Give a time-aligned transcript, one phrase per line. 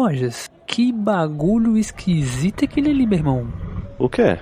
[0.00, 3.52] Rogers, que bagulho esquisito é aquele ali, meu irmão.
[3.98, 4.38] O quê?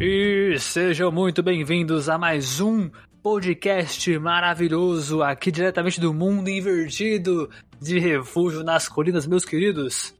[0.00, 2.90] E sejam muito bem-vindos a mais um
[3.22, 7.48] podcast maravilhoso aqui diretamente do mundo invertido
[7.80, 10.12] de refúgio nas colinas, meus queridos.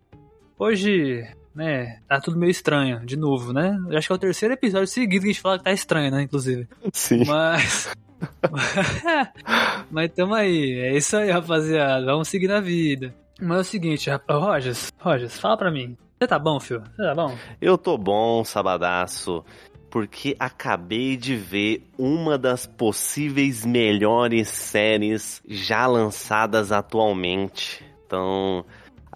[0.56, 1.26] Hoje,
[1.58, 3.76] né, tá tudo meio estranho, de novo, né?
[3.90, 6.08] Eu acho que é o terceiro episódio seguido que a gente fala que tá estranho,
[6.12, 6.68] né, inclusive.
[6.92, 7.24] Sim.
[7.26, 7.92] Mas.
[9.90, 12.06] Mas tamo aí, é isso aí, rapaziada.
[12.06, 13.12] Vamos seguir na vida.
[13.40, 15.96] Mas é o seguinte, rapaz, Rogers, Rogers, fala pra mim.
[16.16, 16.84] Você tá bom, filho?
[16.94, 17.36] Você tá bom?
[17.60, 19.44] Eu tô bom, sabadaço,
[19.90, 27.84] porque acabei de ver uma das possíveis melhores séries já lançadas atualmente.
[28.06, 28.64] Então,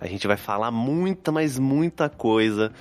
[0.02, 2.72] a gente vai falar muita, mas muita coisa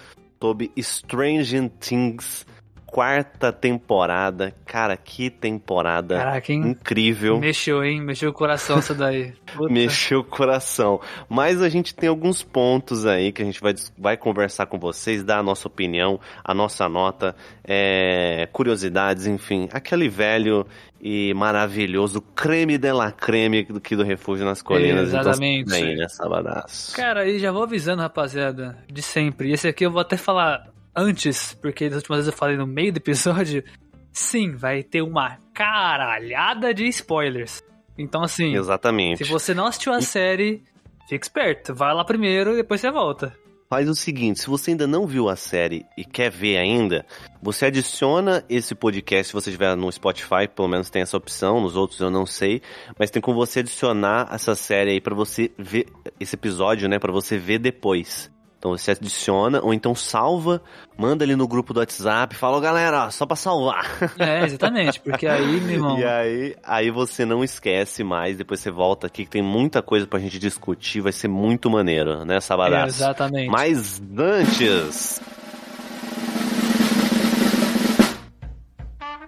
[0.42, 2.48] sobre Stranger Things
[2.92, 4.53] quarta temporada.
[4.66, 6.67] Cara, que temporada Caraca, hein?
[6.67, 7.39] incrível.
[7.39, 8.02] Mexeu, hein?
[8.02, 9.34] Mexeu o coração essa daí.
[9.72, 11.00] Mexeu o coração.
[11.30, 15.23] Mas a gente tem alguns pontos aí que a gente vai, vai conversar com vocês,
[15.23, 19.69] dar a nossa opinião, a nossa nota, é, curiosidades, enfim.
[19.72, 20.67] Aquele velho
[21.02, 25.08] e maravilhoso creme de la creme aqui do Refúgio nas Colinas.
[25.08, 25.73] Exatamente.
[25.73, 26.95] Então, bem, né, sabadaço?
[26.95, 29.52] Cara, e já vou avisando, rapaziada, de sempre.
[29.52, 32.94] Esse aqui eu vou até falar antes, porque das últimas vezes eu falei no meio
[32.94, 33.64] do episódio.
[34.11, 37.64] Sim, vai ter uma caralhada de spoilers.
[37.97, 39.23] Então, assim, Exatamente.
[39.23, 40.64] se você não assistiu a série,
[41.08, 41.73] fica esperto.
[41.73, 43.36] Vai lá primeiro e depois você volta.
[43.69, 47.06] Faz o seguinte, se você ainda não viu a série e quer ver ainda,
[47.42, 51.78] você adiciona esse podcast se você estiver no Spotify, pelo menos tem essa opção, nos
[51.78, 52.62] outros eu não sei,
[53.00, 55.86] mas tem como você adicionar essa série aí pra você ver
[56.19, 58.30] esse episódio, né, Pra você ver depois.
[58.62, 60.62] Então você adiciona ou então salva,
[60.95, 63.84] manda ali no grupo do WhatsApp, fala, "Ô, galera, só pra salvar.
[64.19, 65.97] É, exatamente, porque aí, meu irmão.
[65.97, 70.06] E aí, aí você não esquece mais, depois você volta aqui que tem muita coisa
[70.06, 72.86] pra gente discutir, vai ser muito maneiro, né, É, Sabadaço?
[72.97, 73.50] exatamente.
[73.50, 75.19] Mas antes,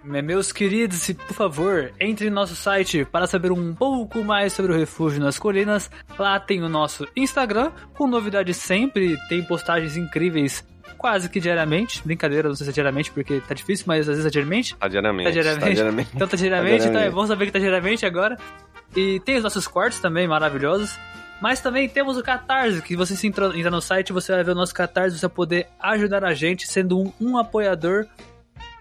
[0.04, 4.76] Meus queridos, por favor, entre no nosso site para saber um pouco mais sobre o
[4.78, 5.90] Refúgio nas Colinas.
[6.20, 10.64] Lá tem o nosso Instagram, com novidades sempre, tem postagens incríveis
[10.98, 12.02] quase que diariamente.
[12.04, 14.76] Brincadeira, não sei se é diariamente, porque tá difícil, mas às vezes é diariamente.
[14.76, 15.26] tá diariamente.
[15.26, 15.66] Tá diariamente.
[15.70, 16.10] Tá diariamente.
[16.16, 17.16] Então tá diariamente, Tá então é diariamente.
[17.16, 18.38] bom saber que tá diariamente agora.
[18.96, 20.98] E tem os nossos cortes também maravilhosos.
[21.42, 24.52] Mas também temos o Catarse, que você se entra, entra no site, você vai ver
[24.52, 28.06] o nosso Catarse, você vai poder ajudar a gente sendo um, um apoiador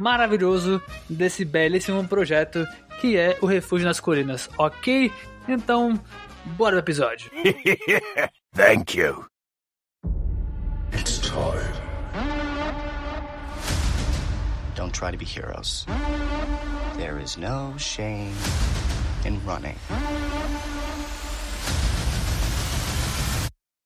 [0.03, 2.67] maravilhoso desse belíssimo projeto
[3.01, 5.13] que é o Refúgio nas Colinas, ok?
[5.49, 5.99] Então,
[6.57, 7.31] bora pro episódio.
[8.55, 9.25] Thank you.
[10.93, 11.73] It's time.
[14.75, 15.87] Don't try to be heroes.
[16.97, 18.35] There is no shame
[19.25, 19.77] in running.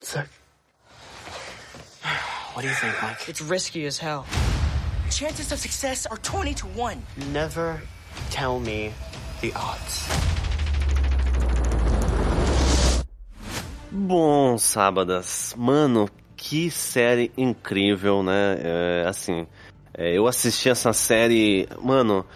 [0.01, 0.27] Sick.
[2.55, 3.29] What do you think, Mike?
[3.29, 4.25] It's risky as hell.
[5.11, 7.03] Chances of success are 20 to 1.
[7.33, 7.81] Never
[8.31, 8.93] tell me
[9.41, 10.09] the odds.
[13.91, 18.59] Bom, sábadas, mano, que série incrível, né?
[18.61, 19.47] É, assim,
[19.95, 22.27] é, eu assisti essa série, mano,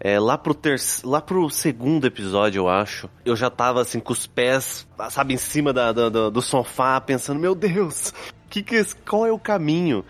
[0.00, 3.10] é, lá pro terceiro, lá pro segundo episódio, eu acho.
[3.26, 6.98] Eu já tava assim com os pés, sabe, em cima da, da- do, do sofá,
[7.00, 8.14] pensando, meu Deus,
[8.48, 10.02] que que, esse- qual é o caminho?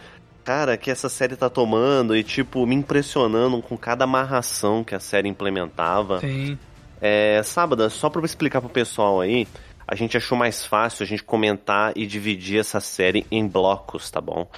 [0.45, 5.01] Cara, que essa série tá tomando e, tipo, me impressionando com cada amarração que a
[5.01, 6.19] série implementava.
[6.21, 6.59] Sim.
[7.01, 9.47] É, sábado, só pra eu explicar pro pessoal aí,
[9.87, 14.21] a gente achou mais fácil a gente comentar e dividir essa série em blocos, tá
[14.21, 14.49] bom?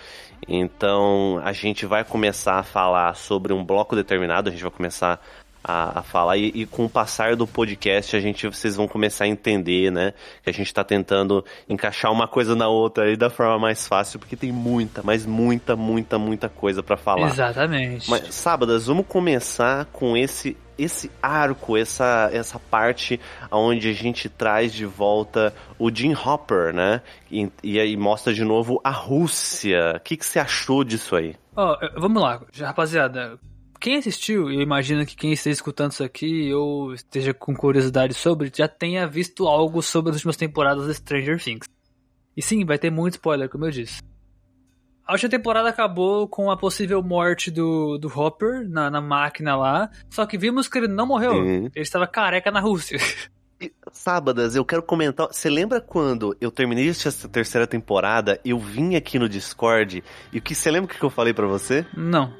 [0.46, 5.20] Então, a gente vai começar a falar sobre um bloco determinado, a gente vai começar
[5.64, 9.24] a, a falar e, e com o passar do podcast a gente vocês vão começar
[9.24, 10.12] a entender, né?
[10.42, 14.18] Que a gente tá tentando encaixar uma coisa na outra aí da forma mais fácil,
[14.18, 17.28] porque tem muita, mas muita, muita, muita coisa pra falar.
[17.28, 18.10] Exatamente.
[18.10, 23.20] Mas, sábadas, vamos começar com esse esse arco, essa, essa parte
[23.50, 27.00] onde a gente traz de volta o Jim Hopper, né?
[27.30, 29.94] E, e aí mostra de novo a Rússia.
[29.96, 31.36] O que, que você achou disso aí?
[31.56, 33.38] Ó, eh, vamos lá, rapaziada.
[33.84, 38.50] Quem assistiu, eu imagino que quem esteja escutando isso aqui ou esteja com curiosidade sobre,
[38.50, 41.68] já tenha visto algo sobre as últimas temporadas de Stranger Things.
[42.34, 44.00] E sim, vai ter muito spoiler, como eu disse.
[45.06, 49.90] A última temporada acabou com a possível morte do, do Hopper na, na máquina lá,
[50.08, 51.34] só que vimos que ele não morreu.
[51.34, 51.66] Uhum.
[51.66, 52.98] Ele estava careca na Rússia.
[53.92, 55.26] Sábadas, eu quero comentar.
[55.30, 60.02] Você lembra quando eu terminei essa terceira temporada, eu vim aqui no Discord
[60.32, 61.84] e o que você lembra o que eu falei pra você?
[61.94, 62.32] não.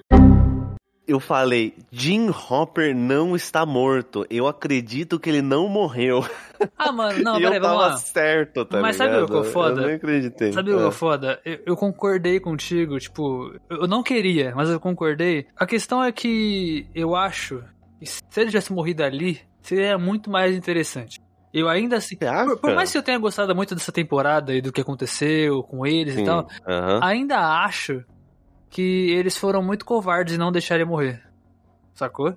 [1.06, 4.24] Eu falei, Jim Hopper não está morto.
[4.30, 6.24] Eu acredito que ele não morreu.
[6.78, 7.96] Ah, mano, não, peraí, vamos lá.
[7.98, 9.28] certo, tá Mas sabe ligado?
[9.36, 9.82] o que é foda?
[9.82, 10.52] Eu nem acreditei.
[10.52, 10.90] Sabe o que É.
[10.90, 11.40] foda?
[11.44, 15.46] Eu, eu concordei contigo, tipo, eu não queria, mas eu concordei.
[15.56, 17.62] A questão é que eu acho
[17.98, 21.20] que se ele tivesse morrido ali, seria muito mais interessante.
[21.52, 22.16] Eu ainda assim.
[22.16, 25.84] Por, por mais que eu tenha gostado muito dessa temporada e do que aconteceu com
[25.84, 26.46] eles Sim, e tal,
[27.02, 28.02] ainda acho
[28.74, 31.22] que eles foram muito covardes e não deixaram ele morrer.
[31.94, 32.36] Sacou?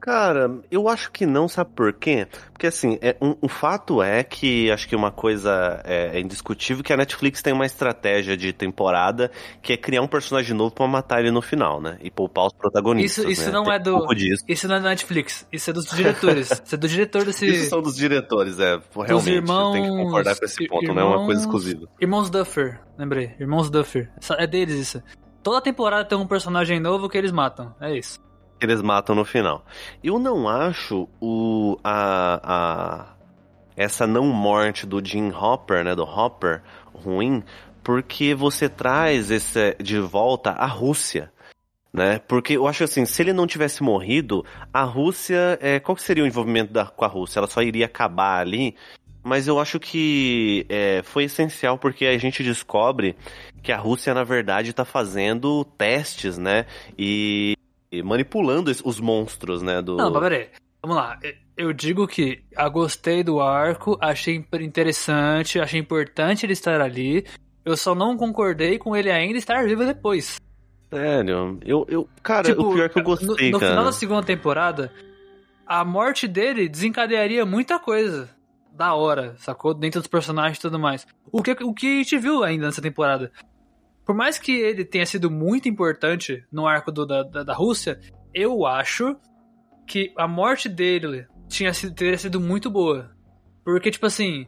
[0.00, 2.28] Cara, eu acho que não, sabe por quê?
[2.52, 6.84] Porque assim, é, um, o fato é que acho que uma coisa é, é indiscutível
[6.84, 9.28] que a Netflix tem uma estratégia de temporada
[9.60, 11.98] que é criar um personagem novo pra matar ele no final, né?
[12.00, 13.24] E poupar os protagonistas.
[13.24, 13.52] Isso, isso né?
[13.52, 14.14] não Tem é um do.
[14.46, 15.46] Isso não é da Netflix.
[15.50, 16.50] Isso é dos diretores.
[16.64, 17.46] isso é do diretor desse.
[17.46, 18.78] Isso são dos diretores, é.
[18.94, 19.72] Realmente, dos irmãos.
[19.72, 21.88] tem que concordar com esse ponto, não é uma coisa irmãos- exclusiva.
[22.00, 23.34] Irmãos Duffer, lembrei.
[23.40, 24.12] Irmãos Duffer.
[24.38, 25.02] É deles isso.
[25.48, 27.74] Toda temporada tem um personagem novo que eles matam.
[27.80, 28.20] É isso.
[28.60, 29.64] que eles matam no final.
[30.04, 33.06] Eu não acho o a, a
[33.74, 36.62] essa não morte do Jim Hopper, né, do Hopper,
[36.92, 37.42] ruim,
[37.82, 41.32] porque você traz esse de volta a Rússia.
[41.90, 42.18] Né?
[42.28, 46.26] Porque eu acho assim, se ele não tivesse morrido, a Rússia, é, qual seria o
[46.26, 47.40] envolvimento da, com a Rússia?
[47.40, 48.76] Ela só iria acabar ali,
[49.22, 53.16] mas eu acho que é, foi essencial porque a gente descobre
[53.68, 56.64] que a Rússia, na verdade, está fazendo testes, né?
[56.98, 57.54] E,
[57.92, 59.82] e manipulando os monstros, né?
[59.82, 59.98] Do...
[59.98, 60.48] Não, peraí.
[60.80, 61.18] Vamos lá.
[61.54, 67.26] Eu digo que eu gostei do arco, achei interessante, achei importante ele estar ali.
[67.62, 70.40] Eu só não concordei com ele ainda estar vivo depois.
[70.88, 73.72] Sério, eu, eu cara, o pior é que eu gostei, Tipo, no, no cara.
[73.72, 74.90] final da segunda temporada,
[75.66, 78.30] a morte dele desencadearia muita coisa
[78.72, 79.74] da hora, sacou?
[79.74, 81.06] Dentro dos personagens e tudo mais.
[81.30, 83.30] O que, o que a gente viu ainda nessa temporada.
[84.08, 88.00] Por mais que ele tenha sido muito importante no arco do- da, da, da Rússia,
[88.32, 89.14] eu acho
[89.86, 93.10] que a morte dele tinha sido, teria sido muito boa.
[93.62, 94.46] Porque, tipo assim,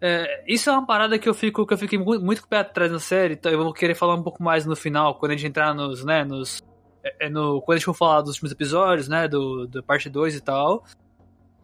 [0.00, 2.50] é, isso é uma parada que eu fico que eu fiquei muito, muito com o
[2.50, 5.30] pé atrás na série, então eu vou querer falar um pouco mais no final, quando
[5.30, 6.60] a gente entrar nos, né, nos
[7.04, 10.10] é, é no, quando a gente for falar dos últimos episódios, né, do, do parte
[10.10, 10.82] 2 e tal,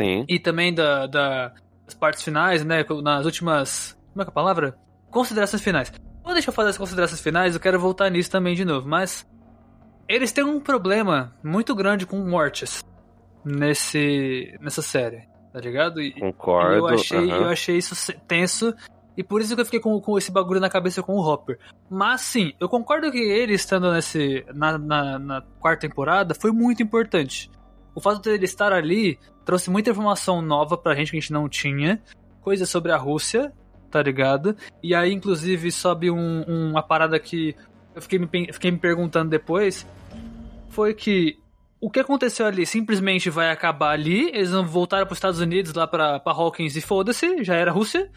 [0.00, 0.25] Sim.
[0.28, 1.52] e também da, da-
[1.84, 4.78] das partes finais, né, nas últimas, como é que é a palavra?
[5.10, 5.92] Considerações finais.
[6.24, 9.28] Quando deixa eu fazer as considerações finais, eu quero voltar nisso também de novo, mas
[10.08, 12.82] eles têm um problema muito grande com mortes
[13.44, 16.00] nesse nessa série, tá ligado?
[16.00, 16.76] E, Concordo.
[16.76, 17.42] eu achei, aham.
[17.42, 18.74] eu achei isso tenso.
[19.16, 21.58] E por isso que eu fiquei com, com esse bagulho na cabeça com o Hopper.
[21.88, 24.44] Mas sim, eu concordo que ele estando nesse.
[24.52, 27.50] Na, na, na quarta temporada foi muito importante.
[27.94, 31.48] O fato dele estar ali trouxe muita informação nova pra gente que a gente não
[31.50, 32.02] tinha.
[32.40, 33.52] Coisas sobre a Rússia,
[33.94, 34.56] tá ligado?
[34.82, 37.55] E aí, inclusive, sobe um- uma parada que
[37.94, 39.87] eu fiquei me, fiquei me perguntando depois.
[40.69, 41.38] Foi que
[41.81, 45.73] o que aconteceu ali simplesmente vai acabar ali, eles vão voltar para os Estados Unidos,
[45.75, 48.11] lá pra, pra Hawkins e foda-se, já era Rússia.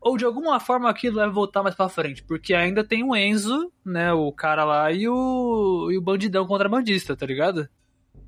[0.00, 3.70] Ou de alguma forma aquilo vai voltar mais pra frente, porque ainda tem o Enzo,
[3.86, 7.68] né, o cara lá, e o, e o bandidão contrabandista, tá ligado?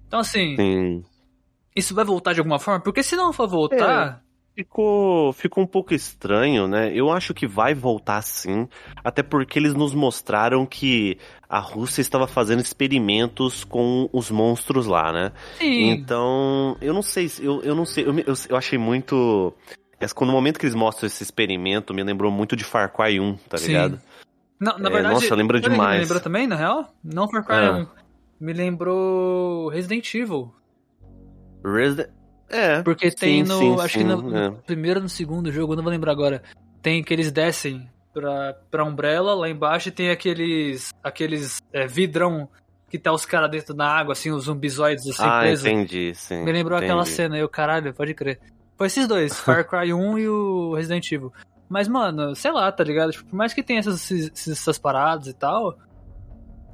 [0.06, 1.04] Então assim, Sim.
[1.74, 2.80] isso vai voltar de alguma forma?
[2.80, 4.22] Porque se não for voltar,
[4.56, 6.90] Ficou, ficou um pouco estranho, né?
[6.94, 8.66] Eu acho que vai voltar sim,
[9.04, 15.12] até porque eles nos mostraram que a Rússia estava fazendo experimentos com os monstros lá,
[15.12, 15.32] né?
[15.58, 15.90] sim.
[15.90, 19.52] Então, eu não sei, se- eu, eu não sei, eu, eu, eu achei muito.
[20.14, 23.36] Quando no momento que eles mostram esse experimento, me lembrou muito de Far Cry 1,
[23.48, 23.68] tá Sim.
[23.68, 24.00] ligado?
[24.58, 25.96] Não, na É, verdade, nossa, lembra demais.
[25.96, 26.94] Me lembrou também, na real?
[27.04, 27.86] Não Far Cry Ah.
[28.40, 28.44] 1.
[28.44, 30.50] Me lembrou Resident Evil.
[31.64, 32.08] Resident...
[32.48, 32.82] É.
[32.82, 33.58] Porque tem sim, no.
[33.58, 34.50] sim, acho sim, que no, no é.
[34.66, 36.42] primeiro ou no segundo jogo, não vou lembrar agora.
[36.82, 40.90] Tem que eles descem pra, pra Umbrella, lá embaixo e tem aqueles.
[41.02, 42.48] aqueles é, vidrão
[42.88, 45.66] que tá os caras dentro da água, assim, os zumbizoides assim ah, presos.
[45.66, 46.44] entendi, sim.
[46.44, 47.16] Me lembrou aquela entendi.
[47.16, 48.38] cena aí, o caralho, pode crer.
[48.78, 51.32] Foi esses dois, Far Cry 1 e o Resident Evil.
[51.68, 53.10] Mas, mano, sei lá, tá ligado?
[53.10, 55.76] Tipo, por mais que tenha essas, esses- essas paradas e tal,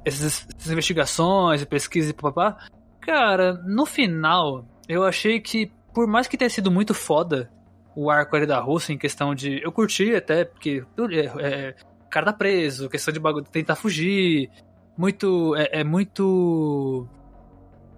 [0.05, 2.57] essas, essas investigações e pesquisas e papapá,
[3.01, 7.49] cara, no final, eu achei que, por mais que tenha sido muito foda
[7.95, 9.61] o arco ali da Rússia em questão de.
[9.63, 11.75] Eu curti até, porque é, é,
[12.05, 14.49] o cara tá preso, questão de bagulho, tentar fugir.
[14.97, 15.55] Muito.
[15.55, 17.07] É, é muito.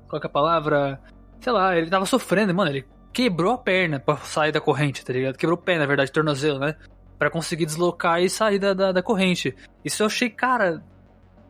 [0.07, 0.99] Qual é a palavra?
[1.39, 2.71] Sei lá, ele tava sofrendo, mano.
[2.71, 5.37] Ele quebrou a perna pra sair da corrente, tá ligado?
[5.37, 6.75] Quebrou o pé, na verdade, tornozelo, né?
[7.17, 9.55] Pra conseguir deslocar e sair da, da, da corrente.
[9.83, 10.83] Isso eu achei, cara.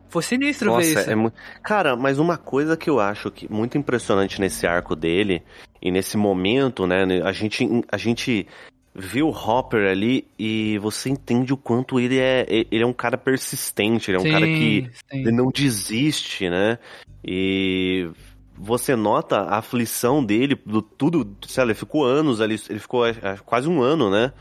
[0.08, 1.10] Foi sinistro ver Nossa, isso.
[1.10, 1.36] é muito.
[1.62, 5.42] Cara, mas uma coisa que eu acho que muito impressionante nesse arco dele
[5.82, 7.04] e nesse momento, né?
[7.24, 8.46] A gente, a gente
[8.94, 12.46] vê o Hopper ali e você entende o quanto ele é.
[12.48, 14.90] Ele é um cara persistente, ele é um Sim, cara que
[15.30, 16.78] não desiste, né?
[17.24, 18.08] E
[18.56, 23.02] você nota a aflição dele, do tudo, sei lá, ele ficou anos ali, ele ficou
[23.44, 24.32] quase um ano, né?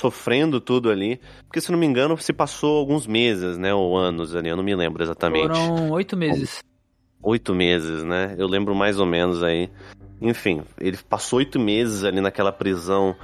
[0.00, 1.20] Sofrendo tudo ali.
[1.46, 3.74] Porque, se não me engano, se passou alguns meses, né?
[3.74, 5.48] Ou anos ali, eu não me lembro exatamente.
[5.48, 6.64] Foram oito meses.
[7.22, 8.34] Oito meses, né?
[8.38, 9.68] Eu lembro mais ou menos aí.
[10.18, 13.14] Enfim, ele passou oito meses ali naquela prisão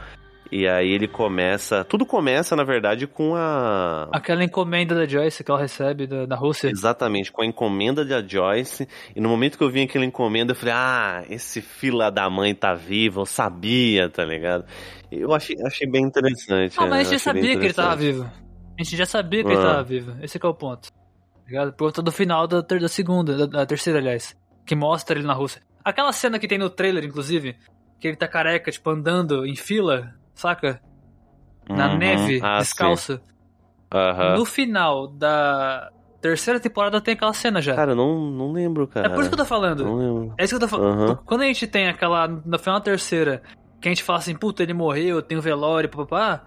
[0.51, 1.85] e aí ele começa.
[1.85, 4.09] Tudo começa, na verdade, com a.
[4.13, 6.69] Aquela encomenda da Joyce que ela recebe da, da Rússia.
[6.69, 8.89] Exatamente, com a encomenda da Joyce.
[9.15, 12.55] E no momento que eu vi aquela encomenda, eu falei: ah, esse fila da mãe
[12.55, 14.65] tá vivo, eu sabia, tá ligado?
[15.11, 16.77] Eu achei, achei bem interessante.
[16.79, 18.23] Ah, mas a gente já sabia que ele tava vivo.
[18.25, 19.53] A gente já sabia que ah.
[19.53, 20.17] ele tava vivo.
[20.23, 20.93] Esse é o ponto.
[20.93, 20.99] Tá
[21.47, 21.73] ligado?
[21.73, 24.37] Por conta do final da, ter, da segunda, da, da terceira, aliás.
[24.65, 25.63] Que mostra ele na Rússia.
[25.85, 27.57] Aquela cena que tem no trailer, inclusive,
[28.01, 30.81] que ele tá careca, tipo, andando em fila saca?
[31.69, 31.99] Na Uhum.
[31.99, 33.21] neve, Ah, descalço.
[33.93, 34.37] Aham.
[34.37, 35.91] No final da
[36.21, 37.75] terceira temporada tem aquela cena já.
[37.75, 39.07] Cara, eu não, não lembro, cara.
[39.07, 39.85] é por isso que eu tô falando.
[39.85, 40.35] Não lembro.
[40.39, 41.01] É isso que eu tô falando.
[41.03, 41.19] Aham.
[41.25, 42.29] Quando a gente tem aquela.
[42.29, 43.43] No final da terceira,
[43.81, 46.43] que a gente fala assim, puta, ele morreu, tem um velório, papapá.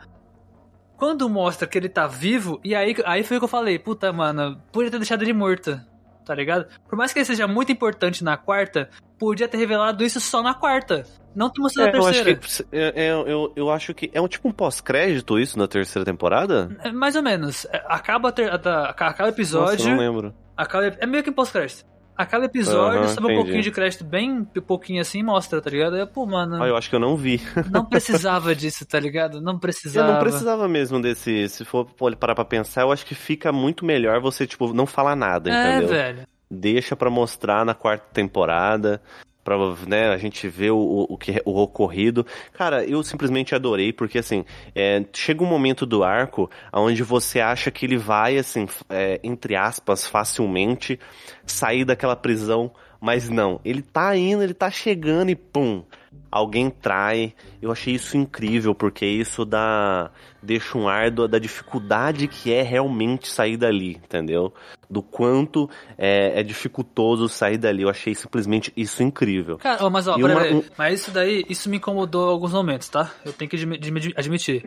[0.98, 4.12] Quando mostra que ele tá vivo, e aí, aí foi o que eu falei, puta,
[4.12, 5.80] mano, podia ter deixado ele morto.
[6.26, 6.68] Tá ligado?
[6.88, 10.54] Por mais que ele seja muito importante na quarta, podia ter revelado isso só na
[10.54, 11.04] quarta.
[11.36, 12.40] Não ter mostrado É, na eu acho terceira.
[12.70, 12.76] que.
[12.76, 14.12] é, é, eu, eu acho que.
[14.14, 16.70] É um tipo um pós-crédito isso na terceira temporada?
[16.84, 17.66] É, Mais ou menos.
[17.72, 19.86] É, Acaba, a ter, a- a- acaba o Nossa, episódio.
[19.86, 20.36] eu não lembro.
[20.56, 21.86] acaba, é meio que em pós-crédito.
[22.20, 25.96] Acaba o episódio, Aham, sobe um pouquinho de crédito, bem pouquinho assim, mostra, tá ligado?
[25.96, 27.42] Aí, pô, mano, Ah, eu acho que eu não vi.
[27.72, 29.40] não precisava disso, tá ligado?
[29.40, 30.12] Não Eu precisava.
[30.12, 31.48] não precisava mesmo desse.
[31.48, 31.86] Se for
[32.20, 35.70] parar pra pensar, eu acho que fica muito melhor você, tipo, não falar nada, É,
[35.78, 35.88] entendeu?
[35.90, 36.28] velho.
[36.52, 39.02] Deixa pra mostrar na quarta temporada.
[39.50, 42.24] Pra né, a gente ver o, o, que, o ocorrido.
[42.54, 47.72] Cara, eu simplesmente adorei, porque assim, é, chega um momento do arco onde você acha
[47.72, 51.00] que ele vai, assim, é, entre aspas, facilmente
[51.48, 52.70] sair daquela prisão,
[53.02, 53.60] mas não.
[53.66, 55.84] Ele tá indo, ele tá chegando e pum!
[56.32, 57.34] Alguém trai.
[57.62, 60.12] Eu achei isso incrível, porque isso dá.
[60.42, 64.54] deixa um ar do- da dificuldade que é realmente sair dali, entendeu?
[64.90, 67.82] Do quanto é, é dificultoso sair dali.
[67.84, 69.58] Eu achei simplesmente isso incrível.
[69.58, 73.12] Cara, mas ó, uma- um- mas isso daí, isso me incomodou em alguns momentos, tá?
[73.26, 74.66] Eu tenho que admi- admi- admitir.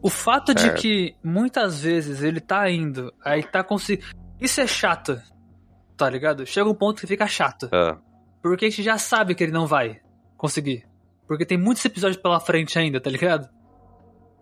[0.00, 4.06] O fato de que muitas vezes ele tá indo, aí tá conseguindo.
[4.40, 5.20] Isso é chato,
[5.96, 6.46] tá ligado?
[6.46, 7.68] Chega um ponto que fica chato.
[7.72, 7.98] Ah,
[8.40, 10.00] Porque a gente já sabe que ele não vai
[10.38, 10.86] conseguir.
[11.26, 13.46] Porque tem muitos episódios pela frente ainda, tá ligado?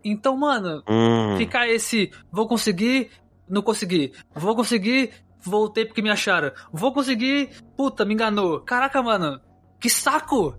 [0.04, 3.10] Então, mano, hum, ficar esse vou conseguir,
[3.48, 4.12] não consegui.
[4.32, 5.10] Vou conseguir,
[5.40, 6.52] voltei porque me acharam.
[6.72, 8.60] Vou conseguir, puta, me enganou.
[8.60, 9.40] Caraca, mano,
[9.80, 10.54] que saco!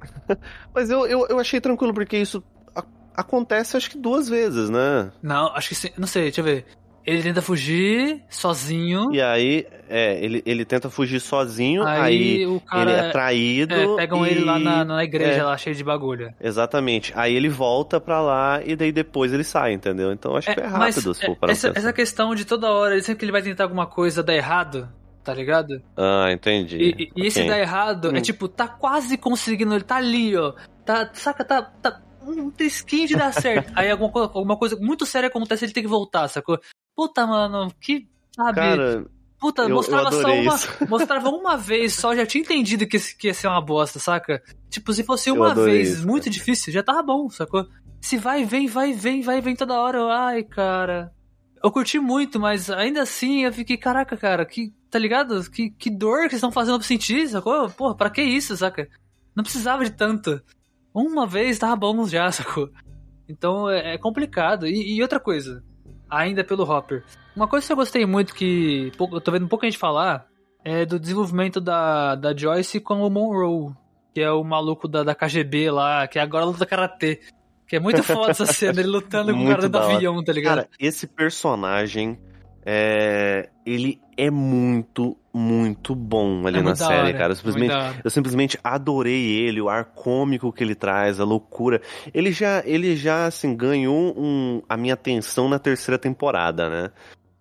[0.74, 2.44] Mas eu, eu, eu achei tranquilo, porque isso
[2.76, 2.84] a-
[3.16, 5.10] acontece acho que duas vezes, né?
[5.22, 6.66] Não, acho que sim, não sei, deixa eu ver.
[7.06, 9.12] Ele tenta fugir sozinho.
[9.14, 13.74] E aí, é, ele, ele tenta fugir sozinho, Aí aí, o cara- ele é traído.
[13.74, 15.42] É, pegam e- ele lá na, na igreja, é.
[15.42, 16.32] lá cheio de bagulho.
[16.40, 17.12] Exatamente.
[17.14, 20.12] Aí ele volta pra lá e daí depois ele sai, entendeu?
[20.12, 22.70] Então acho que é mas rápido, se é, for para essa, essa questão de toda
[22.72, 24.88] hora, sempre que ele vai tentar alguma coisa dar errado,
[25.22, 25.82] tá ligado?
[25.96, 26.78] Ah, entendi.
[26.78, 28.22] E, e- e esse dar errado é Hum.
[28.22, 30.54] tipo, tá quase conseguindo, ele tá ali, ó.
[30.86, 33.70] Tá, saca, tá, tá um trisquinho de dar certo.
[33.76, 36.58] Aí alguma, alguma coisa muito séria acontece, ele tem que voltar, sacou?
[36.96, 38.54] Puta, mano, que, sabe?
[38.54, 39.06] Cara,
[39.38, 40.54] Puta, eu- eu mostrava só adorei uma.
[40.54, 40.68] isso.
[40.88, 44.42] Mostrava uma vez só, já tinha entendido que, que ia ser uma bosta, saca?
[44.70, 47.66] Tipo, se fosse Eu uma vez isso, muito difícil, já tava bom, sacou?
[48.00, 51.12] Se vai, vem, vai, vem, vai, vem toda hora, eu, ai, cara.
[51.62, 54.72] Eu curti muito, mas ainda assim eu fiquei, caraca, cara, que.
[54.90, 55.42] Tá ligado?
[55.50, 57.68] Que, que dor que vocês estão fazendo pra sentir, sacou?
[57.70, 58.88] Porra, pra que isso, saca?
[59.34, 60.40] Não precisava de tanto.
[60.94, 62.70] Uma vez tava bom já, sacou?
[63.28, 64.66] Então é, é complicado.
[64.68, 65.64] E, e outra coisa,
[66.08, 67.02] ainda pelo Hopper.
[67.34, 70.26] Uma coisa que eu gostei muito que pouco- eu tô vendo pouca gente falar
[70.64, 73.72] é do desenvolvimento da, da Joyce com o Monroe,
[74.14, 77.20] que é o maluco da, da KGB lá, que agora luta karatê.
[77.66, 80.56] Que é muito foda essa cena, ele lutando com o cara do avião, tá ligado?
[80.58, 82.18] cara, esse personagem,
[82.64, 87.32] é, ele é muito, muito bom ali É na série, hora, cara.
[87.32, 91.80] Eu muito simplesmente, eu simplesmente adorei ele, o ar cômico que ele traz, a loucura.
[92.12, 96.90] Ele já, ele já assim, ganhou um, a minha atenção na terceira temporada, né?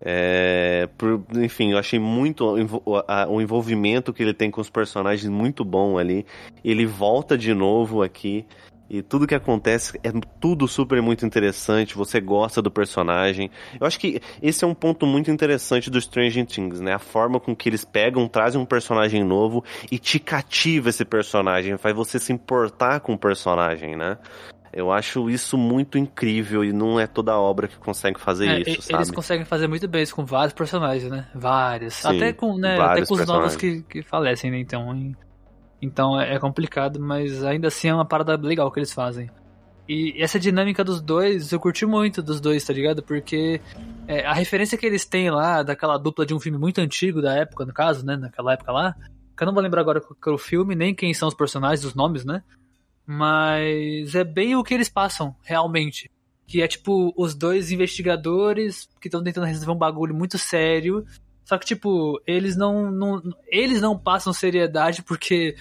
[0.05, 5.63] É, por- enfim, eu achei muito o envolvimento que ele tem com os personagens muito
[5.63, 6.25] bom ali.
[6.63, 8.45] Ele volta de novo aqui.
[8.93, 11.95] E tudo que acontece é tudo super muito interessante.
[11.95, 13.49] Você gosta do personagem.
[13.81, 16.93] Eu acho que esse é um ponto muito interessante do Stranger Things, né?
[16.93, 21.75] A forma com que eles pegam, trazem um personagem novo e te cativa esse personagem,
[21.75, 24.15] faz você se importar com o personagem, né?
[24.71, 28.83] Eu acho isso muito incrível e não é toda obra que consegue fazer É, isso,
[28.83, 28.93] sabe?
[28.99, 31.27] eles conseguem fazer muito bem isso com vários personagens, né?
[31.33, 31.95] Vários.
[31.95, 34.59] Sim, até com, né, até com os novos que, que falecem, né?
[34.59, 35.15] Então, em-
[35.83, 39.29] então é é complicado, mas ainda assim é uma parada legal que eles fazem.
[39.87, 43.03] E essa dinâmica dos dois, eu curti muito dos dois, tá ligado?
[43.03, 43.59] Porque
[44.07, 47.33] é, a referência que eles têm lá, daquela dupla de um filme muito antigo da
[47.33, 48.15] época, no caso, né?
[48.15, 48.95] Naquela época lá,
[49.35, 51.83] que eu não vou lembrar agora qual é o filme, nem quem são os personagens,
[51.83, 52.41] os nomes, né?
[53.05, 56.09] Mas é bem o que eles passam, realmente.
[56.47, 61.05] Que é tipo os dois investigadores que estão tentando resolver um bagulho muito sério.
[61.43, 63.21] Só que, tipo, eles não, não.
[63.47, 65.55] Eles não passam seriedade porque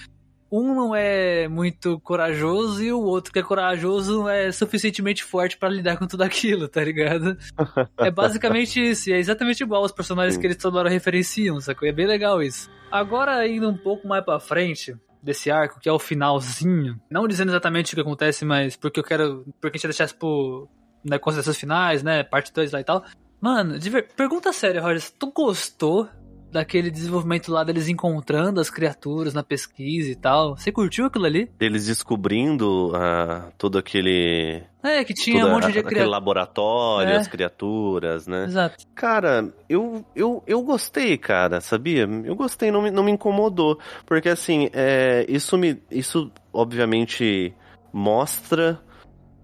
[0.53, 5.57] um não é muito corajoso e o outro que é corajoso não é suficientemente forte
[5.57, 7.37] pra lidar com tudo aquilo, tá ligado?
[7.99, 10.41] É basicamente isso, e é exatamente igual aos personagens Sim.
[10.41, 11.89] que eles toda hora referenciam, sacou?
[11.89, 12.71] É bem legal isso.
[12.91, 17.51] Agora, indo um pouco mais pra frente desse arco, que é o finalzinho, não dizendo
[17.51, 19.47] exatamente o que acontece, mas porque eu quero.
[19.61, 20.69] Porque a gente isso pro.
[21.05, 22.23] Né, considerações finais, né?
[22.23, 23.03] Parte 2 lá e tal.
[23.41, 26.09] Mano, de ver- pergunta séria, Roger, tu gostou
[26.53, 30.57] daquele desenvolvimento lá deles encontrando as criaturas na pesquisa e tal?
[30.57, 31.51] Você curtiu aquilo ali?
[31.59, 34.63] Eles descobrindo ah, todo aquele.
[34.83, 36.09] É, que tinha um monte de criaturas.
[36.09, 37.17] laboratório, É.
[37.17, 38.45] as criaturas, né?
[38.45, 38.85] Exato.
[38.95, 42.03] Cara, eu, eu, eu gostei, cara, sabia?
[42.25, 43.79] Eu gostei, não me, não me incomodou.
[44.05, 45.81] Porque, assim, é, isso me.
[45.91, 47.55] Isso, obviamente,
[47.93, 48.81] mostra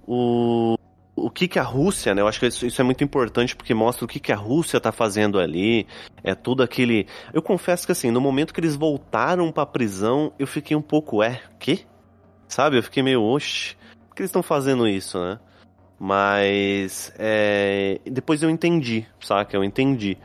[0.06, 0.76] o.
[1.24, 2.22] O que, que a Rússia, né?
[2.22, 4.80] Eu acho que isso, isso é muito importante porque mostra o que, que a Rússia
[4.80, 5.86] tá fazendo ali.
[6.22, 7.06] É tudo aquele.
[7.32, 11.22] Eu confesso que, assim, no momento que eles voltaram pra prisão, eu fiquei um pouco,
[11.22, 11.80] é, quê?
[12.48, 12.78] Sabe?
[12.78, 13.76] Eu fiquei meio, oxe,
[14.08, 15.38] por que eles estão fazendo isso, né?
[15.98, 19.56] Mas é, depois eu entendi, saca?
[19.56, 20.16] Eu entendi.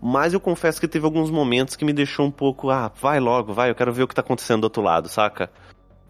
[0.00, 3.54] Mas eu confesso que teve alguns momentos que me deixou um pouco, ah, vai logo,
[3.54, 5.50] vai, eu quero ver o que tá acontecendo do outro lado, saca?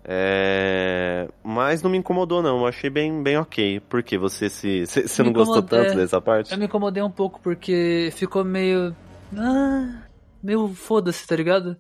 [0.07, 2.59] É, Mas não me incomodou, não.
[2.59, 3.81] Eu achei bem, bem ok.
[3.81, 4.19] Por quê?
[4.19, 4.87] Você se.
[4.87, 5.97] Você não gostou tanto é.
[5.97, 6.53] dessa parte?
[6.53, 8.95] Eu me incomodei um pouco porque ficou meio.
[9.37, 10.03] Ah,
[10.43, 11.77] meio foda-se, tá ligado?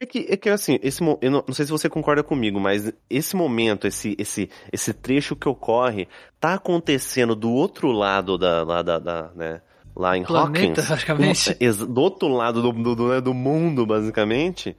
[0.00, 2.92] É que, é que assim, esse, eu não, não sei se você concorda comigo, mas
[3.10, 6.06] esse momento, esse, esse, esse trecho que ocorre,
[6.38, 9.60] tá acontecendo do outro lado da, lá, da, da, né,
[9.96, 10.86] lá em Planeta, Hawkins.
[10.86, 11.54] praticamente.
[11.74, 14.76] do outro lado do, do, do, né, do mundo, basicamente.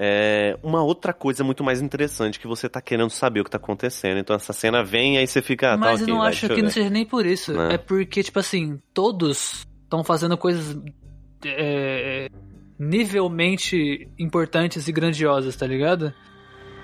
[0.00, 3.56] É uma outra coisa muito mais interessante que você tá querendo saber o que tá
[3.56, 4.18] acontecendo.
[4.18, 5.74] Então essa cena vem e aí você fica.
[5.74, 7.52] ah, tá, Mas ok, eu não vai, acho que não seja nem por isso.
[7.52, 7.74] Né?
[7.74, 10.80] É porque, tipo assim, todos estão fazendo coisas
[11.44, 12.28] é,
[12.78, 16.14] nivelmente importantes e grandiosas, tá ligado?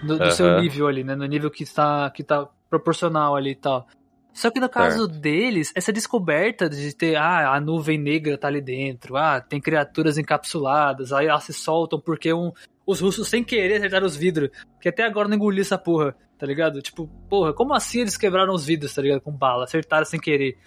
[0.02, 0.62] Do, do seu Aham.
[0.62, 1.14] nível ali, né?
[1.14, 3.86] No nível que tá, que tá proporcional ali e tal.
[4.34, 8.60] Só que no caso deles, essa descoberta de ter, ah, a nuvem negra tá ali
[8.60, 12.50] dentro, ah, tem criaturas encapsuladas, aí elas se soltam porque um,
[12.84, 16.44] os russos sem querer acertaram os vidros, que até agora não engoli essa porra, tá
[16.44, 16.82] ligado?
[16.82, 19.20] Tipo, porra, como assim eles quebraram os vidros, tá ligado?
[19.20, 20.58] Com bala, acertaram sem querer.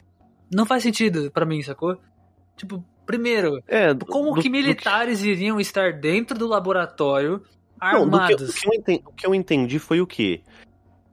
[0.50, 1.98] Não faz sentido pra mim, sacou?
[2.56, 7.42] Tipo, primeiro, É, do- como do- que do militares iriam estar dentro do laboratório
[7.82, 8.50] Não, do que, armados?
[8.50, 10.42] o, que eu entendi, o que eu entendi foi o quê?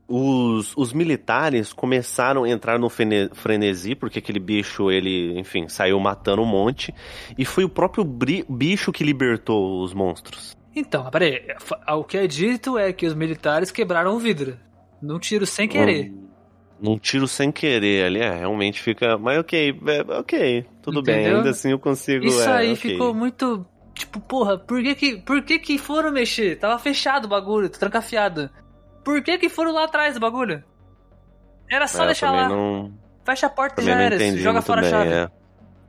[0.07, 6.43] Os, os militares começaram a entrar no frenesi, porque aquele bicho, ele, enfim, saiu matando
[6.43, 6.95] um monte.
[7.39, 10.55] E foi o próprio bicho que libertou os monstros.
[10.77, 14.59] Então, peraí, fa- o que é dito é que os militares quebraram o vidro.
[15.01, 16.11] Num tiro sem querer.
[16.11, 16.29] Um,
[16.81, 19.17] num tiro sem querer ali, é, realmente fica.
[19.17, 21.37] Mas ok, é, ok, tudo bem, Entendeu?
[21.39, 22.27] ainda assim eu consigo.
[22.27, 22.91] Isso é, aí ok.
[22.91, 23.65] ficou muito.
[23.95, 26.59] Tipo, porra, por que que, por que que foram mexer?
[26.59, 28.51] Tava fechado o bagulho, trancafiado.
[29.05, 30.63] Por que que foram lá atrás do bagulho?
[31.71, 32.49] Era só É, deixar lá.
[32.49, 32.93] Não,
[33.25, 34.37] Fecha a porta e já era.
[34.37, 35.11] Joga fora bem, a chave.
[35.13, 35.31] é.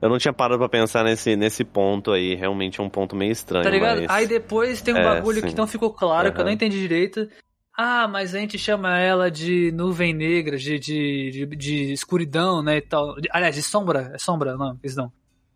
[0.00, 3.32] Eu não tinha parado pra pensar nesse, nesse ponto aí, realmente é um ponto meio
[3.32, 3.64] estranho.
[3.64, 4.00] Tá ligado?
[4.02, 5.48] mas- Aí depois tem um É, bagulho sim.
[5.48, 7.28] que não ficou claro, que eu não entendi direito.
[7.76, 12.78] Ah, mas a gente chama ela de nuvem negra, de, de, de, de escuridão, né,
[12.78, 13.14] e tal.
[13.30, 14.12] Aliás, de sombra.
[14.14, 15.12] É sombra, não, eles não.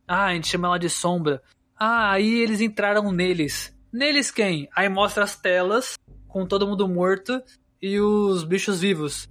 [0.07, 1.41] Ah, a gente chama ela de sombra.
[1.79, 3.75] Ah, aí eles entraram neles.
[3.93, 4.69] Neles quem?
[4.77, 5.95] Aí mostra as telas
[6.31, 7.43] com todo mundo morto
[7.83, 9.29] e os bichos vivos.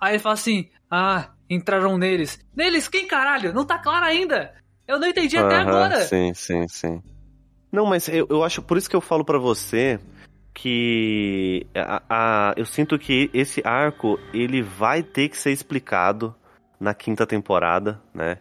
[0.00, 2.38] Aí ele fala assim: Ah, entraram neles.
[2.56, 3.52] Neles quem, caralho?
[3.52, 4.54] Não tá claro ainda.
[4.86, 6.00] Eu não entendi até Aham, agora.
[6.02, 7.02] Sim, sim, sim.
[7.70, 10.00] Não, mas eu, eu acho, por isso que eu falo pra você
[10.54, 12.02] que a,
[12.50, 16.34] a- eu sinto que esse arco ele vai ter que ser explicado
[16.80, 18.38] na quinta temporada, né?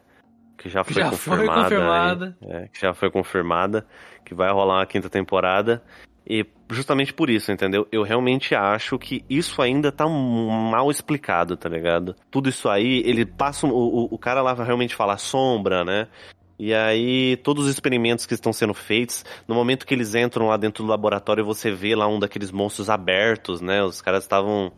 [0.57, 1.63] Que já foi Já foi confirmada.
[1.63, 2.37] confirmada.
[2.41, 3.85] aí, é, que já foi confirmada,
[4.25, 5.83] que vai rolar uma quinta temporada.
[6.25, 7.87] E justamente por isso, entendeu?
[7.91, 12.15] Eu realmente acho que isso ainda tá mal explicado, tá ligado?
[12.29, 13.67] Tudo isso aí, ele passa.
[13.67, 16.07] O, o, cara lá realmente falar sombra, né?
[16.59, 20.57] E aí, todos os experimentos que estão sendo feitos, no momento que eles entram lá
[20.57, 23.83] dentro do laboratório, você vê lá um daqueles monstros abertos, né?
[23.83, 24.73] Os caras estavam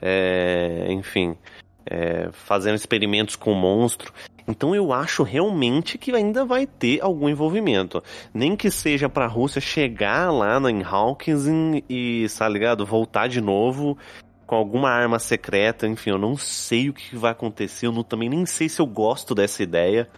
[0.00, 1.36] é, enfim,
[1.84, 4.12] é, fazendo experimentos com o monstro.
[4.48, 8.02] Então eu acho realmente que ainda vai ter algum envolvimento.
[8.32, 11.44] Nem que seja pra Rússia chegar lá em Hawkins
[11.88, 12.86] e, tá ligado?
[12.86, 13.98] Voltar de novo
[14.46, 18.30] com alguma arma secreta, enfim, eu não sei o que vai acontecer, eu não, também
[18.30, 20.08] nem sei se eu gosto dessa ideia.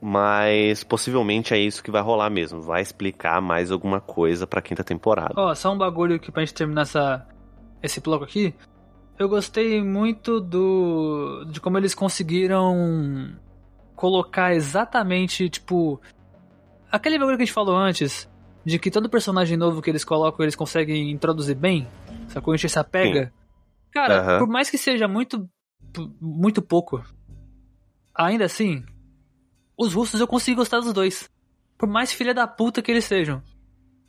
[0.00, 2.60] Mas possivelmente é isso que vai rolar mesmo.
[2.60, 5.34] Vai explicar mais alguma coisa pra quinta temporada.
[5.36, 7.26] Ó, só um bagulho aqui pra gente terminar essa,
[7.80, 8.54] esse bloco aqui.
[9.18, 11.44] Eu gostei muito do.
[11.44, 13.36] de como eles conseguiram
[13.94, 16.00] colocar exatamente, tipo.
[16.90, 18.30] Aquele bagulho que a gente falou antes.
[18.64, 21.88] De que todo personagem novo que eles colocam, eles conseguem introduzir bem.
[22.28, 22.54] Sacou?
[22.54, 23.26] A gente se apega.
[23.26, 23.32] Sim.
[23.90, 25.48] Cara, por mais que seja muito.
[26.20, 27.04] muito pouco.
[28.14, 28.84] Ainda assim,
[29.76, 31.28] os russos eu consigo gostar dos dois.
[31.76, 33.42] Por mais filha da puta que eles sejam.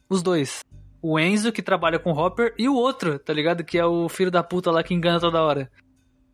[0.09, 0.63] Os dois.
[1.03, 3.61] O Enzo, que trabalha com o Hopper, e o outro, tá ligado?
[3.63, 5.69] Que é o filho da puta lá que engana toda hora.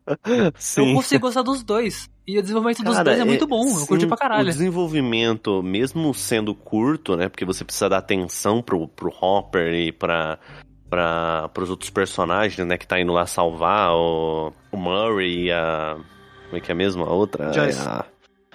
[0.25, 0.93] Eu Sim.
[0.93, 2.07] consigo gostar dos dois.
[2.25, 3.63] E o desenvolvimento dos Cara, dois é muito bom.
[3.63, 4.45] Eu sim, curti pra O caralho.
[4.45, 7.27] desenvolvimento, mesmo sendo curto, né?
[7.29, 10.37] Porque você precisa dar atenção pro, pro Hopper e pra,
[10.87, 12.77] pra, pros outros personagens, né?
[12.77, 15.97] Que tá indo lá salvar o, o Murray e a.
[16.45, 17.03] Como é que é mesmo?
[17.03, 17.51] A outra?
[17.53, 17.87] Joyce.
[17.87, 18.05] A,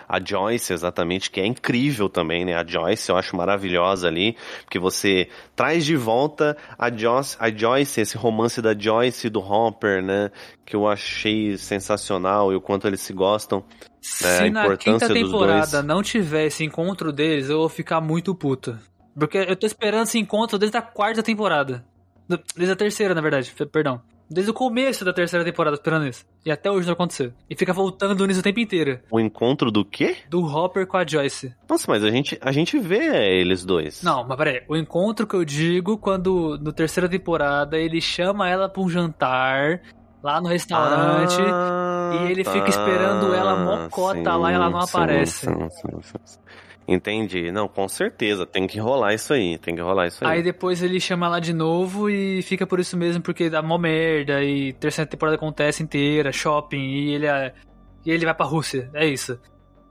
[0.09, 2.55] a Joyce, exatamente, que é incrível também, né?
[2.55, 8.01] A Joyce eu acho maravilhosa ali, porque você traz de volta a Joyce, a Joyce,
[8.01, 10.31] esse romance da Joyce e do Hopper, né?
[10.65, 13.65] Que eu achei sensacional e o quanto eles se gostam.
[14.01, 18.35] Se É, a na quinta temporada não tiver esse encontro deles, eu vou ficar muito
[18.35, 18.79] puto.
[19.19, 21.85] Porque eu tô esperando esse encontro desde a quarta temporada.
[22.57, 24.03] Desde a terceira, na verdade, perdão.
[24.29, 26.25] Desde o começo da terceira temporada esperando isso.
[26.45, 27.33] E até hoje não aconteceu.
[27.49, 29.01] E fica voltando nisso o tempo inteiro.
[29.11, 30.17] O encontro do quê?
[30.29, 31.55] Do Hopper com a Joyce.
[31.69, 34.03] Nossa, mas a gente, a gente vê eles dois.
[34.03, 34.63] Não, mas peraí.
[34.69, 39.83] O encontro que eu digo quando, no terceira temporada, ele chama ela pra um jantar
[40.23, 41.37] lá no restaurante.
[41.43, 45.47] Ah, e ele fica esperando ela mocota lá e ela não sim, aparece.
[45.47, 46.39] sim, sim, sim, sim.
[46.87, 47.51] Entendi.
[47.51, 48.45] Não, com certeza.
[48.45, 49.57] Tem que rolar isso aí.
[49.59, 50.37] Tem que rolar isso aí.
[50.39, 53.79] Aí depois ele chama ela de novo e fica por isso mesmo, porque dá mó
[53.79, 57.55] merda e terceira temporada acontece inteira, shopping, e ele, é-
[58.05, 58.91] e ele vai pra Rússia.
[58.93, 59.39] É isso.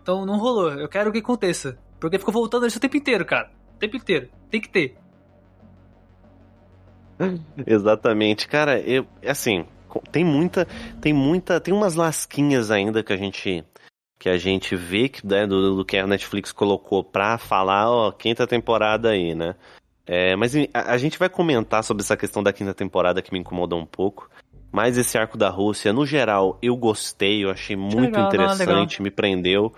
[0.02, 0.72] Então não rolou.
[0.74, 1.78] Eu quero que aconteça.
[2.00, 3.50] Porque ficou voltando isso o tempo inteiro, cara.
[3.76, 4.30] O tempo inteiro.
[4.52, 4.96] Tem que ter.
[7.66, 8.48] Exatamente.
[8.48, 9.66] Cara, eu, assim,
[10.12, 10.68] tem muita,
[11.02, 13.64] tem muita, tem umas lasquinhas ainda que a gente
[14.20, 18.12] que a gente vê que né, do, do que a Netflix colocou pra falar, ó,
[18.12, 19.56] quinta temporada aí, né?
[20.06, 23.40] É, mas a, a gente vai comentar sobre essa questão da quinta temporada que me
[23.40, 24.30] incomodou um pouco.
[24.72, 29.02] Mas esse arco da Rússia, no geral, eu gostei, eu achei muito legal, não, interessante,
[29.04, 29.72] me prendeu.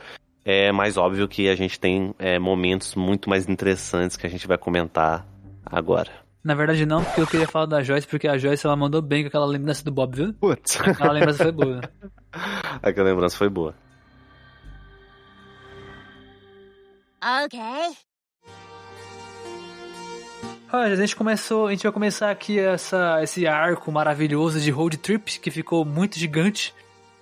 [0.43, 4.47] É mais óbvio que a gente tem é, momentos muito mais interessantes que a gente
[4.47, 5.27] vai comentar
[5.65, 6.11] agora.
[6.43, 9.23] Na verdade não, porque eu queria falar da Joyce, porque a Joyce ela mandou bem
[9.23, 10.33] com aquela lembrança do Bob, viu?
[10.33, 10.79] Putz.
[10.79, 11.81] Aquela lembrança foi boa.
[12.83, 13.75] Aquela lembrança foi boa.
[17.25, 17.95] Okay.
[20.71, 24.97] Olha, a gente começou, a gente vai começar aqui essa, esse arco maravilhoso de road
[24.97, 26.71] trip que ficou muito gigante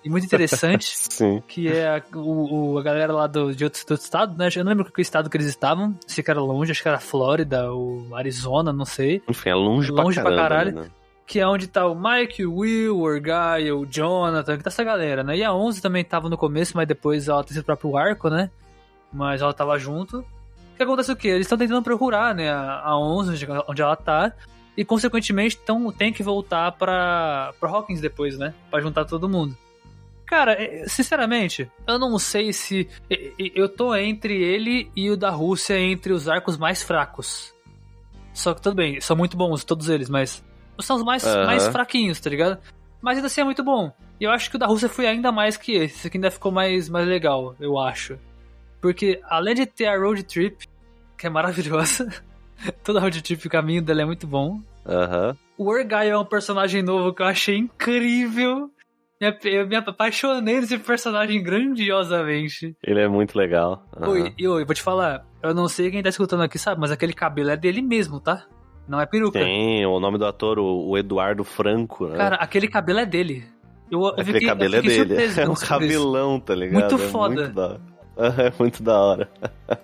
[0.04, 0.92] e muito interessante.
[0.94, 1.42] Sim.
[1.48, 4.48] que é a, o, a galera lá do, de outro, do outro estado, né?
[4.54, 5.98] Eu não lembro que estado que eles estavam.
[6.06, 9.22] Se que era longe, acho que era Flórida ou Arizona, não sei.
[9.26, 10.74] Enfim, é longe, Longe pra pra caralho.
[10.74, 10.90] caralho.
[10.90, 10.94] né?
[11.26, 14.84] Que é onde tá o Mike, o Will, o Orgai, o Jonathan, que tá essa
[14.84, 15.38] galera, né?
[15.38, 18.50] E a 11 também tava no começo, mas depois ela tem seu próprio arco, né?
[19.14, 20.18] Mas ela tava junto.
[20.18, 21.28] O que acontece o quê?
[21.28, 22.50] Eles estão tentando procurar, né?
[22.50, 24.32] A a 11, onde- ela tá.
[24.76, 28.52] E, consequentemente, tão, tem que voltar pra, pra Hawkins depois, né?
[28.72, 29.56] Pra juntar todo mundo.
[30.26, 32.88] Cara, é, sinceramente, eu não sei se.
[33.54, 37.54] Eu tô entre ele e o da Rússia entre os arcos mais fracos.
[38.32, 40.42] Só que tudo bem, são muito bons todos eles, mas.
[40.80, 41.46] São os mais, Aham.
[41.46, 42.58] mais fraquinhos, tá ligado?
[43.00, 43.92] Mas ainda assim é muito bom.
[44.18, 45.98] E eu acho que o da Rússia foi ainda mais que esse.
[45.98, 48.18] Esse aqui ainda ficou mais, mais legal, eu acho.
[48.84, 50.68] Porque além de ter a road trip,
[51.16, 52.06] que é maravilhosa,
[52.84, 54.60] toda a road trip, o caminho dela é muito bom.
[54.86, 55.34] Aham.
[55.56, 58.70] O Orgai é um personagem novo que eu achei incrível.
[59.42, 62.76] Eu me apaixonei nesse personagem grandiosamente.
[62.86, 63.86] Ele é muito legal.
[63.96, 64.10] Aham.
[64.10, 66.90] Oi, e oi, vou te falar, eu não sei quem tá escutando aqui, sabe, mas
[66.90, 68.44] aquele cabelo é dele mesmo, tá?
[68.86, 69.38] Não é peruca.
[69.38, 72.18] Tem o nome do ator, o, o Eduardo Franco, né?
[72.18, 73.46] Cara, aquele cabelo é dele.
[73.90, 75.32] Eu, eu Aquele fiquei, cabelo eu é dele.
[75.40, 76.90] É um cabelão, tá ligado?
[76.92, 77.34] Muito É foda.
[77.34, 79.28] Muito É muito da hora.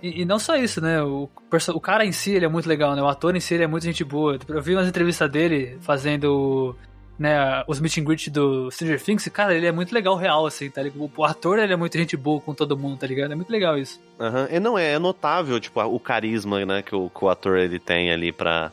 [0.02, 1.02] E, e não só isso, né?
[1.02, 1.28] O,
[1.74, 3.02] o cara em si, ele é muito legal, né?
[3.02, 4.38] O ator em si, ele é muito gente boa.
[4.48, 6.76] Eu vi umas entrevistas dele fazendo
[7.20, 9.28] né, os meet and greet do Stranger Things.
[9.28, 11.10] Cara, ele é muito legal real, assim, tá ligado?
[11.14, 13.32] O ator, ele é muito gente boa com todo mundo, tá ligado?
[13.32, 14.00] É muito legal isso.
[14.18, 14.48] Aham.
[14.50, 17.78] E não, é, é notável, tipo, o carisma, né, que o, que o ator ele
[17.78, 18.72] tem ali pra,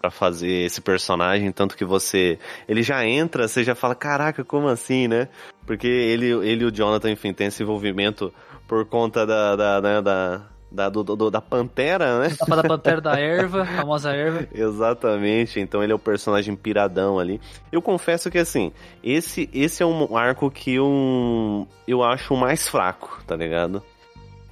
[0.00, 2.38] pra fazer esse personagem, tanto que você.
[2.68, 5.26] Ele já entra, você já fala, caraca, como assim, né?
[5.66, 8.32] Porque ele, ele e o Jonathan, enfim, tem esse envolvimento
[8.68, 9.56] por conta da.
[9.56, 12.34] da, né, da, da, do, do- da Pantera, né?
[12.38, 14.46] Tapa da Pantera da Erva, a famosa Erva.
[14.54, 17.38] Exatamente, então ele é o personagem piradão ali.
[17.70, 18.72] Eu confesso que assim,
[19.04, 23.82] esse esse é um arco que eu, eu acho o mais fraco, tá ligado?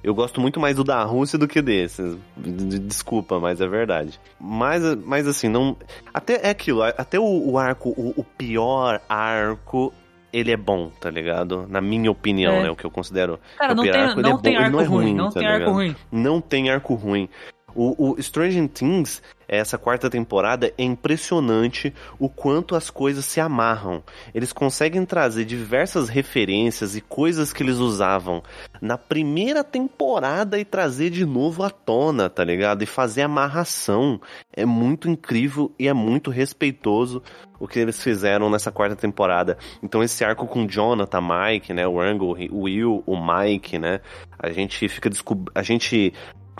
[0.03, 2.17] Eu gosto muito mais do da Rússia do que desse.
[2.35, 4.19] Desculpa, mas é verdade.
[4.39, 5.77] Mas, mas assim, não.
[6.11, 9.93] Até é aquilo, até o, o arco, o, o pior arco,
[10.33, 11.65] ele é bom, tá ligado?
[11.69, 12.63] Na minha opinião, É.
[12.63, 12.69] né?
[12.71, 13.39] O que eu considero.
[13.57, 15.47] Cara, não tem, arco, não é tem bom, arco é ruim, ruim, não tá tem
[15.49, 15.95] arco ruim.
[16.11, 17.29] Não tem arco ruim.
[17.75, 24.03] O, o Stranger Things, essa quarta temporada, é impressionante o quanto as coisas se amarram.
[24.33, 28.41] Eles conseguem trazer diversas referências e coisas que eles usavam
[28.81, 32.81] na primeira temporada e trazer de novo à tona, tá ligado?
[32.83, 34.21] E fazer amarração.
[34.53, 37.21] É muito incrível e é muito respeitoso
[37.61, 39.57] o que eles fizeram nessa quarta temporada.
[39.83, 44.01] Então esse arco com Jonathan, Mike, né, o Angle, o Will, o Mike, né,
[44.39, 45.45] a gente fica descob...
[45.53, 46.11] a gente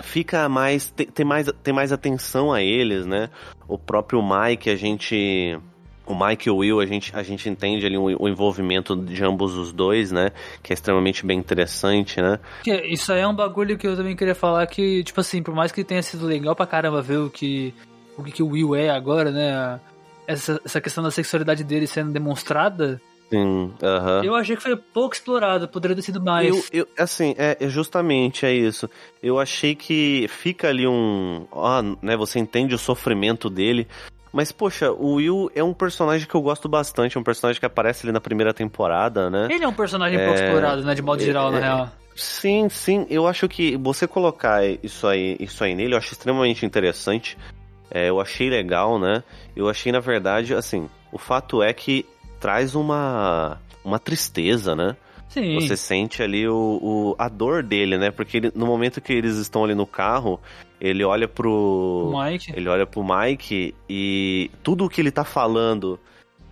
[0.02, 3.30] fica mais tem, tem mais tem mais atenção a eles, né?
[3.68, 5.60] O próprio Mike, a gente
[6.06, 9.24] o Mike e o Will, a gente, a gente entende ali o, o envolvimento de
[9.24, 10.32] ambos os dois, né?
[10.62, 12.40] Que é extremamente bem interessante, né?
[12.66, 15.72] Isso aí é um bagulho que eu também queria falar que, tipo assim, por mais
[15.72, 17.74] que tenha sido legal pra caramba ver o que
[18.18, 19.80] o que, que o Will é agora, né?
[20.28, 24.26] Essa, essa questão da sexualidade dele sendo demonstrada, Sim, aham.
[24.26, 26.50] eu achei que foi pouco explorado, poderia ter sido mais.
[26.50, 28.90] Eu, eu, assim, é, é justamente é isso.
[29.24, 31.48] Eu achei que fica ali um.
[31.50, 33.88] Ó, né, você entende o sofrimento dele.
[34.34, 37.18] Mas, poxa, o Will é um personagem que eu gosto bastante.
[37.18, 39.48] É um personagem que aparece ali na primeira temporada, né?
[39.50, 40.94] Ele é um personagem pouco É, explorado, né?
[40.94, 41.92] De modo geral, na é, real.
[42.16, 43.06] Sim, sim.
[43.10, 47.38] Eu acho que você colocar isso aí, isso aí nele, eu acho extremamente interessante.
[47.90, 49.24] É, eu achei legal, né?
[49.56, 52.06] Eu achei, na verdade, assim, o fato é que
[52.42, 54.98] traz uma, uma tristeza, né?
[55.30, 55.56] Sim.
[55.62, 58.12] Você sente ali o, o- a dor dele, né?
[58.12, 60.42] Porque ele- no momento que eles estão ali no carro,
[60.80, 62.12] ele olha pro.
[62.14, 62.52] Mike.
[62.54, 65.98] Ele olha pro Mike e tudo o que ele tá falando,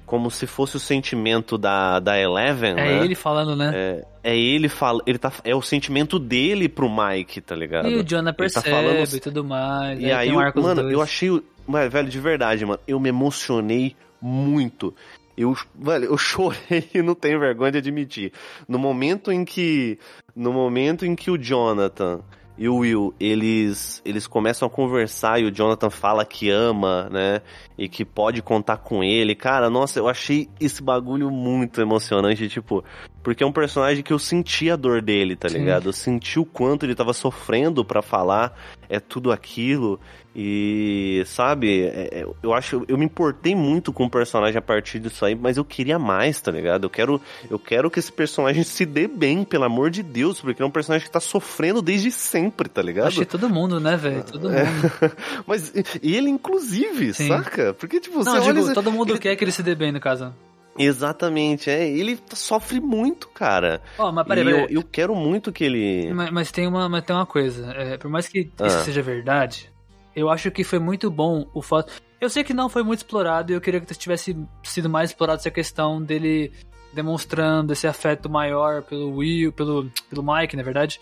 [0.05, 3.03] como se fosse o sentimento da, da Eleven, É né?
[3.03, 3.71] ele falando, né?
[3.75, 7.89] É, é ele fala, ele tá, é o sentimento dele pro Mike, tá ligado?
[7.89, 9.99] e o Jonah Ele tá percebe falando- e tudo mais.
[9.99, 10.93] E aí, eu- arco dos mano, dois.
[10.93, 14.95] eu achei, o- mas, velho, de verdade, mano, eu me emocionei muito.
[15.39, 18.33] Eu, velho, eu chorei e não tenho vergonha de admitir.
[18.67, 19.97] No momento em que,
[20.35, 22.21] no momento em que o Jonathan
[22.57, 27.41] e o Will, eles, eles começam a conversar e o Jonathan fala que ama, né?
[27.77, 29.33] E que pode contar com ele.
[29.33, 32.83] Cara, nossa, eu achei esse bagulho muito emocionante, tipo,
[33.23, 35.59] porque é um personagem que eu senti a dor dele, tá Sim.
[35.59, 35.87] ligado?
[35.87, 38.53] Eu senti o quanto ele tava sofrendo pra falar
[38.89, 39.97] é tudo aquilo.
[40.35, 44.99] E, sabe, é- é- eu acho, eu me importei muito com o personagem a partir
[44.99, 46.83] disso aí, mas eu queria mais, tá ligado?
[46.85, 50.61] Eu quero, eu quero que esse personagem se dê bem, pelo amor de Deus, porque
[50.61, 53.07] é um personagem que tá sofrendo desde sempre, tá ligado?
[53.07, 54.23] Achei todo mundo, né, velho?
[54.23, 54.63] Todo É.
[54.65, 54.91] mundo.
[55.47, 57.27] Mas e ele, inclusive, Sim.
[57.27, 57.73] saca?
[57.73, 58.73] Porque, tipo, Não, você olha.
[58.73, 60.33] todo mundo ele- quer que ele se dê bem, no caso.
[60.77, 61.85] Exatamente, é.
[61.89, 63.81] Ele sofre muito, cara.
[63.97, 66.13] Ó, mas peraí, eu, eu quero muito que ele.
[66.13, 67.71] Mas, mas tem uma, mas tem uma coisa.
[67.73, 68.67] é, por mais que Ah.
[68.67, 69.69] isso seja verdade,
[70.15, 71.93] eu acho que foi muito bom o fato.
[72.19, 75.39] Eu sei que não foi muito explorado e eu queria que tivesse sido mais explorado
[75.39, 76.51] essa questão dele
[76.93, 80.99] demonstrando esse afeto maior pelo Will, pelo, pelo Mike, na verdade.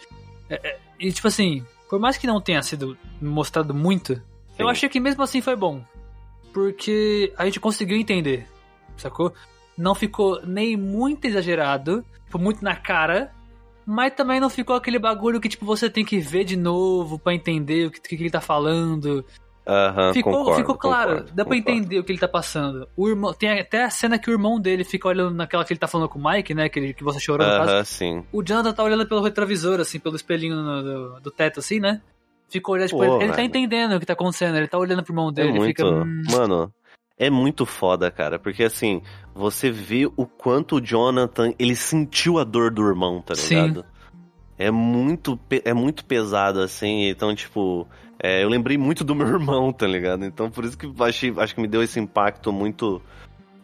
[0.49, 4.13] É, é, e tipo assim, por mais que não tenha sido mostrado muito,
[4.57, 4.71] eu Sim.
[4.71, 5.83] achei que mesmo assim foi bom.
[6.53, 8.47] Porque a gente conseguiu entender,
[8.97, 9.33] sacou?
[9.77, 13.31] Não ficou nem muito exagerado, tipo, muito na cara,
[13.87, 17.33] mas também não ficou aquele bagulho que, tipo, você tem que ver de novo pra
[17.33, 19.23] entender o que, que ele tá falando.
[19.69, 21.79] Aham, ficou, concordo, ficou claro, concordo, dá pra concordo.
[21.79, 22.87] entender o que ele tá passando.
[22.95, 25.79] O irmão, tem até a cena que o irmão dele fica olhando naquela que ele
[25.79, 26.69] tá falando com o Mike, né?
[26.69, 27.85] Que, ele, que você chorou no caso.
[27.85, 28.23] Sim.
[28.31, 32.01] O Jonathan tá olhando pelo retrovisor, assim, pelo espelhinho no- do, do teto, assim, né?
[32.49, 35.03] Fica olhando, tipo, Pô, ele, ele tá entendendo o que tá acontecendo, ele tá olhando
[35.03, 35.65] pro irmão É dele, muito.
[35.67, 35.85] fica.
[35.85, 36.71] hum, Mano,
[37.17, 38.37] é muito foda, cara.
[38.37, 39.01] Porque assim,
[39.33, 43.55] você vê o quanto o Jonathan ele sentiu a dor do irmão, tá Sim.
[43.55, 43.85] ligado?
[44.57, 47.07] É muito, é muito pesado, assim.
[47.07, 47.87] Então, tipo,
[48.21, 50.25] é, eu lembrei muito do meu irmão, tá ligado?
[50.25, 53.01] Então, por isso que achei, acho que me deu esse impacto muito,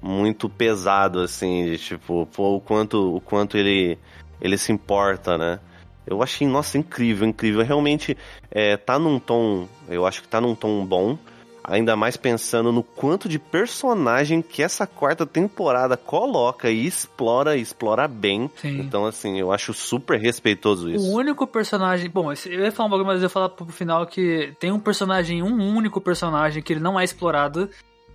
[0.02, 3.98] muito pesado, assim, de tipo, pô, o quanto, o quanto ele,
[4.40, 5.60] ele se importa, né?
[6.06, 7.64] Eu achei, nossa, incrível, incrível.
[7.64, 8.18] Realmente,
[8.52, 11.18] é, tá num tom, eu acho que tá num tom bom.
[11.64, 17.62] Ainda mais pensando no quanto de personagem que essa quarta temporada coloca e explora, e
[17.62, 18.52] explora bem.
[18.58, 18.82] Sim.
[18.82, 21.06] Então, assim, eu acho super respeitoso isso.
[21.06, 22.10] O único personagem.
[22.10, 24.80] Bom, eu ia falar um bagulho, mas eu ia falar pro final que tem um
[24.80, 27.70] personagem, um único personagem que ele não é explorado,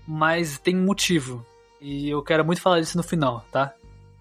[0.07, 1.45] mas tem motivo.
[1.81, 3.73] E eu quero muito falar disso no final, tá?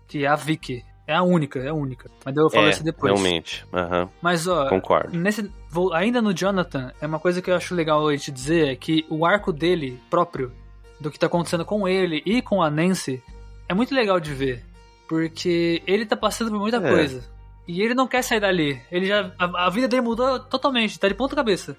[0.07, 0.85] Que é a Vicky.
[1.07, 2.11] É a única, é a única.
[2.25, 3.13] Mas eu vou falar é, isso depois.
[3.13, 3.65] realmente.
[3.73, 5.17] Aham, Mas, ó, concordo.
[5.17, 8.67] Nesse, vou- ainda no Jonathan, é uma coisa que eu acho legal a gente dizer
[8.67, 10.51] é que o arco dele próprio,
[10.99, 13.23] do que tá acontecendo com ele e com a Nancy,
[13.69, 14.65] é muito legal de ver.
[15.07, 16.89] Porque ele tá passando por muita É.
[16.89, 17.23] coisa.
[17.67, 18.81] E ele não quer sair dali.
[18.91, 19.31] Ele já.
[19.39, 21.77] A, a vida dele mudou totalmente, tá de ponta cabeça.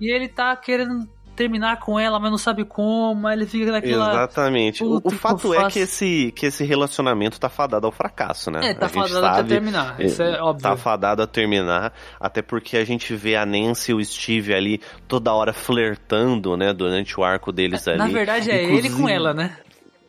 [0.00, 1.06] E ele tá querendo
[1.40, 4.10] terminar com ela, mas não sabe como, ele fica naquela.
[4.10, 4.84] Exatamente.
[4.84, 8.60] O, o fato é que esse, que esse relacionamento tá fadado ao fracasso, né?
[8.62, 9.98] É, tá a fadado até sabe, terminar.
[9.98, 10.62] Isso é óbvio.
[10.62, 14.82] Tá fadado a terminar, até porque a gente vê a Nancy e o Steve ali
[15.08, 17.96] toda hora flertando, né, durante o arco deles ali.
[17.96, 19.56] Na verdade, é ele Inclusive- com ela, né?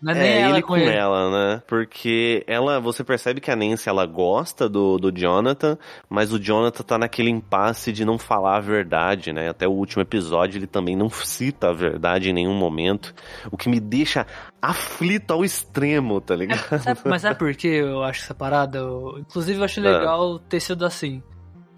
[0.02, 0.90] Não é, nem É, ela ele com ele.
[0.90, 1.64] ela, né?
[1.68, 5.78] Porque ela, você percebe que a Nancy ela gosta do, do Jonathan,
[6.10, 9.50] mas o Jonathan tá naquele impasse de não falar a verdade, né?
[9.50, 13.14] Até o último episódio ele também não cita a verdade em nenhum momento,
[13.52, 14.26] o que me deixa
[14.62, 16.80] aflito ao extremo, tá ligado?
[16.82, 18.80] Sabe- mas sabe por que eu acho essa parada?
[18.80, 19.84] Eu- inclusive, eu acho Ah.
[19.84, 21.22] legal ter sido assim.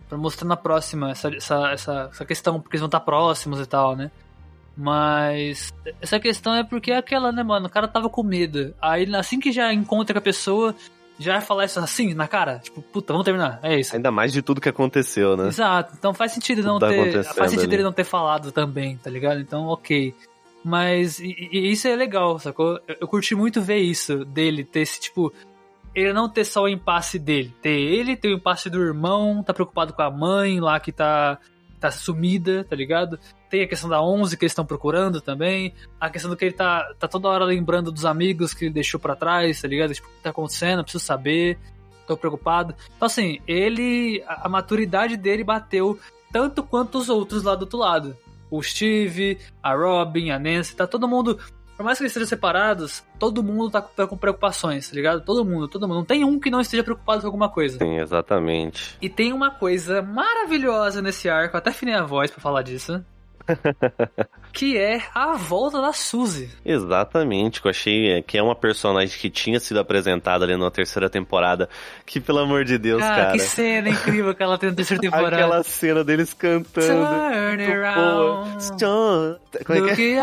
[0.07, 3.65] Pra mostrar na próxima essa, essa, essa, essa questão, porque eles vão estar próximos e
[3.65, 4.11] tal, né?
[4.75, 7.67] Mas essa questão é porque é aquela, né, mano?
[7.67, 8.73] O cara tava com medo.
[8.81, 10.73] Aí assim que já encontra com a pessoa,
[11.19, 12.59] já falar isso assim na cara.
[12.59, 13.59] Tipo, puta, vamos terminar.
[13.61, 13.95] É isso.
[13.95, 15.47] Ainda mais de tudo que aconteceu, né?
[15.47, 15.93] Exato.
[15.97, 17.23] Então faz sentido não tá ter.
[17.23, 17.75] Faz sentido ali.
[17.75, 19.39] ele não ter falado também, tá ligado?
[19.39, 20.13] Então, ok.
[20.63, 22.79] Mas e- e isso é legal, sacou?
[22.87, 25.31] Eu, eu curti muito ver isso dele, ter esse tipo.
[25.93, 27.53] Ele não ter só o impasse dele.
[27.61, 31.37] Ter ele, ter o impasse do irmão, tá preocupado com a mãe lá que tá,
[31.83, 33.19] tá sumida, tá ligado?
[33.49, 35.73] Tem a questão da 11 que eles estão procurando também.
[35.99, 39.01] A questão do que ele tá, tá toda hora lembrando dos amigos que ele deixou
[39.01, 39.93] pra trás, tá ligado?
[39.93, 40.81] Tipo, o que tá acontecendo?
[40.81, 41.59] Preciso saber.
[42.07, 42.73] Tô preocupado.
[42.95, 44.23] Então, assim, ele.
[44.25, 45.99] A, a maturidade dele bateu
[46.31, 48.15] tanto quanto os outros lá do outro lado.
[48.49, 51.37] O Steve, a Robin, a Nancy, tá todo mundo.
[51.75, 55.21] Por mais que eles estejam separados, todo mundo tá com, tá com preocupações, tá ligado?
[55.21, 55.97] Todo mundo, todo mundo.
[55.97, 57.77] Não tem um que não esteja preocupado com alguma coisa.
[57.79, 58.95] Sim, exatamente.
[59.01, 63.03] E tem uma coisa maravilhosa nesse arco, até afinei a voz pra falar disso.
[64.53, 66.49] que é a volta da Suzy.
[66.63, 70.71] Exatamente, que eu achei é, que é uma personagem que tinha sido apresentada ali na
[70.71, 71.67] terceira temporada,
[72.05, 73.31] que pelo amor de Deus, Cara, cara.
[73.33, 75.35] que cena incrível que ela tem na terceira temporada.
[75.35, 76.87] Aquela cena deles cantando.
[76.87, 78.67] Turn Tipo, around.
[78.79, 80.19] pô, Como é que é?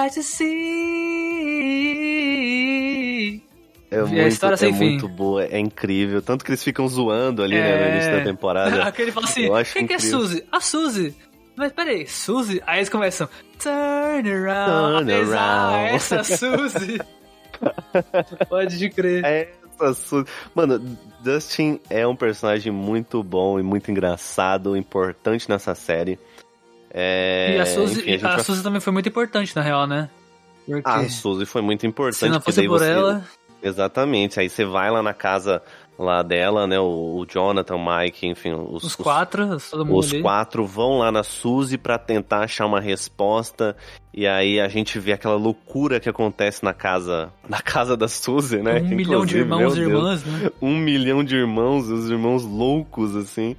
[3.90, 4.90] É a muito, história é sem fim.
[4.90, 6.22] muito boa, é incrível.
[6.22, 7.92] Tanto que eles ficam zoando ali né, no É.
[7.94, 8.83] início da temporada.
[8.88, 9.98] Aquele fala assim: quem que é.
[9.98, 10.44] Suzy?
[10.53, 11.14] A Suzy.
[11.57, 12.62] Mas peraí, Suzy?
[12.66, 15.07] Aí eles começam: Turn around.
[15.11, 15.94] Turn around.
[15.96, 16.98] essa Suzy.
[18.48, 19.24] Pode crer.
[19.24, 20.24] Essa su-
[20.55, 20.79] Mano,
[21.22, 26.18] Dustin é um personagem muito bom e muito engraçado, importante nessa série.
[26.92, 29.87] É, e a Suzy, enfim, a a vai- Suzy também foi muito importante, na real,
[29.87, 30.09] né?
[30.66, 32.18] Porque A Suzy foi muito importante.
[32.18, 33.24] se não fosse por você- ela.
[33.62, 34.40] Exatamente.
[34.40, 35.62] Aí você vai lá na casa
[35.99, 36.79] lá dela, né?
[36.81, 40.23] O, o Jonathan, o Mike, enfim, os, Os quatro, Os ali.
[40.23, 43.77] quatro vão lá na Suzy pra tentar achar uma resposta.
[44.14, 48.59] E aí a gente vê aquela loucura que acontece na casa, na casa da Suzy,
[48.62, 48.81] né?
[48.81, 50.51] Um Que, milhão de irmãos e irmãs, né?
[50.61, 53.55] Um milhão de irmãos, os irmãos loucos, assim.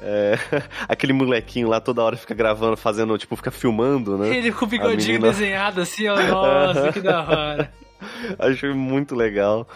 [0.00, 0.34] É,
[0.88, 4.36] aquele molequinho lá toda hora fica gravando, fazendo, tipo, fica filmando, né?
[4.36, 6.20] Ele com o bigodinho menina- desenhado assim, ó.
[6.20, 7.72] Nossa, que da hora.
[8.38, 9.66] Achei muito legal.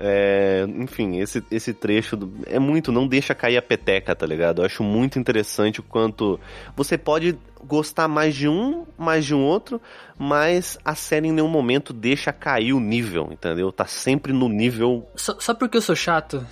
[0.00, 4.60] É, enfim, esse, esse trecho do- é muito, não deixa cair a peteca, tá ligado?
[4.62, 6.38] Eu acho muito interessante o quanto
[6.76, 9.82] você pode gostar mais de um, mais de um outro,
[10.16, 13.72] mas a série em nenhum momento deixa cair o nível, entendeu?
[13.72, 15.08] Tá sempre no nível.
[15.16, 16.46] Só, só porque eu sou chato,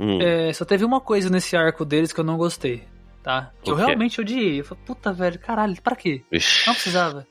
[0.00, 2.82] hum, é, só teve uma coisa nesse arco deles que eu não gostei,
[3.22, 3.50] tá?
[3.62, 4.60] Que eu realmente odiei.
[4.60, 6.22] Eu falei, puta, velho, caralho, pra quê?
[6.32, 6.66] Ixi.
[6.66, 7.26] Não precisava.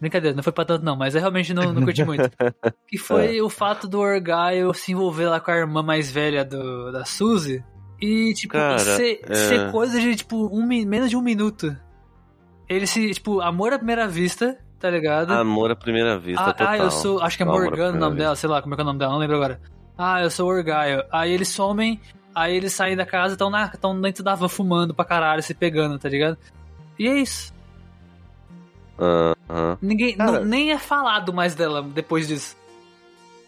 [0.00, 2.30] Brincadeira, não foi pra tanto não, mas eu realmente não, não curti muito.
[2.86, 3.00] Que É.
[3.00, 7.04] foi o fato do Orgaio se envolver lá com a irmã mais velha do, da
[7.04, 7.62] Suzy.
[8.00, 9.34] E, tipo, Cara, ser, é.
[9.34, 11.76] ser coisa de, tipo, um, menos de um minuto.
[12.68, 15.32] Ele se, tipo, amor à primeira vista, tá ligado?
[15.32, 16.68] Amor à primeira vista, ah, total.
[16.68, 18.76] ah, eu sou, acho que é Amor Morgana o nome dela, sei lá como é
[18.76, 19.60] que é o nome dela, não lembro agora.
[19.96, 21.02] Ah, eu sou o Orgaio.
[21.10, 22.00] Aí eles somem,
[22.32, 25.98] aí eles saem da casa, estão tão dentro da van fumando pra caralho, se pegando,
[25.98, 26.38] tá ligado?
[26.96, 27.52] E é isso.
[28.98, 29.78] Aham.
[29.80, 32.56] Ninguém, Cara- não- nem é falado mais dela depois disso.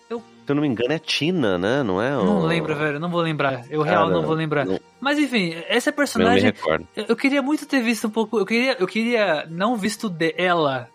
[0.08, 1.80] Se eu não me engano, é Tina, né?
[1.84, 2.10] Não é?
[2.10, 3.64] Não o- lembro, velho, não vou lembrar.
[3.70, 4.66] Eu real Cara, não vou lembrar.
[4.66, 6.52] não- Mas enfim, essa Eu personagem,
[6.96, 10.34] eu eu queria muito ter visto um pouco, eu queria, eu queria não visto de
[10.36, 10.88] ela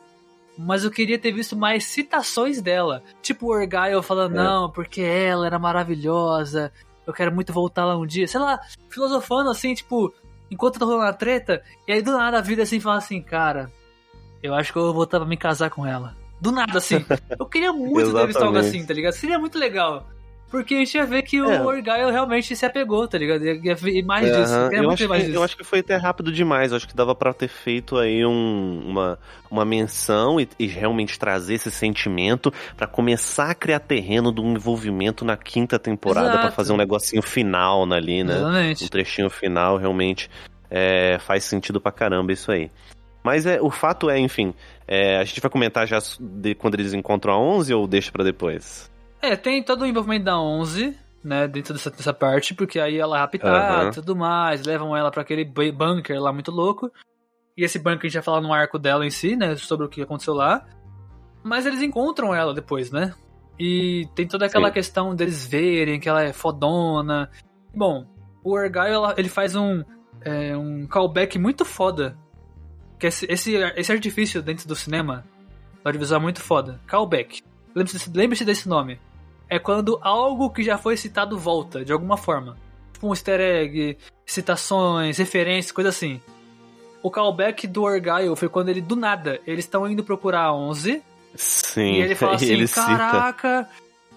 [0.58, 3.04] mas eu queria ter visto mais citações dela.
[3.22, 4.44] Tipo o Argyle falando, É.
[4.44, 6.72] não, porque ela era maravilhosa,
[7.06, 8.26] eu quero muito voltar lá um dia.
[8.28, 10.14] Sei lá, filosofando assim, tipo,
[10.50, 13.70] enquanto tá rolando a treta, e aí do nada a vida assim fala assim, cara,
[14.46, 16.16] eu acho que eu vou voltar pra me casar com ela.
[16.42, 17.04] Do nada, assim.
[17.40, 19.14] Eu queria muito ter visto algo assim, tá ligado?
[19.14, 20.08] Seria muito legal.
[20.52, 21.42] Porque a gente ia ver que É.
[21.62, 23.44] o Argyle realmente se apegou, tá ligado?
[23.44, 24.54] Ia, ver mais disso.
[24.54, 25.40] Aham, Eu Eu, acho mais que, disso.
[25.40, 26.72] eu acho que foi até rápido demais.
[26.72, 29.20] Eu acho que dava pra ter feito aí um- uma,
[29.50, 35.26] uma menção e, e realmente trazer esse sentimento pra começar a criar terreno do envolvimento
[35.26, 36.56] na quinta temporada pra Exato.
[36.56, 38.36] fazer um negocinho final ali, né?
[38.36, 38.84] Exatamente.
[38.86, 40.30] Um trechinho final realmente
[40.70, 42.70] é, faz sentido pra caramba isso aí.
[43.26, 44.54] Mas é, o fato é, enfim,
[44.88, 48.24] é, a gente vai comentar já de quando eles encontram a 11 ou deixa pra
[48.24, 48.92] depois?
[49.20, 53.18] É, tem todo o envolvimento da 11, né, dentro dessa, dessa parte, porque aí ela
[53.18, 56.92] é raptada e tudo mais, levam ela pra aquele bu- bunker lá muito louco.
[57.58, 59.90] E esse bunker a gente vai falar no arco dela em si, né, sobre o
[59.90, 60.64] que aconteceu lá.
[61.44, 63.12] Mas eles encontram ela depois, né?
[63.58, 64.74] E tem toda aquela Sim.
[64.74, 67.28] questão deles verem que ela é fodona.
[67.74, 68.06] Bom,
[68.44, 69.84] o Argyle, ela- ele faz um,
[70.22, 72.16] é, um callback muito foda.
[73.00, 75.26] Que esse, esse, esse artifício dentro do cinema,
[75.84, 76.80] do audiovisual é muito foda.
[76.88, 77.42] Callback.
[77.76, 79.00] Lembre-se desse- lembre-se desse nome.
[79.50, 82.58] É quando algo que já foi citado volta, de alguma forma.
[82.94, 86.22] Tipo um easter egg, citações, referências, coisa assim.
[87.04, 91.04] O callback do Argyle foi quando ele, do nada, eles estão indo procurar a 11
[91.36, 92.86] Sim, e ele fala assim: ele cita.
[92.86, 93.70] Caraca,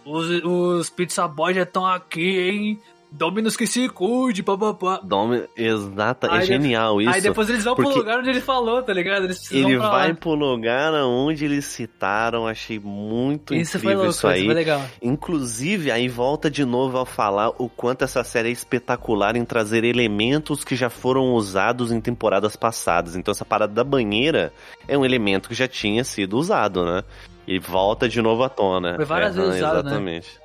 [0.05, 2.81] os, os Pizza Boys já estão aqui, hein?
[3.11, 5.01] Dominus que se cuide, papapá.
[5.03, 7.11] Dome, exata, é Aí genial isso.
[7.11, 9.25] Aí depois eles vão pro lugar onde ele falou, tá ligado?
[9.25, 10.15] Eles precisam Ele vai lá.
[10.15, 14.45] pro lugar onde eles citaram, achei muito Isso incrível louco, isso aí.
[14.45, 14.83] foi legal.
[15.01, 19.85] Inclusive, aí volta de novo a falar o quanto essa série é espetacular em trazer
[19.85, 23.17] elementos que já foram usados em temporadas passadas.
[23.17, 24.53] Então essa parada da banheira
[24.87, 27.03] é um elemento que já tinha sido usado, né?
[27.47, 28.97] E volta de novo à tona.
[28.97, 29.81] Foi várias vezes usado, né?
[29.91, 30.41] Exatamente.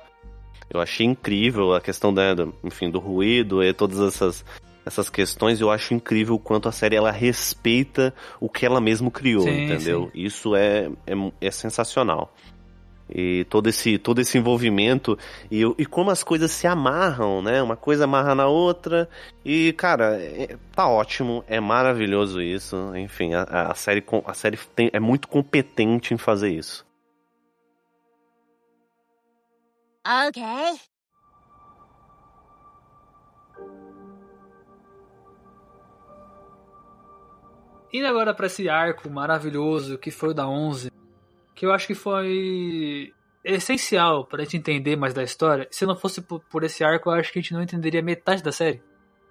[0.74, 4.44] Eu achei incrível a questão da, do, enfim, do ruído e todas essas,
[4.84, 5.60] essas questões.
[5.60, 9.64] Eu acho incrível o quanto a série ela respeita o que ela mesmo criou, Sim,
[9.64, 10.10] entendeu?
[10.14, 12.34] Isso é, é, é sensacional.
[13.08, 15.18] E todo esse, todo esse envolvimento
[15.50, 17.62] e, e como as coisas se amarram, né?
[17.62, 19.08] Uma coisa amarra na outra.
[19.44, 22.76] E, cara, é- tá ótimo, é maravilhoso isso.
[22.96, 26.84] Enfim, a, a série, a série tem- é muito competente em fazer isso.
[30.06, 30.78] Okay.
[37.92, 40.90] Indo agora pra esse arco maravilhoso que foi o da 11,
[41.54, 43.12] que eu acho que foi
[43.44, 45.68] essencial pra gente entender mais da história.
[45.70, 48.50] Se não fosse por, esse arco, eu acho que a gente não entenderia metade da
[48.50, 48.82] série.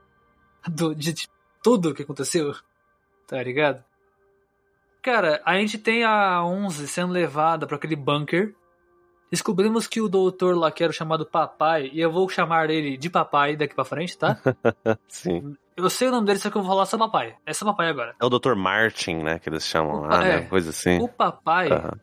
[0.67, 1.27] Do- de, de
[1.61, 2.53] tudo o que aconteceu.
[3.27, 3.83] Tá ligado?
[5.01, 8.55] Cara, a gente tem a 11 sendo levada pra aquele bunker.
[9.33, 12.95] Descobrimos que o doutor lá, que era o chamado Papai, e eu vou chamar ele
[12.95, 14.37] de Papai daqui pra frente, tá?
[15.09, 15.55] Sim.
[15.75, 17.35] Eu sei o nome dele, só que eu vou falar só Papai.
[17.43, 18.13] É só Papai agora.
[18.21, 18.53] É o Dr.
[18.55, 19.39] Martin, né?
[19.39, 20.41] Que eles chamam lá, É.
[20.41, 20.41] né?
[20.45, 20.99] Coisa assim.
[21.01, 21.93] O papai, Aham.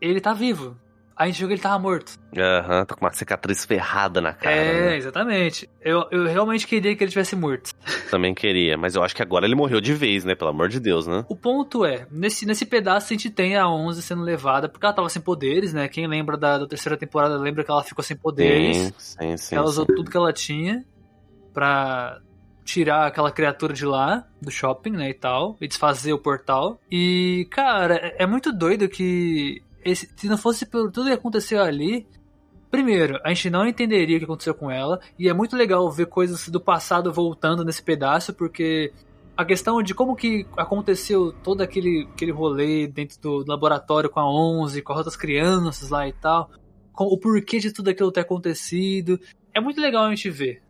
[0.00, 0.76] ele tá vivo.
[1.16, 2.18] A gente viu que ele tava morto.
[2.36, 4.54] Aham, tá com uma cicatriz ferrada na cara.
[4.54, 4.96] é, né?
[4.96, 5.68] exatamente.
[5.80, 7.70] Eu, eu realmente queria que ele tivesse morto.
[8.10, 10.34] Também queria, mas eu acho que agora ele morreu de vez, né?
[10.34, 11.24] Pelo amor de Deus, né?
[11.28, 14.94] O ponto é, nesse, nesse pedaço a gente tem a 11 sendo levada, porque ela
[14.94, 15.88] tava sem poderes, né?
[15.88, 18.76] Quem lembra da, da terceira temporada lembra que ela ficou sem poderes.
[18.76, 19.54] Sim, sim, sim.
[19.56, 19.70] ela sim.
[19.70, 20.84] usou tudo que ela tinha
[21.52, 22.18] pra
[22.64, 26.80] tirar aquela criatura de lá, do shopping, né, e tal, e desfazer o portal.
[26.90, 31.62] E, cara, é- é muito doido que esse- se não fosse por tudo que aconteceu
[31.62, 32.06] ali,
[32.70, 36.06] primeiro, a gente não entenderia o que aconteceu com ela, e é muito legal ver
[36.06, 38.92] coisas do passado voltando nesse pedaço, porque
[39.36, 44.30] a questão de como que aconteceu todo aquele, aquele rolê dentro do laboratório com a
[44.30, 46.50] 11, com as outras crianças lá e tal,
[46.92, 49.18] com o porquê de tudo aquilo ter acontecido,
[49.54, 50.62] é muito legal a gente ver.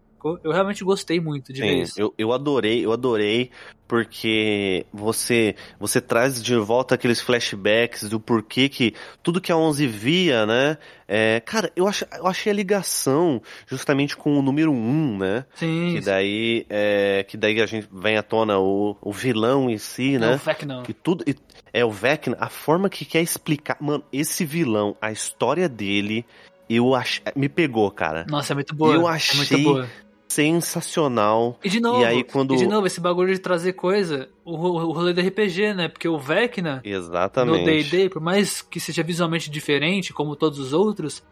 [0.44, 2.00] Eu realmente gostei muito de ver Sim, isso.
[2.00, 3.50] eu, eu adorei, eu adorei,
[3.88, 9.86] porque você você traz de volta aqueles flashbacks do porquê que tudo que a 11
[9.86, 10.78] via, né?
[11.06, 15.44] É, cara, eu, ach, eu achei a ligação justamente com o número 1, né?
[15.54, 19.76] Sim, Que daí, é, que daí a gente vem à tona o, o vilão em
[19.76, 20.18] si, sim.
[20.18, 20.30] né?
[20.30, 20.82] Não, Vec não.
[20.82, 21.24] Que tudo.
[21.26, 21.36] e-
[21.74, 23.76] É o Vecna, a forma que quer explicar.
[23.80, 26.24] Mano, esse vilão, a história dele,
[26.68, 28.26] eu ach, me pegou, cara.
[28.28, 28.94] Nossa, é muito boa.
[28.94, 29.88] Eu é achei muito boa.
[30.32, 31.58] Sensacional.
[31.62, 34.52] E de novo, E aí, quando- e de novo, esse bagulho de trazer coisa, o,
[34.54, 35.88] o rolê do RPG, né?
[35.88, 37.64] Porque o Vecna, no Exatamente.
[37.64, 41.22] D&D, por mais que seja visualmente diferente, como todos os outros,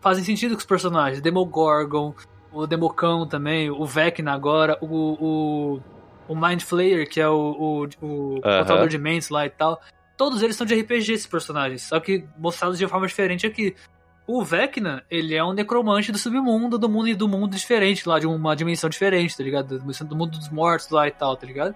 [0.00, 1.20] fazem sentido com os personagens.
[1.20, 2.14] Demogorgon,
[2.52, 4.86] o Democão também, o Vecna agora, o,
[5.76, 5.80] o,
[6.28, 8.58] o Mind Flayer, que é o, o, o Aham.
[8.60, 9.80] controlador de mentes lá e tal.
[10.16, 13.74] todos eles são de RPG, esses personagens, só que mostrados de uma forma diferente aqui.
[14.26, 18.18] O Vecna, ele é um necromante do submundo, do mundo e do mundo diferente, lá
[18.18, 19.78] de uma dimensão diferente, tá ligado?
[19.78, 21.74] Do mundo dos mortos lá e tal, tá ligado?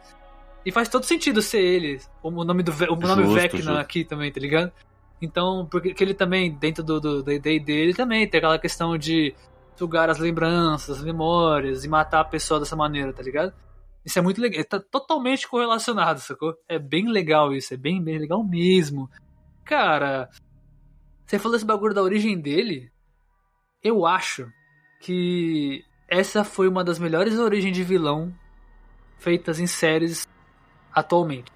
[0.64, 3.78] E faz todo sentido ser ele, o nome do o nome Justo, Vecna justo.
[3.78, 4.72] aqui também, tá ligado?
[5.20, 9.34] Então, porque que ele também, dentro do do D&D dele, também tem aquela questão de
[9.76, 13.52] sugar as lembranças, as memórias e matar a pessoa dessa maneira, tá ligado?
[14.04, 16.54] Isso é muito legal, tá totalmente correlacionado, sacou?
[16.68, 19.10] É bem legal isso, é bem, bem legal mesmo.
[19.64, 20.30] Cara,
[21.28, 22.90] você falou esse bagulho da origem dele,
[23.84, 24.50] eu acho
[24.98, 28.34] que essa foi uma das melhores origens de vilão
[29.18, 30.26] feitas em séries
[30.90, 31.52] atualmente.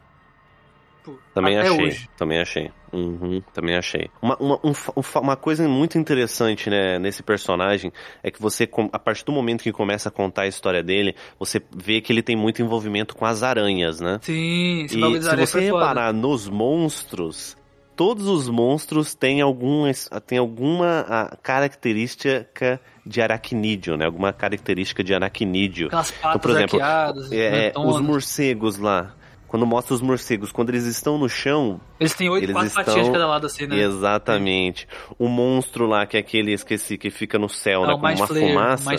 [1.34, 2.10] Também até achei, hoje.
[2.16, 2.70] também achei.
[2.92, 4.10] Uhum, também achei.
[4.20, 7.90] Uma, uma, um um uma coisa muito interessante né, nesse personagem
[8.22, 11.60] é que você, a partir do momento que começa a contar a história dele, você
[11.74, 14.20] vê que ele tem muito envolvimento com as aranhas, né?
[14.22, 17.56] Sim, esse E se você reparar nos monstros,
[17.96, 19.84] todos os monstros têm, algum,
[20.26, 24.06] têm alguma ah, característica de aracnídeo, né?
[24.06, 25.88] Alguma característica de aracnídeo.
[25.88, 27.94] Aquelas patas Então, por exemplo, arqueadas, É, grandonas.
[27.96, 29.14] os morcegos lá.
[29.48, 33.06] Quando mostra os morcegos, quando eles estão no chão, Eles têm oito, quatro estão- patinhas
[33.06, 33.78] de cada lado assim, né?
[33.82, 34.88] exatamente.
[35.18, 37.92] O monstro lá, que é aquele, esqueci, que fica no céu, É né?
[38.02, 38.90] Mind uma Flayer, fumaça.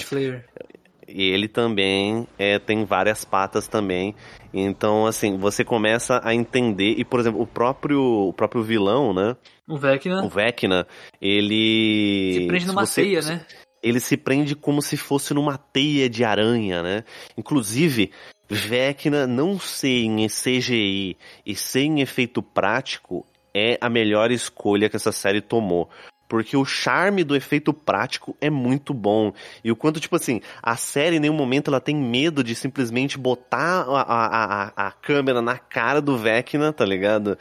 [1.08, 4.16] E ele também é, tem várias patas também.
[4.54, 6.95] Então, assim, você começa a entender.
[6.97, 9.36] E, por exemplo, o próprio, o próprio vilão, né?
[9.68, 10.88] O Vecna O Vecna,
[11.22, 12.34] ele.
[12.34, 13.45] se prende numa você- teia, né?
[13.82, 17.04] Ele se prende como se fosse numa teia de aranha, né?
[17.38, 18.12] Inclusive,
[18.49, 24.95] Vecna não ser em CGI e ser em efeito prático é a melhor escolha que
[24.95, 25.89] essa série tomou.
[26.34, 29.32] Porque o charme do efeito prático é muito bom.
[29.64, 33.20] E o quanto, tipo assim, a série em nenhum momento ela tem medo de simplesmente
[33.20, 37.38] botar a, a, a, a câmera na cara do Vecna, tá ligado?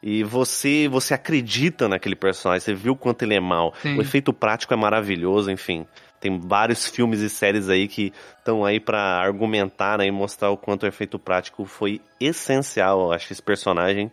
[0.00, 3.74] E você você acredita naquele personagem, você viu o quanto ele é mal.
[3.82, 3.98] Sim.
[3.98, 5.84] O efeito prático é maravilhoso, enfim.
[6.20, 10.56] Tem vários filmes e séries aí que estão aí pra argumentar né, e mostrar o
[10.56, 13.00] quanto o efeito prático foi essencial.
[13.00, 14.08] Eu acho esse personagem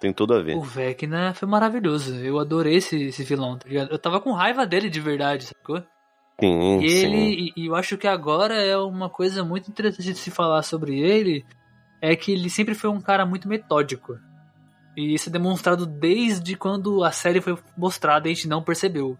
[0.00, 0.56] tem tudo a ver.
[0.56, 2.14] O Vecna foi maravilhoso.
[2.16, 3.90] Eu adorei esse, esse vilão, tá ligado?
[3.90, 5.82] Eu tava com raiva dele de verdade, sacou?
[6.40, 7.06] Sim, E sim.
[7.06, 10.62] ele, e, e eu acho que agora é uma coisa muito interessante de se falar
[10.62, 11.44] sobre ele,
[12.00, 14.16] é que ele sempre foi um cara muito metódico.
[14.96, 19.18] E isso é demonstrado desde quando a série foi mostrada e a gente não percebeu.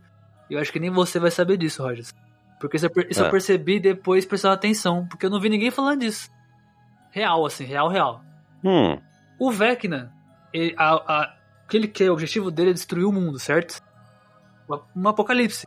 [0.48, 2.14] E eu acho que nem você vai saber disso, Rogers.
[2.60, 3.30] Porque isso eu, per- isso eu É.
[3.30, 6.30] percebi depois prestando atenção, porque eu não vi ninguém falando disso.
[7.10, 8.22] Real, assim, real, real.
[8.64, 8.98] Hum,
[9.40, 10.12] O Vecna,
[10.52, 11.34] ele, a, a,
[11.64, 13.80] o que ele quer, o objetivo dele é destruir o mundo, certo?
[14.94, 15.66] Um- apocalipse.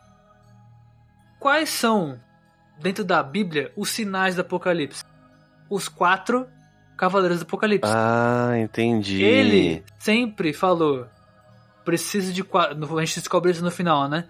[1.39, 2.19] Quais são,
[2.79, 5.03] dentro da Bíblia, os sinais do apocalipse?
[5.69, 6.47] Os quatro
[6.97, 7.91] cavaleiros do apocalipse.
[7.91, 9.23] ah, entendi.
[9.23, 11.07] Ele sempre falou:
[11.84, 12.97] preciso de quatro.
[12.97, 14.27] A gente descobre isso no final, né?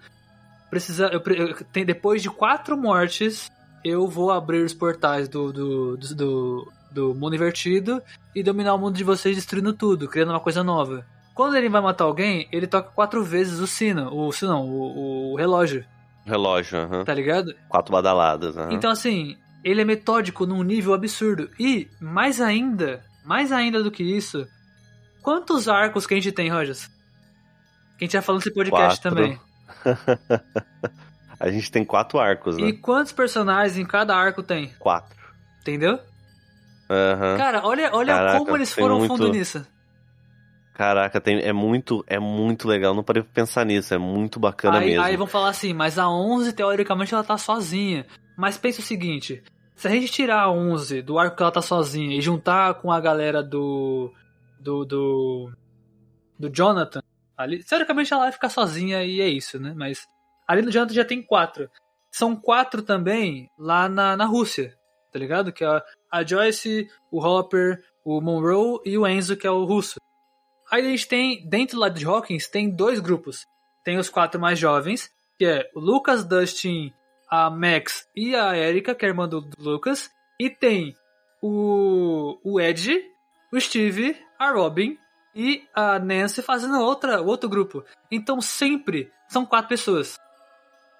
[0.70, 3.50] Precisa, eu, eu- tem, depois de quatro mortes,
[3.84, 8.02] eu vou abrir os portais do, do, do, do, do mundo invertido
[8.34, 11.04] e dominar o mundo de vocês, destruindo tudo, criando uma coisa nova.
[11.34, 15.32] Quando ele vai matar alguém, ele toca quatro vezes o sino, o sino não, o,
[15.32, 15.84] o relógio,
[16.24, 17.04] Relógio, aham.
[17.04, 17.54] tá ligado?
[17.68, 18.56] quatro badaladas.
[18.56, 18.72] aham.
[18.72, 21.50] Então, assim, ele é metódico num nível absurdo.
[21.58, 24.46] E, mais ainda, mais ainda do que isso,
[25.20, 26.86] quantos arcos que a gente tem, Rogers?
[27.98, 29.10] Que a gente já falou nesse podcast Quatro.
[29.10, 29.40] também.
[31.38, 32.68] a gente tem quatro arcos, né?
[32.68, 34.68] E quantos personagens em cada arco tem?
[34.78, 35.16] Quatro.
[35.60, 35.98] Entendeu?
[36.92, 37.36] Aham.
[37.38, 39.66] Cara, olha, olha Caraca, como eles foram muito- fundo nisso.
[40.74, 42.94] Caraca, tem, é muito, é muito legal.
[42.94, 45.02] Não parei pra pensar nisso, é muito bacana Aí, mesmo.
[45.02, 48.06] aí vão falar assim, mas a 11, teoricamente, ela tá sozinha.
[48.36, 49.42] Mas pensa o seguinte,
[49.76, 52.90] se a gente tirar a 11 do arco que ela tá sozinha e juntar com
[52.90, 54.12] a galera do...
[54.58, 54.84] do...
[54.84, 55.52] do,
[56.38, 57.02] do Jonathan,
[57.36, 59.74] ali, teoricamente ela vai ficar sozinha e é isso, né?
[59.76, 60.06] Mas
[60.48, 61.68] ali no Jonathan já tem quatro.
[62.10, 64.74] São quatro também lá na, na Rússia,
[65.12, 65.52] tá ligado?
[65.52, 69.96] Que é a- Joyce, o Hopper, o Monroe e o Enzo, que é o russo.
[70.70, 73.44] Aí a gente tem, dentro lá de Hawkins, tem dois grupos.
[73.84, 76.92] Tem os quatro mais jovens, que é o Lucas, Dustin,
[77.28, 80.10] a Max e a Erika, que é a irmã do Lucas.
[80.40, 80.94] E tem
[81.42, 83.04] o, o Ed,
[83.52, 84.96] o Steve, a Robin
[85.34, 87.84] e a Nancy fazendo outra, outro grupo.
[88.10, 90.16] Então sempre são quatro pessoas.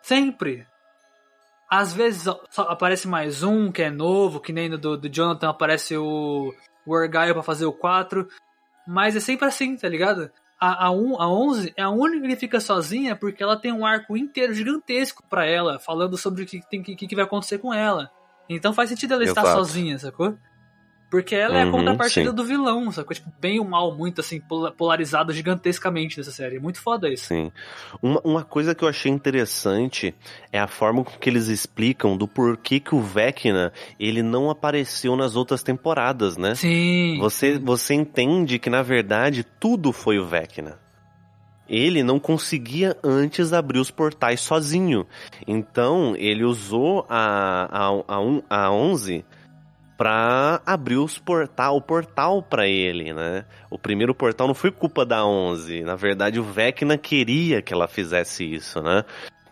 [0.02, 0.66] Sempre.
[1.72, 5.48] Às vezes só aparece mais um que é novo, que nem no do, do Jonathan
[5.48, 6.52] aparece o,
[6.84, 8.28] o Argyle pra fazer o 4.
[8.86, 10.30] Mas é sempre assim, tá ligado?
[10.60, 13.86] A, a, um, a 11 é a única que fica sozinha porque ela tem um
[13.86, 17.72] arco inteiro gigantesco pra ela, falando sobre o que, tem, que, que vai acontecer com
[17.72, 18.10] ela.
[18.50, 20.36] Então faz sentido ela estar sozinha, sacou?
[21.12, 22.34] Porque ela é a Uhum, contrapartida sim.
[22.34, 23.14] do vilão, sacou?
[23.14, 26.58] Tipo, bem e o mal, muito assim, pola- polarizado gigantescamente nessa série.
[26.58, 27.26] Muito foda isso.
[27.26, 27.52] Sim.
[28.02, 30.14] Uma, uma coisa que eu achei interessante
[30.50, 35.14] é a forma com que eles explicam do porquê que o Vecna ele não apareceu
[35.14, 36.54] nas outras temporadas, né?
[36.54, 37.18] Sim.
[37.20, 40.78] Você, você entende que, na verdade, tudo foi o Vecna.
[41.68, 45.06] Ele não conseguia antes abrir os portais sozinho.
[45.46, 49.24] Então, ele usou a, a, a, a 11
[50.02, 53.44] pra abrir os portal, o portal pra ele, né?
[53.70, 55.82] O primeiro portal não foi culpa da 11.
[55.82, 59.04] Na verdade, o Vecna queria que ela fizesse isso, né?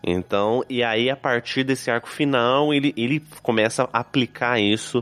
[0.03, 5.01] Então, e aí a partir desse arco final, ele, ele começa a aplicar isso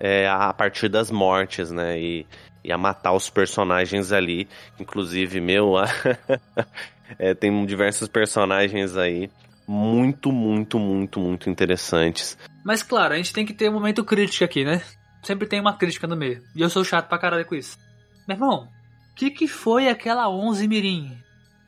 [0.00, 2.00] é, a partir das mortes, né?
[2.00, 2.26] E,
[2.64, 4.48] e a matar os personagens ali.
[4.80, 5.74] Inclusive, meu,
[7.18, 9.28] é, tem diversos personagens aí
[9.66, 12.38] muito, muito, muito, muito interessantes.
[12.64, 14.82] Mas claro, a gente tem que ter um momento crítico aqui, né?
[15.22, 16.42] Sempre tem uma crítica no meio.
[16.54, 17.78] E eu sou chato pra caralho com isso.
[18.28, 18.68] Meu irmão,
[19.10, 21.18] o que, que foi aquela 11 Mirim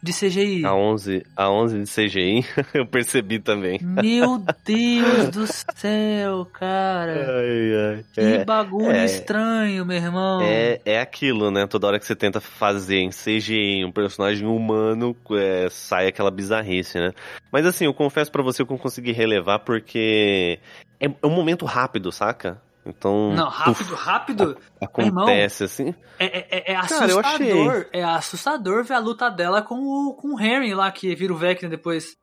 [0.02, 0.64] de CGI?
[0.64, 2.44] A 11, a 11 de CGI,
[2.74, 3.80] eu percebi também.
[3.82, 5.46] Meu Deus do
[5.76, 7.12] céu, cara.
[7.40, 8.04] Ai, ai.
[8.12, 9.04] Que É, bagulho é.
[9.04, 10.40] estranho, meu irmão.
[10.42, 11.66] É, é aquilo, né?
[11.66, 16.98] Toda hora que você tenta fazer em CGI um personagem humano, é, sai aquela bizarrice,
[16.98, 17.12] né?
[17.50, 20.58] Mas assim, eu confesso pra você que eu consegui relevar porque
[21.00, 22.60] é, é um momento rápido, saca?
[22.88, 23.34] Então.
[23.34, 24.56] Não, rápido, puf, rápido.
[24.80, 25.94] acontece assim.
[26.18, 27.86] É, é, é Cara, eu assustador.
[27.92, 31.36] É assustador ver a luta dela com o, com o Harry lá, que vira o
[31.36, 32.16] Vecna depois.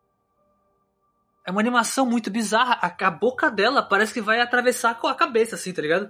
[1.45, 2.80] É uma animação muito bizarra.
[2.82, 6.09] A, a boca dela parece que vai atravessar com a cabeça, assim, tá ligado?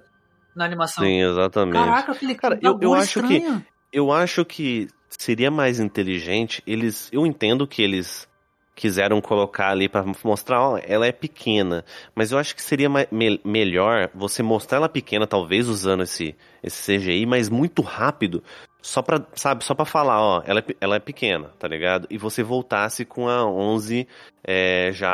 [0.56, 1.03] Na animação.
[1.03, 1.74] Sim, exatamente.
[1.86, 3.66] Caraca, aquele Cara, eu- eu acho que- estranho.
[3.91, 7.10] Eu acho que seria mais inteligente eles.
[7.12, 8.28] Eu entendo que eles
[8.76, 13.39] quiseram colocar ali pra mostrar, ó, ela é pequena, mas eu acho que seria me-
[13.43, 18.43] melhor você mostrar ela pequena, talvez usando esse, esse CGI, mas muito rápido,
[18.82, 22.05] só pra, sabe, só pra falar, ó, ela é, ela é pequena, tá ligado?
[22.09, 24.07] E você voltasse com a 11
[24.43, 25.13] é, já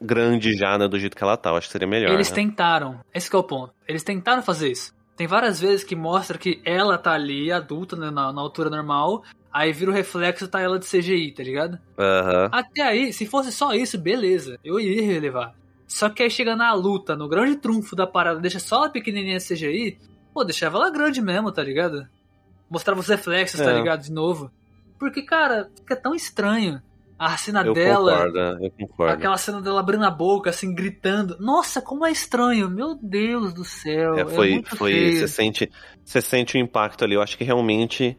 [0.00, 2.12] grande já, né, do jeito que ela tá, eu acho que seria melhor.
[2.12, 2.36] Eles né?
[2.36, 3.00] tentaram.
[3.12, 3.72] Esse é o ponto.
[3.86, 4.94] Eles tentaram fazer isso.
[5.16, 9.24] Tem várias vezes que mostra que ela tá ali, adulta, né, na, na altura normal,
[9.58, 11.78] aí vira o reflexo tá ela de CGI, tá ligado?
[11.98, 12.48] Aham.
[12.52, 15.54] Até aí, se fosse só isso, beleza, eu iria relevar.
[15.86, 19.38] Só que aí chega na luta, no grande trunfo da parada, deixa só ela pequenininha
[19.38, 19.98] CGI,
[20.34, 22.06] pô, deixava ela grande mesmo, tá ligado?
[22.70, 23.74] Mostrava os reflexos, tá É.
[23.78, 24.02] ligado?
[24.02, 24.50] De novo.
[24.98, 26.82] Porque, cara, fica tão estranho.
[27.18, 29.12] A cena Eu dela, concordo, é, eu concordo.
[29.14, 31.36] aquela cena dela abrindo a boca, assim, gritando.
[31.40, 34.14] Nossa, como é estranho, meu Deus do céu.
[34.16, 35.18] É, É, foi, muito foi, feio.
[35.18, 35.68] você sente,
[36.04, 37.14] você sente o impacto ali.
[37.14, 38.16] Eu acho que realmente,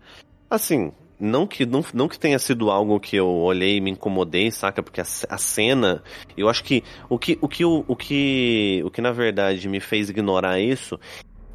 [0.50, 4.50] assim, não que não, não que tenha sido algo que eu olhei e me incomodei,
[4.52, 4.82] saca?
[4.82, 6.02] Porque a, a cena,
[6.38, 9.80] eu acho que o que o que o, o que o que na verdade me
[9.80, 11.00] fez ignorar isso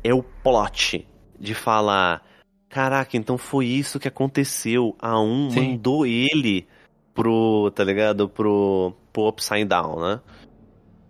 [0.02, 1.06] é o plot
[1.40, 2.22] de falar,
[2.68, 4.94] caraca, então foi isso que aconteceu.
[5.00, 5.72] A um Sim.
[5.72, 6.66] mandou ele
[7.14, 8.28] pro, tá ligado?
[8.28, 10.20] Pro, pro Upside Down, né?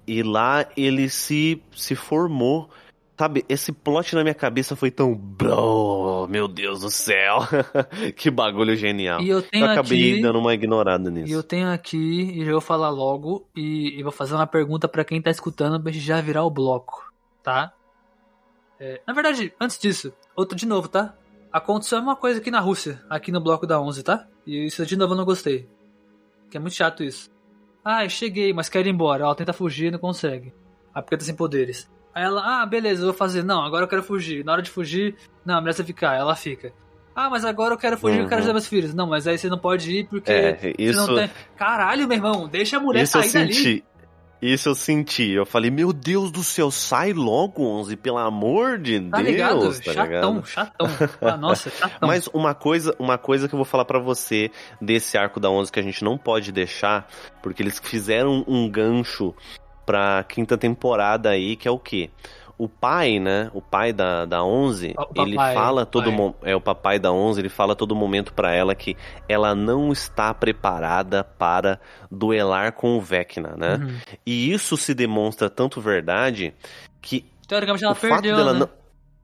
[0.07, 2.69] E lá ele se, se formou.
[3.17, 5.15] Sabe, esse plot na minha cabeça foi tão.
[5.15, 7.39] Bro, meu Deus do céu!
[8.17, 9.21] que bagulho genial.
[9.21, 11.33] E eu tenho eu acabei aqui- dando uma ignorada E nisso.
[11.33, 11.97] eu tenho aqui,
[12.41, 15.81] e já vou falar logo, e, e vou fazer uma pergunta pra quem tá escutando
[15.81, 17.13] pra gente já virar o bloco,
[17.43, 17.73] tá?
[18.81, 21.15] É, na verdade, antes disso, outro de novo, tá?
[21.53, 24.27] Aconteceu uma coisa aqui na Rússia, aqui no bloco da 11, tá?
[24.45, 25.69] E isso de novo eu não gostei.
[26.51, 27.31] Que é muito chato isso.
[27.85, 29.23] Ah, eu cheguei, mas quero ir embora.
[29.23, 30.53] Ela tenta fugir e não consegue.
[30.93, 31.89] Ah, porque tá sem poderes.
[32.15, 33.43] Aí ela, ah, beleza, eu vou fazer.
[33.43, 34.45] Não, agora eu quero fugir.
[34.45, 36.15] Na hora de fugir, não, melhor você ficar.
[36.15, 36.73] Ela fica.
[37.17, 38.39] Ah, mas agora eu quero fugir, eu quero Uhum.
[38.39, 38.95] ajudar meus filhos.
[38.95, 41.31] Não, mas aí você não pode ir porque É, você isso, não tem.
[41.57, 43.55] Caralho, meu irmão, deixa a mulher isso eu sair dali.
[43.55, 43.85] senti.
[44.43, 45.31] Isso eu senti.
[45.31, 49.29] Eu falei, meu Deus do céu, sai logo, Onze, pelo amor de Tá Deus.
[49.29, 49.69] ligado?
[49.81, 50.05] tá chatão,
[50.35, 50.47] ligado?
[50.47, 50.87] chatão.
[51.23, 52.07] Ah, nossa, chatão.
[52.09, 54.51] Mas uma coisa, uma coisa que eu vou falar pra você
[54.81, 57.09] desse arco da 11 que a gente não pode deixar,
[57.43, 59.35] porque eles fizeram um gancho
[59.85, 62.11] pra quinta temporada aí, que é o quê?
[62.57, 63.51] O pai, né?
[63.53, 67.11] O pai da, da 11, O ele papai, fala todo mo- é o papai da
[67.11, 68.97] 11, ele fala todo momento pra ela que
[69.29, 73.75] ela não está preparada para duelar com o Vecna, né?
[73.83, 73.97] Uhum.
[74.25, 76.55] E isso se demonstra tanto verdade
[77.03, 78.59] que Teoricamente ela o fato perdeu, dela né?
[78.61, 78.69] não.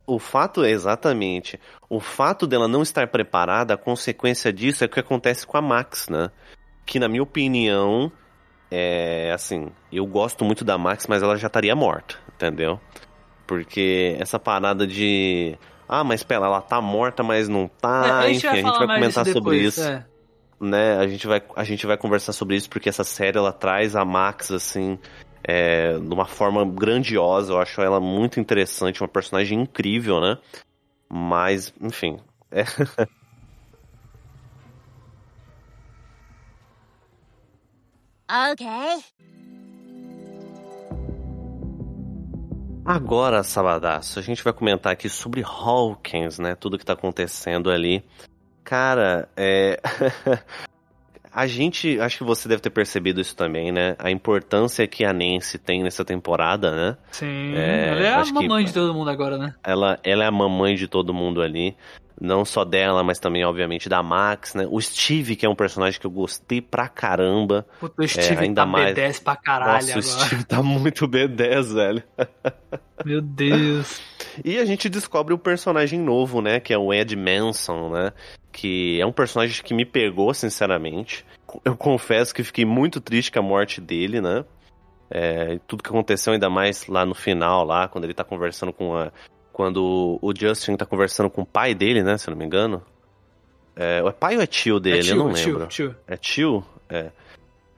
[0.06, 1.58] O fato, exatamente.
[1.88, 5.62] O fato dela não estar preparada, a consequência disso é o que acontece com a
[5.62, 6.32] Max, né?
[6.84, 8.10] Que, na minha opinião,
[8.70, 9.68] é assim.
[9.92, 12.80] Eu gosto muito da Max, mas ela já estaria morta, entendeu?
[13.46, 15.58] Porque essa parada de.
[15.88, 18.22] Ah, mas pera, ela tá morta, mas não tá.
[18.24, 20.06] É, Enfim, a gente vai comentar disso sobre depois, isso é.
[20.60, 20.98] né?
[20.98, 24.04] A gente vai, a gente vai conversar sobre isso porque essa série ela traz a
[24.04, 24.98] Max assim,
[25.42, 27.52] é, de uma forma grandiosa.
[27.52, 30.38] Eu acho ela muito interessante, uma personagem incrível, né?
[31.08, 32.20] Mas, enfim.
[32.52, 32.62] É...
[38.30, 39.02] Okay.
[42.84, 46.54] Agora, Sabadaço, a gente vai comentar aqui sobre Hawkins, né?
[46.54, 48.02] Tudo que tá acontecendo ali.
[48.64, 49.80] Cara, é.
[51.32, 52.00] a gente.
[52.00, 53.96] Acho que você deve ter percebido isso também, né?
[53.98, 56.96] A importância que a Nancy tem nessa temporada, né?
[57.10, 59.54] Sim, É, ela é a acho que- mamãe de todo mundo agora, né?
[59.64, 61.76] Ela, ela é a mamãe de todo mundo ali.
[62.20, 64.66] Não só dela, mas também, obviamente, da Max, né?
[64.70, 67.66] O Steve, que é um personagem que eu gostei pra caramba.
[67.80, 70.26] Puta, o Steve É, ainda tá mais- B10 pra caralho Nossa, o agora.
[70.26, 72.02] Steve tá muito B10, velho.
[73.06, 74.02] Meu Deus.
[74.44, 76.60] E a gente descobre um personagem novo, né?
[76.60, 78.12] Que é o Ed Manson, né?
[78.52, 81.24] Que é um personagem que me pegou, sinceramente.
[81.64, 84.44] Eu confesso que fiquei muito triste com a morte dele, né?
[85.10, 88.94] É, tudo que aconteceu, ainda mais lá no final, lá, quando ele tá conversando com
[88.94, 89.10] a.
[89.60, 92.16] Quando o Justin tá conversando com o pai dele, né?
[92.16, 92.82] Se eu não me engano.
[93.76, 95.00] É, é pai ou é tio dele?
[95.00, 95.66] é tio, eu não é lembro.
[95.66, 95.96] Tio, tio.
[96.08, 96.64] É tio?
[96.88, 97.10] É.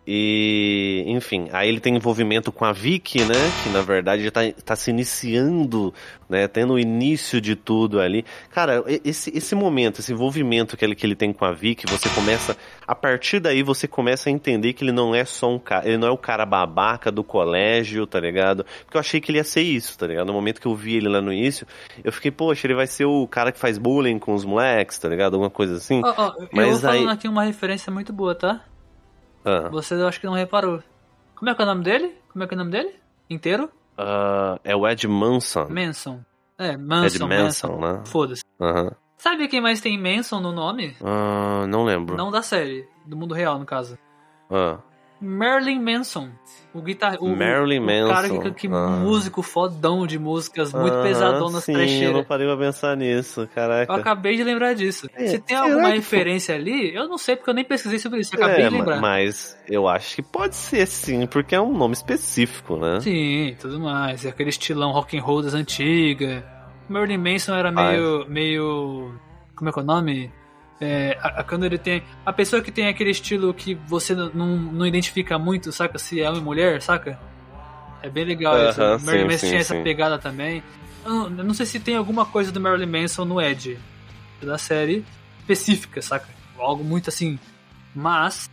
[0.06, 3.34] E, enfim, aí ele tem envolvimento com a Vicky, né?
[3.62, 5.94] Que na verdade já tá, tá se iniciando,
[6.28, 6.48] né?
[6.48, 8.24] Tendo o início de tudo ali.
[8.50, 12.08] Cara, esse, esse momento, esse envolvimento que ele, que ele tem com a Vicky, você
[12.08, 12.56] começa.
[12.86, 15.86] A partir daí você começa a entender que ele não é só um cara.
[15.86, 18.66] Ele não é o cara babaca do colégio, tá ligado?
[18.84, 20.26] Porque eu achei que ele ia ser isso, tá ligado?
[20.26, 21.64] No momento que eu vi ele lá no início,
[22.02, 25.08] eu fiquei, poxa, ele vai ser o cara que faz bullying com os moleques, tá
[25.08, 25.34] ligado?
[25.34, 26.00] Alguma coisa assim.
[26.04, 28.62] Ó, eu Mas vou falando aí- aqui uma referência muito boa, tá?
[29.44, 29.68] Ah.
[29.70, 30.82] Você eu acho que não reparou.
[31.34, 32.14] Como é que é o nome dele?
[32.32, 32.94] Como é que é o nome dele?
[33.28, 33.70] Inteiro?
[33.96, 35.68] Ah, é o Ed Manson.
[35.68, 36.20] Manson.
[36.58, 38.02] É, Manson, Ed Manson, né?
[38.06, 38.42] Foda-se.
[38.60, 38.92] Aham.
[39.16, 40.96] Sabe quem mais tem Manson no nome?
[41.02, 42.16] Ah, não lembro.
[42.16, 43.98] Não da série, do mundo real, no caso.
[44.50, 44.78] Ah,
[45.22, 46.28] Marilyn Manson.
[46.74, 47.18] O guitar...
[47.20, 48.40] o, Marilyn o, o cara Manson.
[48.40, 48.88] que, que Ah.
[48.88, 53.48] músico fodão de músicas muito aham, pesadonas, sim, eu não parei pra pensar nisso, Eu
[53.48, 53.94] caraca.
[53.94, 55.06] acabei de lembrar disso.
[55.14, 58.34] É, Se tem alguma referência ali, eu não sei porque eu nem pesquisei sobre isso.
[58.34, 59.00] Eu acabei É, de lembrar.
[59.00, 63.00] mas eu acho que pode ser sim, porque é um nome específico, né?
[63.00, 64.24] Sim, tudo mais.
[64.24, 66.42] E aquele estilão rock and roll das antigas.
[66.88, 68.26] Marilyn Manson era meio.
[68.28, 69.14] meio.
[69.54, 70.32] Como é que é o nome?
[70.84, 72.02] É, a, a- quando ele tem.
[72.26, 75.96] A pessoa que tem aquele estilo que você não, não, identifica muito, saca?
[75.98, 77.18] Se é homem mulher, saca?
[78.02, 78.82] É bem legal isso.
[78.82, 79.82] Aham, O Marilyn Manson sim, tinha essa sim.
[79.84, 80.62] pegada também.
[81.04, 83.78] Eu não, eu não sei se tem alguma coisa do Marilyn Manson no Ed
[84.42, 85.04] da série
[85.40, 86.28] específica, saca?
[86.58, 87.38] Algo muito assim.
[87.94, 88.50] Mas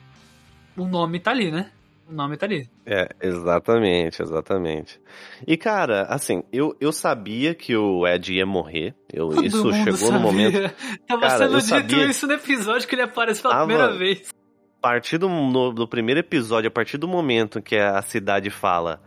[0.77, 1.71] o nome tá ali, né?
[2.09, 2.67] O nome tá ali.
[2.87, 4.99] É, exatamente, exatamente.
[5.45, 8.95] E cara, assim, eu, eu sabia que o Ed ia morrer.
[9.13, 10.11] Eu, Todo isso chegou sabia.
[10.13, 10.57] no momento.
[11.07, 13.93] Tava Cara, sendo eu dito sabia- isso no episódio que ele aparece pela Tava- primeira
[13.93, 14.27] vez.
[14.81, 19.01] A partir do, no- do primeiro episódio, a partir do momento que a cidade fala.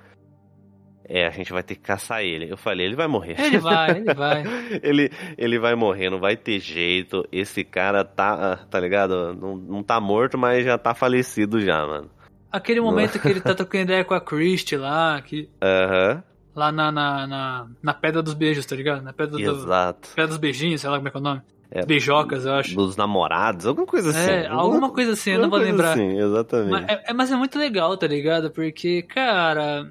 [1.08, 2.50] É, a gente vai ter que caçar ele.
[2.50, 3.34] Eu falei, ele vai morrer.
[3.38, 4.44] Ele vai, ele vai.
[4.82, 7.26] ele, ele vai morrer, não vai ter jeito.
[7.32, 9.34] Esse cara tá, tá ligado?
[9.34, 12.08] Não, não tá morto, mas já tá falecido já, mano.
[12.52, 16.22] Aquele momento que ele tá trocando ideia com a Christie lá, que, Aham,
[16.54, 19.02] lá na, na, na, na Pedra dos Beijos, tá ligado?
[19.02, 20.10] Na Pedra, do, exato.
[20.14, 21.40] pedra dos Beijinhos, sei lá como é que é o nome.
[21.74, 21.86] É.
[21.86, 22.74] Beijocas, eu acho.
[22.74, 24.30] Dos namorados, alguma coisa assim.
[24.30, 25.92] É, alguma coisa assim, eu não vou alguma lembrar.
[25.92, 26.70] Assim, exatamente.
[26.70, 28.50] Mas é, é- mas é muito legal, tá ligado?
[28.50, 29.90] Porque, cara,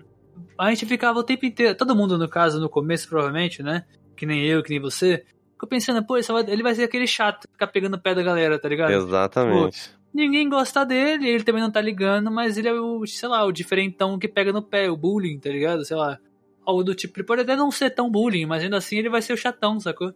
[0.59, 3.83] a gente ficava o tempo inteiro, todo mundo no caso, no começo, provavelmente, né?
[4.15, 5.23] Que nem eu, que nem você.
[5.53, 8.59] Ficou pensando, pô, esse vai- ele vai ser aquele chato, ficar pegando pé da galera,
[8.59, 8.91] tá ligado?
[8.91, 9.91] Exatamente.
[10.13, 13.51] Ninguém gosta dele, ele também não tá ligando, mas ele é o, sei lá, o
[13.51, 15.85] diferentão que pega no pé, o bullying, tá ligado?
[15.85, 16.17] Sei lá.
[16.65, 19.21] Algo do tipo, ele pode até não ser tão bullying, mas ainda assim ele vai
[19.21, 20.13] ser o chatão, sacou?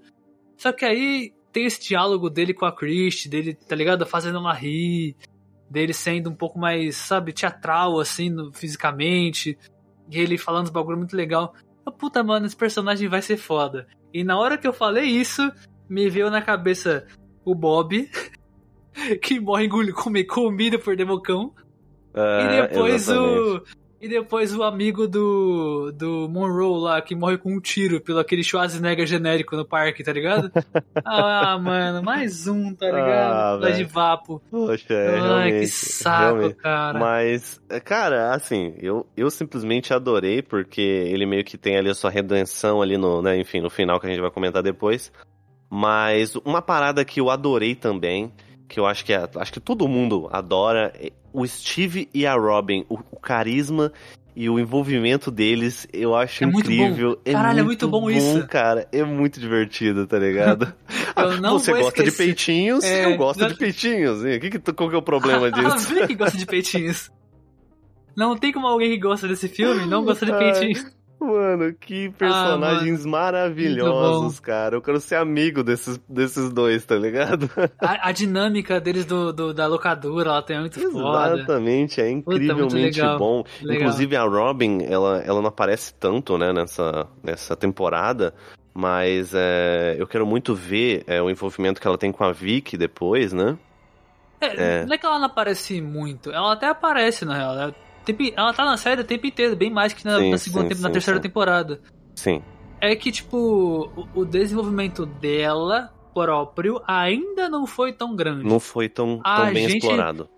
[0.58, 4.06] Só que aí tem esse diálogo dele com a Christie, dele, tá ligado?
[4.06, 5.16] Fazendo ela rir,
[5.70, 9.58] dele sendo um pouco mais, sabe, teatral, assim, no- fisicamente,
[10.12, 11.54] e ele falando uns bagulho muito legal.
[11.86, 13.88] Eu, Puta, mano, esse personagem vai ser foda.
[14.14, 15.42] E na hora que eu falei isso,
[15.90, 17.08] me veio na cabeça
[17.44, 18.10] o Bob,
[19.22, 21.54] que morre engolindo comer comida por democão.
[22.14, 23.40] É, e depois exatamente.
[23.40, 23.86] o.
[24.02, 25.92] E depois o amigo do.
[25.92, 30.14] do Monroe lá, que morre com um tiro pelo aquele Schwarzenegger genérico no parque, tá
[30.14, 30.52] ligado?
[31.04, 33.62] ah, mano, mais um, tá Ah, ligado?
[33.64, 34.42] Lá de vapo.
[34.52, 36.56] Poxa, é, Ai, que saco, realmente.
[36.58, 37.00] cara.
[37.00, 42.12] Mas, cara, assim, eu, eu simplesmente adorei, porque ele meio que tem ali a sua
[42.12, 45.12] redenção ali no, né, enfim, no final que a gente vai comentar depois.
[45.68, 48.32] Mas uma parada que eu adorei também,
[48.68, 52.34] que eu acho que é, acho que todo mundo adora, é o Steve e a
[52.36, 53.92] Robin, o, o carisma
[54.36, 57.20] e o envolvimento deles, eu acho É muito incrível.
[57.26, 57.32] bom.
[57.32, 58.46] Caralho, é muito bom isso.
[58.48, 58.86] cara.
[58.92, 60.74] É muito divertido, tá ligado?
[61.16, 62.26] Eu não Você gosta de esquecer.
[62.26, 64.26] peitinhos, É, eu gosto de peitinhos.
[64.26, 65.94] E que que, qual que é o problema Ah, disso?
[65.94, 67.10] vê que gosta de peitinhos.
[68.18, 70.86] Não tem como alguém que gosta desse filme não gosta de Peitinho.
[71.20, 74.76] Mano, que personagens maravilhosos, cara.
[74.76, 77.50] Eu quero ser amigo desses, desses dois, tá ligado?
[77.82, 81.36] A, a dinâmica deles do, do- da locadora, ela tem muito foda.
[81.36, 83.18] Exatamente, é Puta, muito incrivelmente legal.
[83.18, 83.44] bom.
[83.62, 83.82] Legal.
[83.84, 88.34] Inclusive a Robin, ela, ela não aparece tanto, né, nessa, nessa temporada,
[88.74, 92.78] mas é, eu quero muito ver é, o envolvimento que ela tem com a Vicky
[92.78, 93.58] depois, né?
[94.42, 94.86] É, É.
[94.86, 97.54] Não é que ela não aparece muito, ela até aparece, na real.
[97.58, 97.76] Ela,
[98.06, 100.64] tempo- ela tá na série o tempo inteiro, bem mais que na, Sim, na segunda,
[100.64, 101.82] sim, tempo- na sim, terceira temporada.
[102.16, 102.42] Sim.
[102.80, 103.38] É que, tipo,
[104.16, 108.44] o, o desenvolvimento dela próprio ainda não foi tão grande.
[108.46, 110.30] Não foi tão, A tão bem gente- explorado.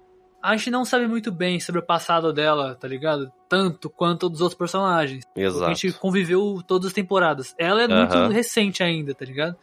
[0.41, 3.29] A gente não sabe muito bem sobre o passado dela, tá ligado?
[3.49, 5.25] Tanto quanto dos outros personagens.
[5.35, 5.65] Exato.
[5.69, 7.53] A gente conviveu todas as temporadas.
[7.57, 8.29] Ela é muito Aham.
[8.29, 9.57] recente ainda, tá ligado?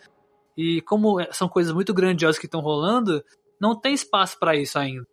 [0.56, 3.24] E como é- são coisas muito grandiosas que estão rolando,
[3.58, 5.06] não tem espaço pra isso ainda.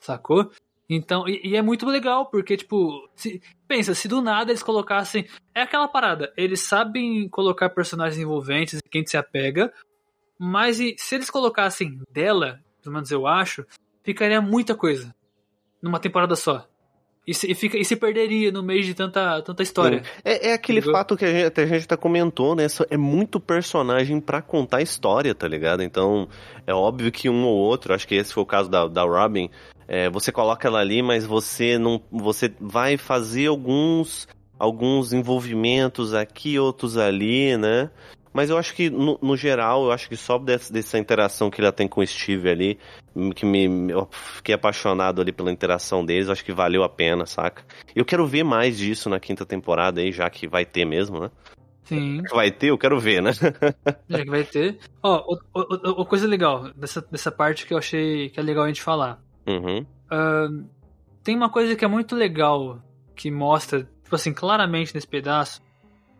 [0.00, 0.50] Sacou?
[0.94, 5.26] Então, e, e é muito legal, porque, tipo, se- pensa, se do nada eles colocassem.
[5.54, 9.72] É aquela parada, eles sabem colocar personagens envolventes e quem se apega,
[10.38, 13.64] mas e, se eles colocassem dela, pelo menos eu acho,
[14.02, 15.14] ficaria muita coisa
[15.80, 16.66] numa temporada só.
[17.24, 20.02] E se, e fica, e se perderia no meio de tanta, tanta história.
[20.24, 20.98] É, é aquele Entendeu?
[20.98, 22.66] fato que a gente, até a gente até comentou, né?
[22.90, 25.84] É muito personagem pra contar história, tá ligado?
[25.84, 26.28] Então,
[26.66, 29.48] é óbvio que um ou outro, acho que esse foi o caso da, da Robin,
[29.92, 32.00] é, você coloca ela ali, mas você não.
[32.10, 34.26] Você vai fazer alguns.
[34.58, 37.90] Alguns envolvimentos aqui, outros ali, né?
[38.32, 41.60] Mas eu acho que, no, no geral, eu acho que só dessa, dessa interação que
[41.60, 42.78] ela tem com o Steve ali,
[43.34, 47.64] que me, eu fiquei apaixonado ali pela interação deles, acho que valeu a pena, saca?
[47.94, 51.30] Eu quero ver mais disso na quinta temporada aí, já que vai ter mesmo, né?
[51.82, 52.22] Sim.
[52.30, 53.32] Vai ter, eu quero ver, né?
[54.08, 54.78] Já que vai ter.
[55.02, 58.42] Ó, o- o- o- o- coisa legal dessa, dessa parte que eu achei que é
[58.44, 59.20] legal a gente falar.
[59.46, 59.84] Uhum.
[60.10, 60.64] Ahn,
[61.22, 62.80] tem uma coisa que é muito legal
[63.14, 65.62] que mostra, tipo assim, claramente nesse pedaço,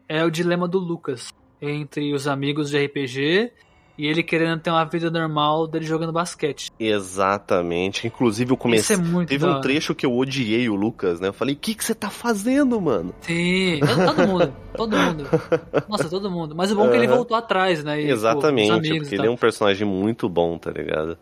[0.09, 3.53] é o dilema do Lucas entre os amigos de RPG
[3.97, 6.71] e ele querendo ter uma vida normal dele jogando basquete.
[6.79, 8.07] Exatamente.
[8.07, 8.97] Inclusive, eu Isso comecei.
[8.97, 11.29] é muito Teve um trecho que eu odiei o Lucas, né?
[11.29, 13.15] Eu falei, o que, que você tá fazendo, mano?
[13.21, 15.25] Sim, todo, mundo, todo mundo.
[15.89, 16.55] Nossa, todo mundo.
[16.55, 18.01] Mas o bom é que ele voltou atrás, né?
[18.01, 21.19] E, pô, os Exatamente, amigos porque ele é um personagem muito bom, tá ligado?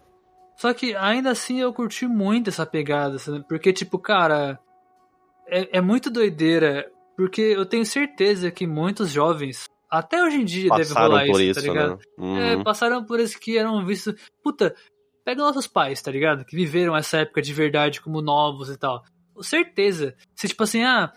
[0.60, 3.42] Só que ainda assim eu curti muito essa pegada, sabe?
[3.48, 4.60] porque, tipo, cara,
[5.48, 10.68] é, é muito doideira, porque eu tenho certeza que muitos jovens, até hoje em dia,
[10.68, 11.96] devem Passaram rolar por isso, isso, tá ligado?
[11.96, 11.98] né?
[12.18, 12.38] Uhum.
[12.38, 14.14] É, passaram por isso que eram vistos.
[14.44, 14.76] Puta,
[15.24, 16.44] pega nossos pais, tá ligado?
[16.44, 19.02] Que viveram essa época de verdade como novos e tal.
[19.32, 20.14] Com certeza.
[20.36, 21.10] Se, tipo assim, ah,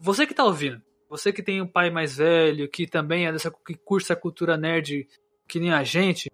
[0.00, 3.52] você que tá ouvindo, você que tem um pai mais velho, que também é dessa,
[3.64, 5.06] que cursa a cultura nerd
[5.48, 6.28] que nem a gente,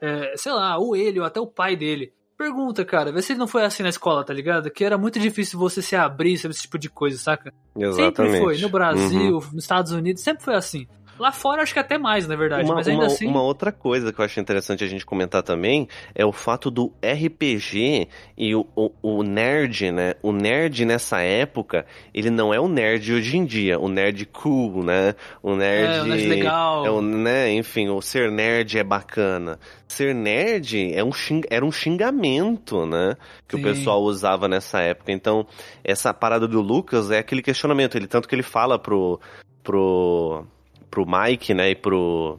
[0.00, 2.12] é, sei lá, ou ele, ou até o pai dele.
[2.36, 4.70] Pergunta, cara, vê se ele não foi assim na escola, tá ligado?
[4.70, 7.52] Que era muito difícil você se abrir sobre esse tipo de coisa, saca?
[7.76, 8.16] Exatamente.
[8.16, 8.58] Sempre foi.
[8.58, 9.40] No Brasil, Uhum.
[9.54, 10.86] nos Estados Unidos, sempre foi assim.
[11.18, 12.64] Lá fora, acho que até mais, na verdade.
[12.64, 13.26] Uma, mas ainda uma- assim.
[13.26, 16.92] uma outra coisa que eu acho interessante a gente comentar também é o fato do
[17.02, 20.14] RPG e o, o, o nerd, né?
[20.22, 24.84] O nerd nessa época, ele não é o nerd hoje em dia, o nerd cool,
[24.84, 25.14] né?
[25.42, 25.96] O nerd.
[25.96, 26.86] É, o nerd legal.
[26.86, 27.52] É o, né?
[27.52, 29.58] Enfim, o ser nerd é bacana.
[29.86, 33.16] Ser nerd é um xing, era um xingamento, né?
[33.48, 33.62] Que Sim.
[33.62, 35.10] o pessoal usava nessa época.
[35.12, 35.46] Então,
[35.82, 37.96] essa parada do Lucas é aquele questionamento.
[37.96, 39.18] Ele tanto que ele fala pro.
[39.62, 40.44] pro
[40.90, 42.38] pro Mike, né, e pro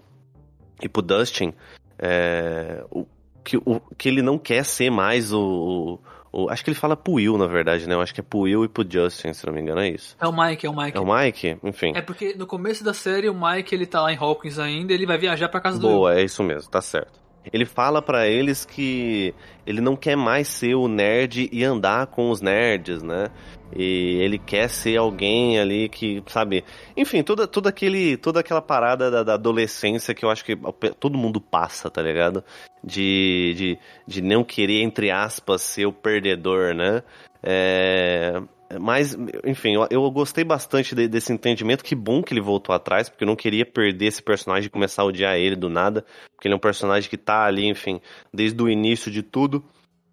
[0.82, 1.54] e pro Dustin,
[1.98, 3.06] é, o,
[3.44, 6.00] que, o, que ele não quer ser mais o,
[6.32, 7.96] o, Acho que ele fala pro Will, na verdade, né?
[7.96, 10.16] Eu acho que é pro Will e pro Justin, se não me engano, é isso.
[10.20, 10.98] É o Mike, é o Mike.
[10.98, 11.58] É o Mike?
[11.64, 11.92] Enfim.
[11.96, 15.06] É porque no começo da série o Mike ele tá lá em Hawkins ainda, ele
[15.06, 17.20] vai viajar pra casa do Boa, é isso mesmo, tá certo.
[17.52, 19.34] Ele fala pra eles que
[19.66, 23.30] ele não quer mais ser o nerd e andar com os nerds, né?
[23.76, 26.64] E ele quer ser alguém ali que, sabe?
[26.98, 30.58] Enfim, toda, toda, aquele, toda aquela parada da, da adolescência que eu acho que
[31.00, 32.44] todo mundo passa, tá ligado?
[32.84, 37.04] De, de, de não querer, entre aspas, ser o perdedor, né?
[37.44, 38.42] É,
[38.80, 41.84] mas, enfim, eu, eu gostei bastante de- desse entendimento.
[41.84, 45.02] Que bom que ele voltou atrás, porque eu não queria perder esse personagem e começar
[45.02, 46.06] a odiar ele do nada.
[46.36, 48.00] Porque ele é um personagem que tá ali, enfim,
[48.34, 49.64] desde o início de tudo.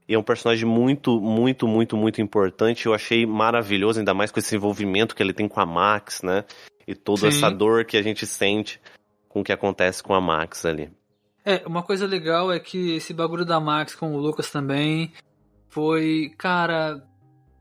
[0.09, 2.87] E é um personagem muito, muito, muito, muito importante.
[2.87, 6.45] Eu achei maravilhoso, ainda mais com esse envolvimento que ele tem com a Max, né?
[6.87, 7.27] E toda Sim.
[7.29, 8.81] essa dor que a gente sente
[9.29, 10.91] com o que acontece com a Max ali.
[11.45, 15.13] É, uma coisa legal é que esse bagulho da Max com o Lucas também
[15.69, 17.03] foi, cara,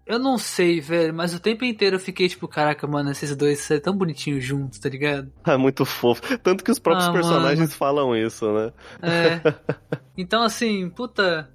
[0.05, 3.59] eu não sei, velho, mas o tempo inteiro eu fiquei tipo, caraca, mano, esses dois
[3.59, 5.31] são tão bonitinhos juntos, tá ligado?
[5.45, 6.21] É muito fofo.
[6.39, 8.71] Tanto que os próprios Ah, personagens falam isso, né?
[9.01, 9.41] É.
[10.15, 11.49] Então, assim, puta.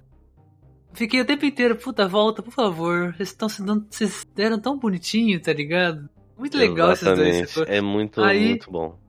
[0.93, 3.13] Fiquei o tempo inteiro, puta, volta, por favor.
[3.15, 3.85] Vocês estão se dando.
[3.89, 6.09] Vocês deram tão bonitinho, tá ligado?
[6.37, 7.19] Muito legal esses dois.
[7.37, 7.71] Exatamente.
[7.71, 8.99] É muito, Aí- muito bom.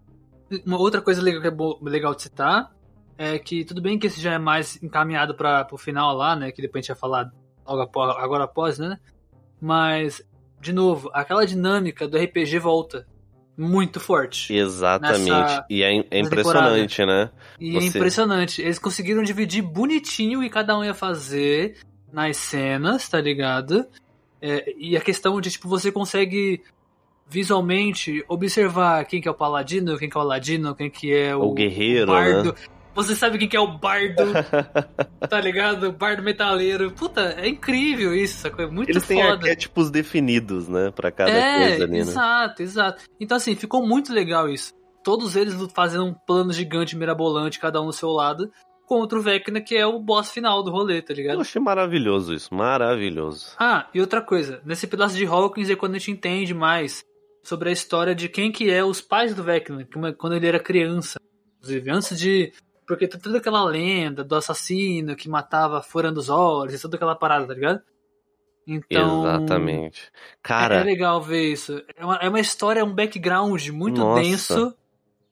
[0.67, 2.71] Uma outra coisa legal, que é bo- legal de citar
[3.17, 6.53] é que tudo bem que esse já é mais encaminhado para o final lá, né?
[6.53, 7.33] Que depois a gente vai falar
[7.67, 8.99] logo após, agora após, né?
[9.61, 10.23] Mas,
[10.61, 13.07] de novo, aquela dinâmica do RPG volta
[13.57, 14.55] muito forte.
[14.55, 15.31] Exatamente.
[15.31, 17.31] Nessa- e é, é impressionante, né?
[17.61, 18.63] E é Você- impressionante.
[18.63, 21.77] Eles conseguiram dividir bonitinho o que cada um ia fazer
[22.13, 23.87] nas cenas, tá ligado?
[24.41, 26.63] É, e a questão de, tipo, você consegue
[27.29, 31.35] visualmente observar quem que é o paladino, quem que é o ladino, quem que é
[31.35, 32.53] o, O guerreiro, o bardo.
[32.53, 32.59] né?
[32.95, 34.23] Você sabe quem que é o bardo,
[35.29, 35.89] tá ligado?
[35.89, 36.91] O bardo metaleiro.
[36.93, 38.65] Puta, é incrível isso, sacou?
[38.65, 39.35] É muito Eles têm foda.
[39.35, 40.91] arquétipos definidos, né?
[40.91, 41.99] Pra cada é, coisa ali, né?
[41.99, 43.03] exato, exato.
[43.19, 44.73] Então, assim, ficou muito legal isso.
[45.03, 48.51] Todos eles fazendo um plano gigante, mirabolante, cada um do seu lado,
[48.87, 51.41] contra o Vecna, que é o boss final do rolê, tá Eu ligado?
[51.41, 53.53] achei maravilhoso isso, maravilhoso.
[53.59, 57.03] Ah, e outra coisa, nesse pedaço de Hawkins é quando a gente entende mais
[57.43, 59.89] sobre a história de quem que é os pais do Vecna,
[60.19, 61.19] quando ele era criança.
[61.59, 62.53] Inclusive, antes de...
[62.93, 67.15] Porque tem toda aquela lenda do assassino que matava furando os olhos, e toda aquela
[67.15, 67.81] parada, tá ligado?
[68.67, 69.21] Então...
[69.23, 70.03] Exatamente.
[70.03, 71.83] É, é Cara, legal ver isso.
[71.97, 74.23] É uma, é uma história, um background muito Nossa.
[74.23, 74.75] denso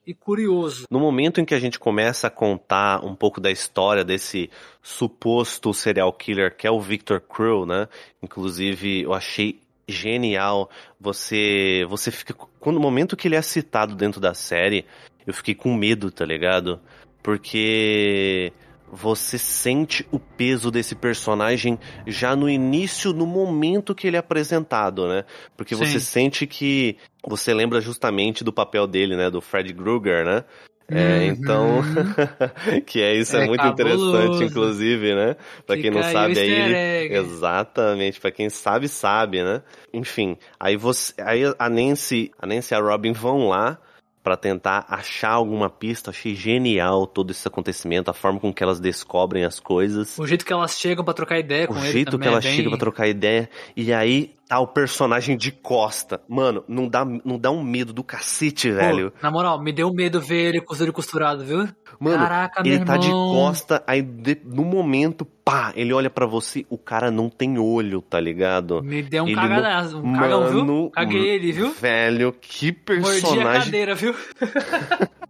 [0.07, 0.87] e curioso.
[0.91, 4.51] no momento em que a gente começa a contar um pouco da história desse
[4.83, 7.87] suposto serial killer que é o Victor Crew, né?
[8.23, 10.71] Inclusive, eu achei genial.
[10.99, 14.87] Você você fica quando no momento que ele é citado dentro da série,
[15.27, 16.81] eu fiquei com medo, tá ligado?
[17.23, 18.53] Porque
[18.93, 25.09] você sente o peso desse personagem já no início, no momento que ele é apresentado,
[25.09, 25.25] né?
[25.57, 25.85] Porque Sim.
[25.85, 29.31] você sente que você lembra justamente do papel dele, né?
[29.31, 30.45] Do Fred Krueger, né?
[30.93, 31.29] É, Uhum.
[31.29, 31.81] então,
[32.85, 34.09] que é isso é, É muito cabuloso.
[34.09, 35.37] interessante, inclusive, né?
[35.65, 39.63] Pra quem não sabe, aí ele, exatamente, pra quem sabe, sabe, né?
[39.95, 43.79] Enfim, aí você, aí a Nancy, a Nancy e a Robin vão lá
[44.23, 46.11] pra tentar achar alguma pista.
[46.11, 50.19] Achei genial todo esse acontecimento, a forma com que elas descobrem as coisas.
[50.19, 52.39] O jeito que elas chegam pra trocar ideia com O ele jeito também que ela
[52.39, 52.57] é bem...
[52.57, 53.49] chega pra trocar ideia.
[53.77, 56.21] E aí tá o personagem de costa.
[56.29, 59.13] Mano, não dá, não dá um medo do cacete, Pô, velho.
[59.23, 61.69] Na moral, me deu medo ver ele com os olhos costurados, viu?
[62.01, 63.31] Mano, Caraca, ele tá de irmão.
[63.31, 68.03] costa, aí de- no momento, pá, ele olha pra você, o cara não tem olho,
[68.03, 68.83] tá ligado?
[68.83, 70.91] Me deu um Ele cagadaço, um cagão, viu?
[70.91, 71.73] Caguei ele, viu?
[71.73, 73.65] Velho, que Mordi a personagem.
[73.67, 74.17] cadeira, viu?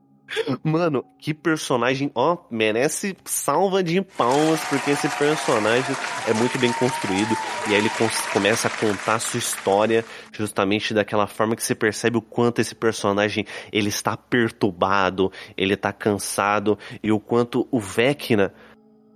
[0.62, 5.94] Mano, que personagem, ó, merece salva de palmas, porque esse personagem
[6.28, 7.36] é muito bem construído.
[7.68, 7.90] E aí ele
[8.32, 12.74] começa a contar a sua história justamente daquela forma que você percebe o quanto esse
[12.74, 18.52] personagem ele está perturbado, ele tá cansado, e o quanto o Vecna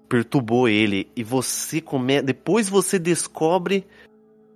[0.08, 1.10] perturbou ele.
[1.16, 2.22] E você come...
[2.22, 3.86] depois você descobre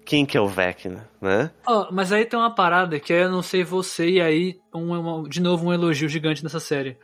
[0.09, 1.51] quem que é o Vecna, né?
[1.67, 5.39] Ó, mas aí tem uma parada que eu não sei você, e aí, um, de
[5.39, 6.97] novo, um elogio gigante nessa série.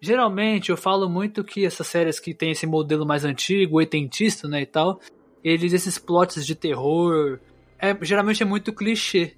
[0.00, 4.62] Geralmente eu falo muito que essas séries que tem esse modelo mais antigo, oitentista, né,
[4.62, 4.98] e tal,
[5.44, 7.38] eles, esses plots de terror,
[7.78, 9.34] é, geralmente é muito clichê,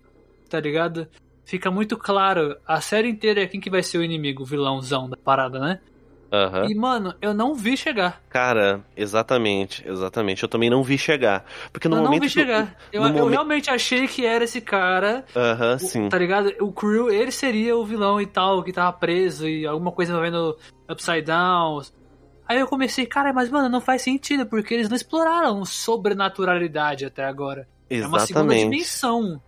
[0.49, 1.09] tá ligado?
[1.45, 5.11] Fica muito claro, a série inteira é quem que vai ser o inimigo, o vilãozão
[5.11, 5.81] da parada, né?
[6.33, 6.67] Aham.
[6.71, 8.21] E, mano, eu não vi chegar.
[8.29, 10.43] Cara, exatamente, exatamente.
[10.43, 11.45] Eu também não vi chegar.
[11.73, 12.23] Porque no eu não momento.
[12.23, 12.77] vi que chegar.
[12.93, 16.09] Eu, eu momen- realmente achei que era esse cara Aham, O- sim.
[16.09, 16.53] Tá ligado?
[16.61, 20.57] O Crew, ele seria o vilão e tal, que tava preso e alguma coisa envolvendo
[20.89, 21.83] Upside Down.
[22.47, 27.25] Aí eu comecei, cara, mas mano, não faz sentido, porque eles não exploraram sobrenaturalidade até
[27.25, 27.69] agora.
[27.89, 28.65] É uma segunda Exatamente.
[28.71, 29.41] dimensão.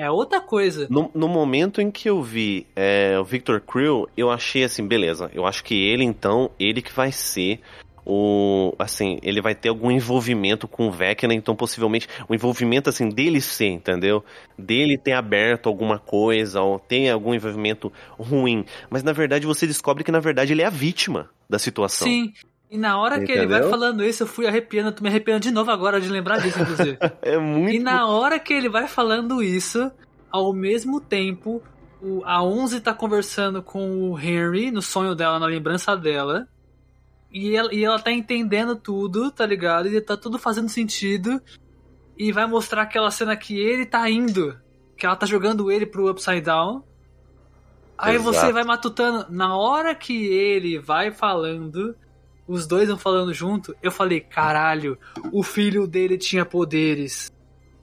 [0.00, 0.86] É outra coisa.
[0.88, 5.30] No, no momento em que eu vi é, o Victor Creel, eu achei assim, beleza.
[5.34, 7.60] Eu acho que ele, então, ele que vai ser
[8.06, 8.74] o.
[8.78, 13.42] Assim, ele vai ter algum envolvimento com o Vecna, então possivelmente o envolvimento, assim, dele
[13.42, 14.24] ser, entendeu?
[14.56, 18.64] Dele ter aberto alguma coisa, ou ter algum envolvimento ruim.
[18.88, 22.08] Mas na verdade você descobre que na verdade ele é a vítima da situação.
[22.08, 22.32] Sim.
[22.70, 23.70] E na hora que ele vai Entendeu?
[23.70, 26.98] falando isso, eu fui arrepiando, tô me arrepiando de novo agora de lembrar disso, inclusive.
[27.20, 27.74] É muito.
[27.74, 29.90] E na hora que ele vai falando isso,
[30.30, 31.60] ao mesmo tempo,
[32.00, 36.46] o- a Onze tá conversando com o Henry no sonho dela, na lembrança dela.
[37.32, 39.88] E ela, e ela tá entendendo tudo, tá ligado?
[39.88, 41.40] E tá tudo fazendo sentido.
[42.16, 44.56] E vai mostrar aquela cena que ele tá indo.
[44.96, 46.82] Que ela tá jogando ele pro Upside Down.
[47.98, 48.32] Aí Exato.
[48.32, 49.26] você vai matutando.
[49.28, 51.94] Na hora que ele vai falando,
[52.50, 54.98] os dois vão falando junto, eu falei, caralho,
[55.32, 57.30] o filho dele tinha poderes.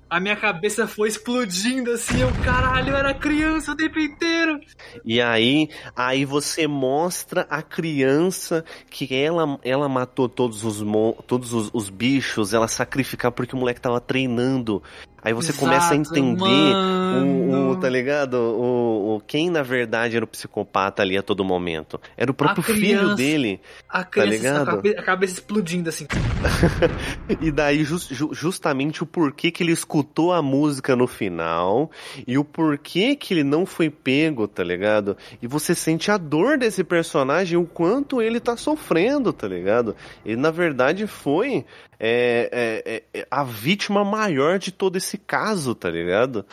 [0.09, 4.59] A minha cabeça foi explodindo assim, eu caralho, eu era criança o tempo inteiro.
[5.05, 10.84] E aí, aí você mostra a criança que ela, ela matou todos os
[11.26, 14.84] todos os, os bichos, ela sacrificar porque o moleque tava treinando.
[15.22, 18.36] Aí você Exato, começa a entender o, o- tá ligado?
[18.36, 21.99] O, o quem na verdade era o psicopata ali a todo momento.
[22.15, 23.15] Era o próprio filho criança.
[23.15, 23.59] dele.
[23.89, 24.99] A criança, a, ligado?
[24.99, 26.05] a cabeça explodindo assim.
[27.41, 31.91] E daí jus- ju- justamente o porquê que ele escutou a música no final
[32.26, 35.18] e o porquê que ele não foi pego, tá ligado?
[35.41, 39.95] E você sente a dor desse personagem, o quanto ele tá sofrendo, tá ligado?
[40.26, 41.65] Ele na verdade foi
[41.99, 46.45] é, é, é, é, a vítima maior de todo esse caso, tá ligado?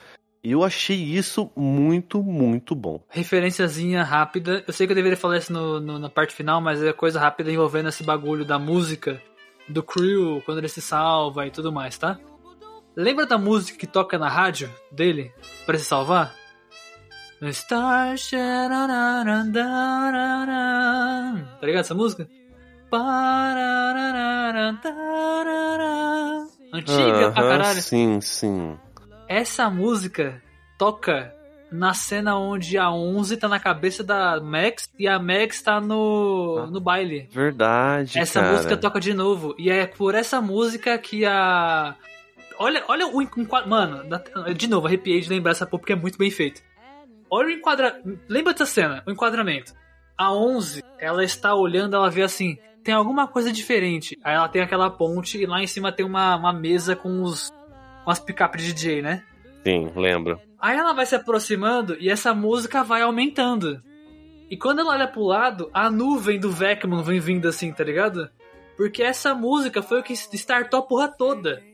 [0.42, 3.00] E eu achei isso muito, muito bom.
[3.08, 4.62] Referenciazinha rápida.
[4.66, 7.18] Eu sei que eu deveria falar isso no, no- na parte final, mas é coisa
[7.18, 9.22] rápida envolvendo esse bagulho da música,
[9.68, 12.18] do crew, quando ele se salva e tudo mais, tá?
[12.94, 15.32] Lembra da música que toca na rádio dele
[15.64, 16.34] pra se salvar?
[21.60, 22.28] Tá ligado essa música?
[26.74, 27.80] Antiga pra caralho.
[27.80, 28.76] Sim, sim.
[29.28, 30.42] Essa música
[30.76, 31.32] toca
[31.70, 36.66] na cena onde a 11 tá na cabeça da Max e a Max tá no,
[36.66, 37.28] no baile.
[37.30, 38.52] Verdade, Essa cara.
[38.52, 39.54] música toca de novo.
[39.58, 41.94] E é por essa música que a.
[42.58, 43.68] Olha, olha o enquadramento.
[43.68, 46.60] Mano, de novo, arrepiei de lembrar essa porra porque é muito bem feito.
[47.30, 48.20] Olha o enquadramento.
[48.28, 49.02] Lembra dessa cena?
[49.06, 49.72] O enquadramento.
[50.16, 54.18] A 11, ela está olhando, ela vê assim: tem alguma coisa diferente.
[54.22, 57.50] Aí ela tem aquela ponte e lá em cima tem uma, uma mesa com os.
[58.04, 59.24] com as picape de DJ, né?
[59.64, 60.38] Sim, lembro.
[60.60, 63.82] Aí ela vai se aproximando e essa música vai aumentando.
[64.50, 68.28] E quando ela olha pro lado, a nuvem do Vecman vem vindo assim, tá ligado?
[68.76, 71.62] Porque essa música foi o que startou a porra toda.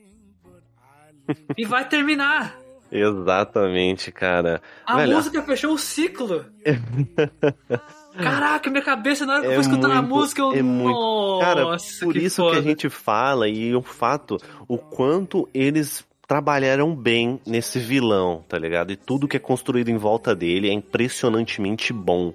[1.57, 2.59] E vai terminar.
[2.91, 4.61] Exatamente, cara.
[4.85, 6.45] A Velho, música fechou o ciclo.
[8.23, 10.53] Caraca, minha cabeça, na hora que eu É fui escutando a muito- música, eu.
[10.53, 10.91] é muito.
[10.99, 11.67] Nossa, Cara,
[12.03, 12.53] por que isso foda.
[12.53, 14.37] que a gente fala e o fato,
[14.69, 18.93] o quanto eles trabalharam bem nesse vilão, tá ligado?
[18.93, 22.33] E tudo que é construído em volta dele é impressionantemente bom.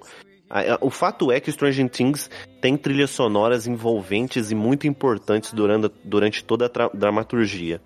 [0.48, 2.30] A- a- O fato é que Stranger Things
[2.60, 7.80] tem trilhas sonoras envolventes e muito importantes durante, durante toda a dramaturgia.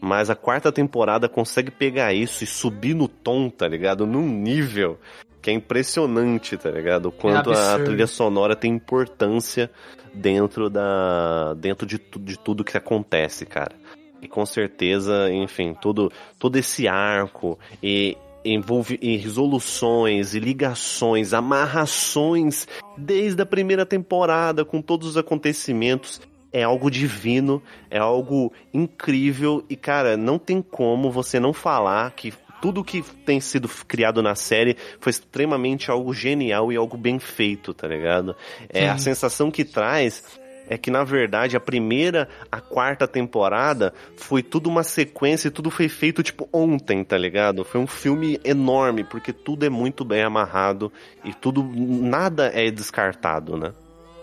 [0.00, 4.04] Mas a quarta temporada consegue pegar isso e subir no tom, tá ligado?
[4.04, 4.98] Num nível
[5.42, 7.06] que é impressionante, tá ligado?
[7.06, 7.84] O quanto a absurdo.
[7.84, 9.68] trilha sonora tem importância
[10.14, 13.74] dentro da dentro de, tu- de tudo que acontece, cara.
[14.20, 22.66] E com certeza, enfim, todo todo esse arco e envolve e resoluções e ligações, amarrações
[22.96, 26.20] desde a primeira temporada com todos os acontecimentos
[26.52, 32.32] é algo divino, é algo incrível e cara, não tem como você não falar que
[32.62, 37.74] tudo que tem sido criado na série foi extremamente algo genial e algo bem feito,
[37.74, 38.36] tá ligado?
[38.68, 39.02] É a Sim.
[39.02, 44.84] sensação que traz é que na verdade a primeira, a quarta temporada foi tudo uma
[44.84, 47.64] sequência e tudo foi feito tipo ontem, tá ligado?
[47.64, 50.92] Foi um filme enorme porque tudo é muito bem amarrado
[51.24, 53.72] e tudo nada é descartado, né?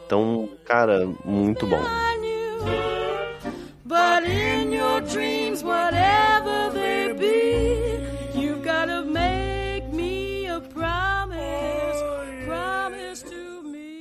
[0.05, 1.83] Então, cara, muito bom.
[3.85, 4.23] But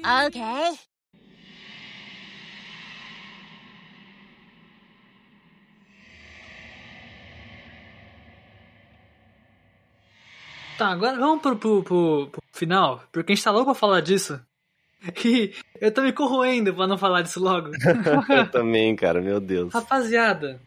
[0.09, 0.79] Okay.
[10.79, 14.01] Tá, agora vamos pro, pro, pro- pro final, porque a gente tá louco pra falar
[14.01, 14.41] disso.
[15.25, 17.71] E eu tô me corroendo pra não falar disso logo.
[18.29, 19.73] Eu também, cara, meu Deus.
[19.73, 20.61] Rapaziada,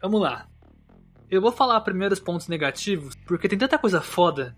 [0.00, 0.46] vamos lá.
[1.28, 4.54] Eu vou falar primeiro os pontos negativos, porque tem tanta coisa foda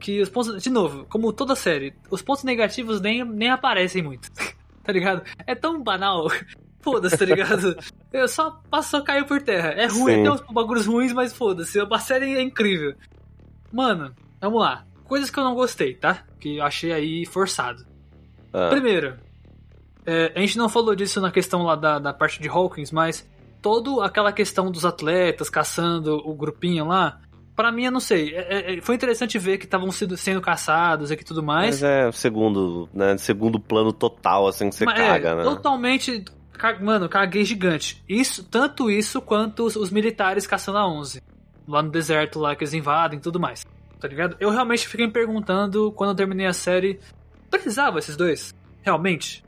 [0.00, 0.62] que os pontos.
[0.62, 4.28] De novo, como toda série, os pontos negativos nem, nem aparecem muito.
[4.82, 5.22] tá ligado?
[5.46, 6.26] É tão banal.
[6.82, 7.76] Foda-se, tá ligado?
[8.10, 9.68] Eu só passou, caiu por terra.
[9.72, 10.22] É ruim, Sim.
[10.22, 11.78] tem uns bagulhos ruins, mas foda-se.
[11.78, 12.94] A série é incrível.
[13.70, 14.86] Mano, vamos lá.
[15.04, 16.24] Coisas que eu não gostei, tá?
[16.40, 17.84] Que eu achei aí forçado.
[18.50, 19.18] Ah, Primeiro,
[20.06, 23.28] é, a gente não falou disso na questão lá da, da parte de Hawkins, mas
[23.60, 27.20] toda aquela questão dos atletas caçando o grupinho lá,
[27.60, 28.34] pra mim eu não sei.
[28.34, 31.66] É- é- foi interessante ver que estavam sendo, sendo caçados aqui e tudo mais.
[31.66, 35.42] mas é o segundo, né, segundo plano total, assim, que você mas caga, é, né?
[35.42, 36.24] totalmente.
[36.80, 38.02] Mano, caguei gigante.
[38.08, 41.22] Isso, tanto isso quanto os, os militares caçando a 11.
[41.68, 43.64] Lá no deserto, lá que eles invadem e tudo mais.
[43.98, 44.36] Tá ligado?
[44.40, 46.98] Eu realmente fiquei me perguntando quando eu terminei a série.
[47.50, 48.54] Precisava esses dois?
[48.82, 49.44] Realmente?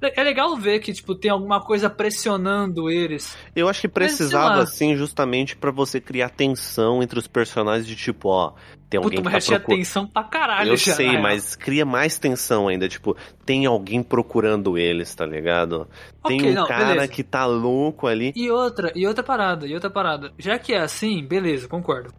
[0.00, 3.36] É legal ver que, tipo, tem alguma coisa pressionando eles.
[3.54, 8.28] Eu acho que precisava, assim, justamente pra você criar tensão entre os personagens de tipo,
[8.28, 8.52] ó,
[8.90, 9.78] tem alguém Puta, mas tá tinha procurando.
[9.80, 11.22] tensão pra caralho Eu já, sei, real.
[11.22, 12.88] mas cria mais tensão ainda.
[12.88, 13.16] Tipo,
[13.46, 15.88] tem alguém procurando eles, tá ligado?
[16.26, 17.08] Tem Ok, um não, cara beleza.
[17.08, 18.32] que tá louco ali.
[18.36, 20.30] E outra, e outra parada, e outra parada.
[20.38, 22.12] Já que é assim, beleza, concordo.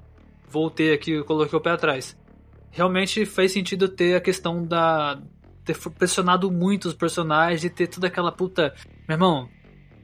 [0.50, 2.18] Voltei aqui, coloquei o pé atrás.
[2.72, 5.20] Realmente faz sentido ter a questão da.
[5.74, 8.74] Ter pressionado muito os personagens e ter toda aquela puta.
[9.08, 9.50] Meu irmão,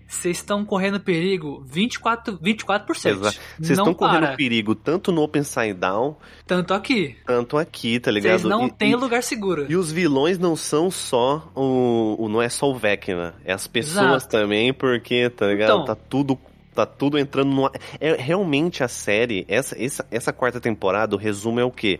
[0.07, 2.37] vocês estão correndo perigo 24%.
[2.39, 3.09] 24%.
[3.09, 3.39] Exato.
[3.57, 7.15] Vocês estão correndo perigo tanto no Open Side Down, Tanto aqui.
[7.25, 8.39] tanto aqui, tá ligado?
[8.41, 9.65] Vocês não têm lugar seguro.
[9.69, 13.65] E os vilões não são só o, o- não é só o Vecna, é as
[13.65, 14.29] pessoas Exato.
[14.29, 15.69] também, porque, tá ligado?
[15.71, 15.85] Então.
[15.85, 16.37] tá tudo
[16.75, 17.69] tá tudo entrando no
[17.99, 21.99] é realmente a série, essa, essa essa quarta temporada, o resumo é o quê?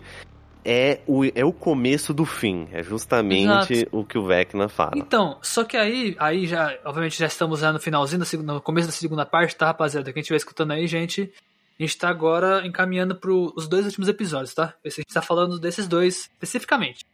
[0.66, 3.90] É o, é o começo do fim, é justamente Exato.
[3.92, 4.94] o que o Vecna fala.
[4.96, 8.94] Então, só que aí, aí já, obviamente já estamos já no finalzinho, no começo da
[8.94, 10.14] segunda parte, tá, rapaziada?
[10.14, 11.32] Quem estiver escutando aí, gente,
[11.80, 14.74] a gente tá agora encaminhando para os dois últimos episódios, tá?
[14.86, 17.06] A gente tá falando desses dois especificamente.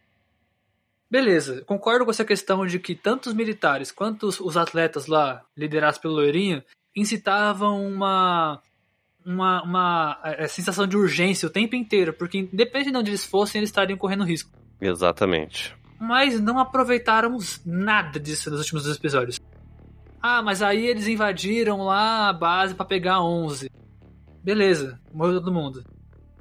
[1.09, 5.43] Beleza, concordo com essa questão de que tanto os militares quanto os, os atletas lá,
[5.57, 6.63] liderados pelo Loirinho,
[6.95, 8.61] incitavam uma,
[9.29, 13.59] uma, uma eh, sensação de urgência o tempo inteiro, porque independente de onde eles fossem,
[13.59, 14.51] eles estariam correndo risco
[14.81, 15.75] Exatamente.
[15.99, 19.39] mas não aproveitáramos nada disso nos últimos dois episódios.
[20.21, 23.69] Ah, mas aí eles invadiram lá a base pra pegar 11.
[24.43, 25.83] Beleza, morreu todo mundo.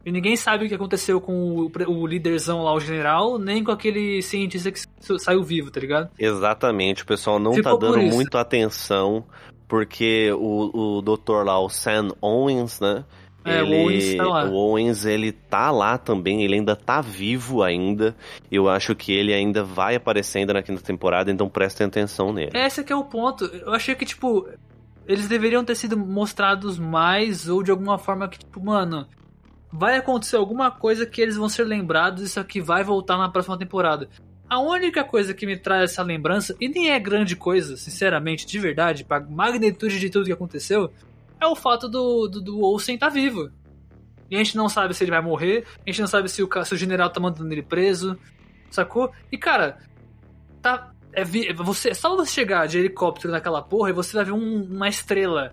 [0.05, 3.71] E ninguém sabe o que aconteceu com o, o líderzão lá, o general, nem com
[3.71, 4.81] aquele cientista que
[5.19, 6.11] saiu vivo, tá ligado?
[6.19, 9.27] Exatamente, o pessoal não Ficou tá dando muito atenção,
[9.69, 13.05] porque o, o doutor lá, o Sam Owens, né?
[13.45, 14.45] É, o Owens tá lá.
[14.45, 18.17] o Owens, ele tá lá também, ele ainda tá vivo ainda.
[18.51, 22.51] Eu acho que ele ainda vai aparecer ainda na quinta temporada, então prestem atenção nele.
[22.55, 23.45] Esse que é o ponto.
[23.45, 24.49] Eu achei que, tipo,
[25.07, 29.07] eles deveriam ter sido mostrados mais, ou de alguma forma que, tipo, mano,
[29.73, 33.59] vai acontecer alguma coisa que eles vão ser lembrados, isso aqui vai voltar na próxima
[33.59, 34.09] temporada.
[34.49, 38.59] A única coisa que me traz essa lembrança, e nem é grande coisa, sinceramente, de
[38.59, 40.91] verdade, pra magnitude de tudo que aconteceu,
[41.41, 43.51] é o fato do, do, do Olsen estar vivo.
[44.31, 46.49] E a gente não sabe se ele vai morrer, a gente não sabe se o,
[46.65, 48.19] se o general tá mandando ele preso,
[48.71, 49.13] sacou?
[49.31, 49.79] E cara,
[50.63, 50.93] tá.
[51.13, 54.63] É, vi- você, só você chegar de helicóptero naquela porra e você vai ver um-
[54.65, 55.53] uma estrela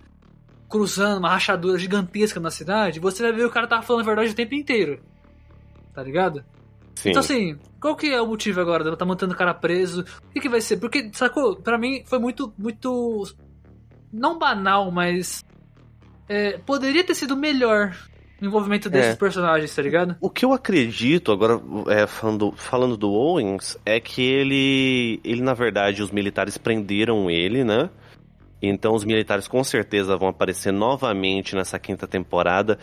[0.69, 4.31] cruzando uma rachadura gigantesca na cidade, você vai ver o cara tava falando a verdade
[4.31, 5.01] o tempo inteiro.
[5.93, 6.43] Tá ligado?
[6.95, 7.09] Sim.
[7.09, 10.01] Então assim, qual que é o motivo agora de ela tá mantendo o cara preso?
[10.01, 10.77] O que, que vai ser?
[10.77, 11.55] Porque, sacou?
[11.57, 13.23] Pra mim foi muito, muito.
[14.11, 15.43] Não banal, mas.
[16.27, 17.95] é, poderia ter sido melhor
[18.41, 19.15] o envolvimento desses É.
[19.15, 20.15] personagens, tá ligado?
[20.19, 25.53] O que eu acredito, agora é, falando, falando do Owens, é que ele, ele, na
[25.53, 27.89] verdade, os militares prenderam ele, né?
[28.61, 32.79] Então os militares com certeza vão aparecer novamente nessa quinta temporada.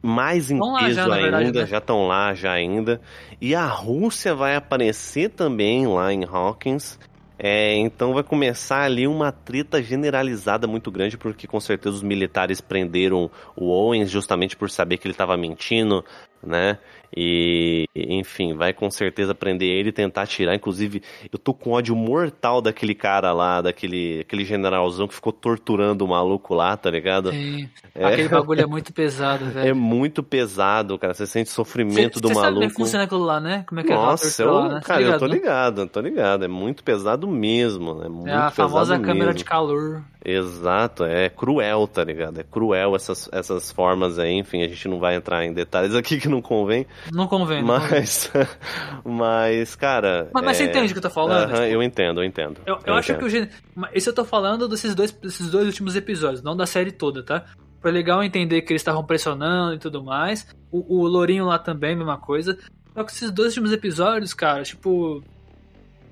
[0.00, 1.66] Mais em peso já, ainda, verdade, né?
[1.66, 3.00] já estão lá já ainda.
[3.40, 6.98] E a Rússia vai aparecer também lá em Hawkins.
[7.40, 12.60] É, então vai começar ali uma treta generalizada muito grande, porque com certeza os militares
[12.60, 16.04] prenderam o Owens justamente por saber que ele estava mentindo,
[16.42, 16.78] né?
[17.16, 20.54] E, enfim, vai com certeza prender ele e tentar tirar.
[20.54, 21.02] Inclusive,
[21.32, 26.08] eu tô com ódio mortal daquele cara lá, daquele aquele generalzão que ficou torturando o
[26.08, 27.30] maluco lá, tá ligado?
[27.32, 27.68] Sim.
[27.94, 28.04] É.
[28.04, 29.74] Aquele bagulho é muito pesado, É velho.
[29.76, 31.14] muito pesado, cara.
[31.14, 32.68] Você sente sofrimento Cê- do cê sabe como é maluco.
[32.68, 33.64] que funciona aquilo lá, né?
[33.66, 34.80] Como é que é Nossa, aquela eu, lá, né?
[34.80, 35.32] Tá cara, eu tô né?
[35.34, 36.44] ligado, tô ligado.
[36.44, 39.34] É muito pesado mesmo, é muito É a famosa câmera mesmo.
[39.34, 40.02] de calor.
[40.30, 42.38] Exato, é cruel, tá ligado?
[42.40, 46.20] É cruel essas, essas formas aí, enfim, a gente não vai entrar em detalhes aqui
[46.20, 47.62] que não convém, Não convém.
[47.62, 47.90] não convém.
[47.90, 48.30] mas,
[49.04, 50.28] mas, cara...
[50.32, 51.44] Mas, mas você é- entende o que eu tô falando?
[51.44, 52.60] Aham, Tipo, eu entendo, eu entendo.
[52.66, 53.50] Eu, eu acho que o gênero.
[53.94, 57.44] Isso eu tô falando desses dois, desses dois últimos episódios, não da série toda, tá?
[57.80, 60.46] Foi legal entender que eles estavam pressionando e tudo mais.
[60.70, 62.58] O, o Lourinho lá também, mesma coisa.
[62.92, 65.22] Só que esses dois últimos episódios, cara, tipo.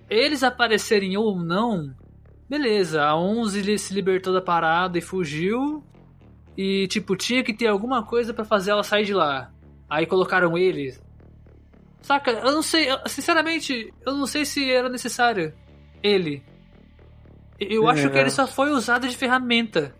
[0.09, 1.91] Eles aparecerem ou não.
[2.49, 5.83] Beleza, a 11 ele se libertou da parada e fugiu.
[6.57, 9.51] E, tipo, tinha que ter alguma coisa pra fazer ela sair de lá.
[9.91, 10.97] Aí colocaram ele.
[12.01, 12.31] Saca?
[12.31, 15.53] Eu não sei, eu- sinceramente, eu não sei se era necessário
[16.03, 16.43] ele.
[17.59, 18.11] Eu acho É.
[18.11, 19.95] que ele só foi usado de ferramenta.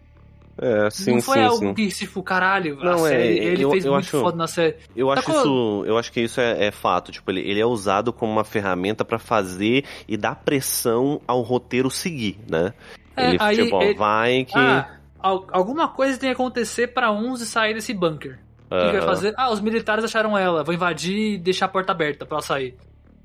[0.59, 1.75] É, sim, não foi sim, algo sim.
[1.75, 4.77] que, tipo, caralho, Não, é, série, ele eu- fez eu muito acho- foda na série.
[4.97, 5.41] Eu acho Sacou?
[5.41, 7.13] isso, eu acho que isso é, é fato.
[7.13, 11.91] Tipo, ele, ele é usado como uma ferramenta pra fazer e dar pressão ao roteiro
[11.91, 12.73] seguir, né?
[13.17, 14.59] É, ele, aí tipo, ele- vai que.
[14.59, 18.39] Ah, al- alguma coisa tem que acontecer pra 11 sair desse bunker.
[18.71, 19.35] O que, que vai fazer?
[19.37, 22.75] Ah, os militares acharam ela, vou invadir e deixar a porta aberta pra ela sair.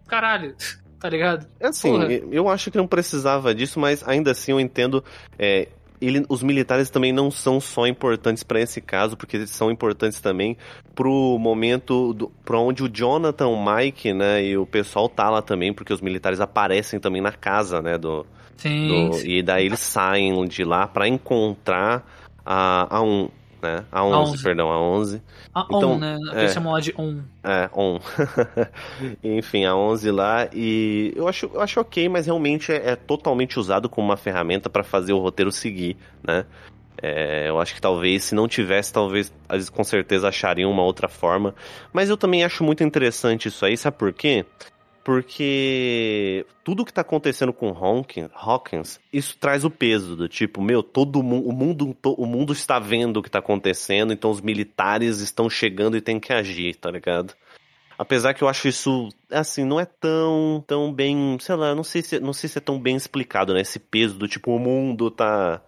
[0.07, 0.53] Caralho.
[0.99, 1.47] tá ligado?
[1.59, 2.11] É assim, Porra.
[2.31, 5.03] eu acho que não precisava disso, mas ainda assim eu entendo.
[5.39, 5.67] é,
[6.01, 10.19] ele- os militares também não são só importantes pra esse caso, porque eles são importantes
[10.19, 10.57] também
[10.95, 15.71] pro momento pra onde o Jonathan, o Mike, né, e o pessoal tá lá também,
[15.73, 18.25] porque os militares aparecem também na casa, né, do,
[18.57, 19.29] Sim, do- sim.
[19.29, 22.05] e daí eles saem de lá pra encontrar
[22.45, 23.29] a, a um,
[23.61, 24.43] né, a 11, 11.
[24.43, 25.21] perdão, a 11.
[25.53, 26.17] A Então, ON, né?
[26.33, 26.39] é.
[26.39, 27.19] Eles chamam lá de ON.
[27.43, 27.99] É, on.
[29.23, 33.59] Enfim, a 11 lá e eu acho, eu acho ok, mas realmente é, é totalmente
[33.59, 36.45] usado como uma ferramenta pra fazer o roteiro seguir, né?
[37.01, 41.07] É, eu acho que talvez, se não tivesse, talvez eles com certeza achariam uma outra
[41.07, 41.55] forma.
[41.91, 44.45] Mas eu também acho muito interessante isso aí, sabe por quê?
[45.03, 50.83] Porque tudo que tá acontecendo com Hawkins, Hawkins, isso traz o peso do tipo, meu,
[50.83, 55.19] todo mundo, o mundo, o mundo está vendo o que tá acontecendo, então os militares
[55.19, 57.33] estão chegando e tem que agir, tá ligado?
[57.97, 62.01] Apesar que eu acho isso, assim, não é tão, tão bem, sei lá, não sei
[62.01, 63.61] se, não sei se é tão bem explicado, né?
[63.61, 65.61] Esse peso do tipo, o mundo tá.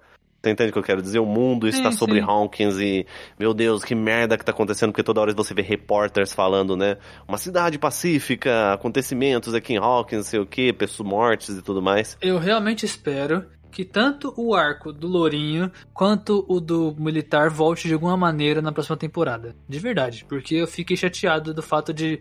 [0.43, 1.19] Tá o que eu quero dizer?
[1.19, 2.25] O mundo está Sim, sobre sim.
[2.27, 3.07] Hawkins e,
[3.39, 6.97] meu Deus, que merda que tá acontecendo, porque toda hora você vê repórteres falando, né?
[7.25, 11.81] Uma cidade pacífica, acontecimentos aqui em Hawkins, não sei o que, pessoas mortes e tudo
[11.81, 12.17] mais.
[12.21, 17.93] Eu realmente espero que tanto o arco do Lourinho quanto o do militar volte de
[17.93, 19.55] alguma maneira na próxima temporada.
[19.67, 22.19] De verdade, porque eu fiquei chateado do fato de,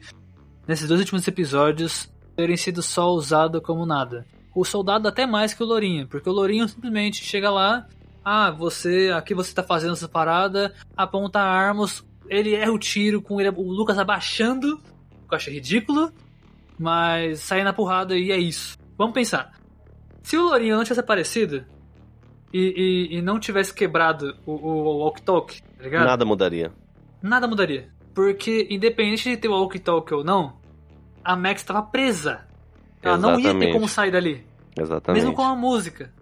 [0.69, 4.25] nesses dois últimos episódios, terem sido só usado como nada.
[4.55, 7.89] O soldado até mais que o Lourinho, porque o Lourinho simplesmente chega lá,
[8.25, 13.41] ah, você, aqui você tá fazendo essa parada, aponta armas, ele erra o tiro com
[13.41, 16.13] ele, o Lucas abaixando, que eu achei ridículo,
[16.79, 18.79] mas sair na porrada e é isso.
[18.97, 19.53] Vamos pensar.
[20.23, 21.65] Se o Lourinho não tivesse aparecido
[22.53, 26.05] e, e, e não tivesse quebrado o, o walk-talk, tá ligado?
[26.05, 26.73] Nada mudaria.
[27.21, 27.89] Nada mudaria.
[28.15, 30.57] Porque, independente de ter o walk-talk ou não,
[31.25, 32.47] a Max estava presa.
[33.03, 33.73] Ela não ia ter Exatamente.
[33.73, 34.47] como sair dali.
[34.79, 35.23] Exatamente.
[35.23, 36.13] Mesmo com a música.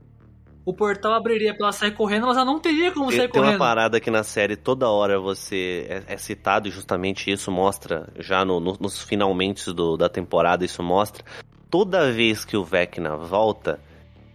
[0.65, 3.41] O portal abriria pra ela sair correndo, mas ela não teria como Tem, sair tem
[3.41, 3.59] uma correndo.
[3.59, 8.45] parada que na série toda hora você é, é citado e justamente isso mostra, já
[8.45, 11.25] no- no- nos finalmente do- da temporada, isso mostra.
[11.71, 13.81] Toda vez que o Vecna volta,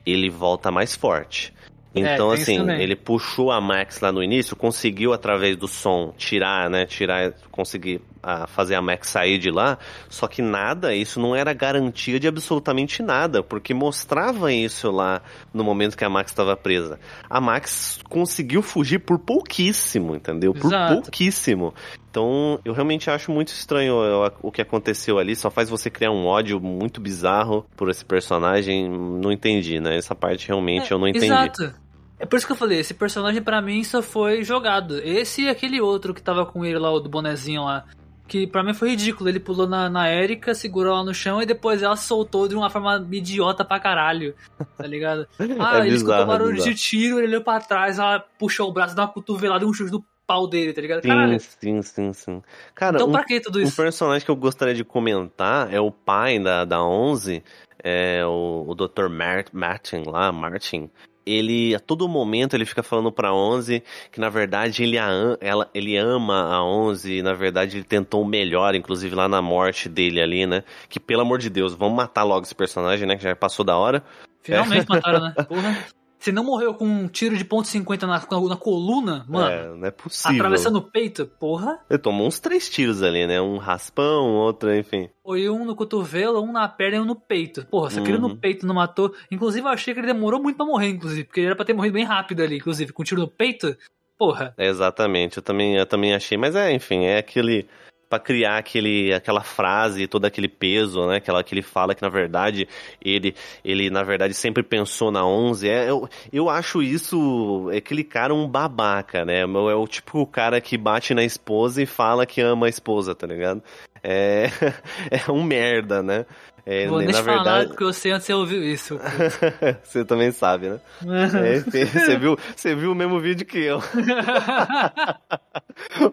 [0.06, 1.53] ele volta mais forte.
[1.93, 5.68] É, Então, tem isso assim, ele puxou a Max lá no início, conseguiu através do
[5.68, 6.85] som tirar, né?
[6.85, 9.77] Tirar, conseguir ah, fazer a Max sair de lá.
[10.10, 15.22] Só que nada, isso não era garantia de absolutamente nada, porque mostrava isso lá
[15.53, 16.99] no momento que a Max estava presa.
[17.30, 20.53] A Max conseguiu fugir por pouquíssimo, entendeu?
[20.53, 20.93] Por Exato.
[21.02, 21.73] pouquíssimo.
[22.10, 25.35] Então, eu realmente acho muito estranho o- o que aconteceu ali.
[25.35, 28.89] Só faz você criar um ódio muito bizarro por esse personagem.
[28.89, 29.97] Não entendi, né?
[29.97, 31.26] Essa parte realmente eu não entendi.
[31.26, 31.73] Exato.
[32.18, 34.97] É por isso que eu falei, esse personagem pra mim só foi jogado.
[35.03, 37.84] Esse e aquele outro que tava com ele lá, o do bonezinho lá.
[38.27, 39.30] Que pra mim foi ridículo.
[39.30, 42.69] Ele pulou na, na Erika, segurou ela no chão e depois ela soltou de uma
[42.69, 44.34] forma idiota pra caralho.
[44.77, 45.27] Tá ligado?
[45.60, 48.73] Ah, É ele escutou é barulho de tiro, ele olhou pra trás, ela puxou o
[48.73, 51.02] braço, deu uma cotovelada e um chute no pau dele, tá ligado?
[51.03, 51.39] Sim, Caralho.
[51.39, 52.41] sim, sim, sim.
[52.73, 53.76] Cara, Então um, pra que tudo um isso?
[53.76, 57.43] personagem que eu gostaria de comentar é o pai da, da 11,
[57.84, 59.07] é o, o Dr.
[59.07, 60.89] Mart, Martin lá, Martin.
[61.26, 65.10] Ele, a todo momento, ele fica falando pra 11 que, na verdade, ele, a,
[65.41, 69.41] ela, ele ama a 11 e, na verdade, ele tentou o melhor, inclusive lá na
[69.41, 70.64] morte dele ali, né?
[70.88, 73.15] Que, pelo amor de Deus, vamos matar logo esse personagem, né?
[73.15, 74.03] Que já passou da hora.
[74.41, 75.34] Finalmente mataram, né?
[75.47, 75.85] Porra.
[76.26, 79.76] Se não morreu com um tiro de ponto .50 na, na, na coluna, mano, É,
[79.77, 80.38] não é possível.
[80.38, 81.80] atravessando o peito, porra.
[81.88, 83.39] Ele tomou uns três tiros ali, né?
[83.39, 85.07] Um raspão, outro, enfim.
[85.23, 87.64] Foi um no cotovelo, um na perna e um no peito.
[87.68, 88.30] Porra, se aquele Uhum.
[88.30, 89.14] no peito não matou.
[89.30, 91.26] Inclusive, eu achei que ele demorou muito pra morrer, inclusive.
[91.26, 92.91] Porque ele era pra ter morrido bem rápido ali, inclusive.
[92.91, 93.77] Com um tiro no peito.
[94.18, 94.52] Porra.
[94.57, 97.68] É, Exatamente, eu também, eu também achei, mas é, enfim, é aquele
[98.16, 102.08] Pra criar aquele, aquela frase, todo aquele peso, né, aquela que ele fala que na
[102.08, 102.66] verdade
[103.04, 105.68] ele, ele na verdade sempre pensou na 11.
[105.68, 109.42] É, eu, eu acho isso é aquele cara um babaca, né?
[109.42, 113.14] É o tipo o cara que bate na esposa e fala que ama a esposa,
[113.14, 113.62] tá ligado?
[114.07, 114.52] É,
[115.10, 116.27] é um merda, né?
[116.64, 118.99] É, Vou nem na te falar verdade, porque eu sei onde você ouviu isso.
[119.84, 120.80] você também sabe, né?
[121.44, 123.80] É, você viu, você viu o mesmo vídeo que eu.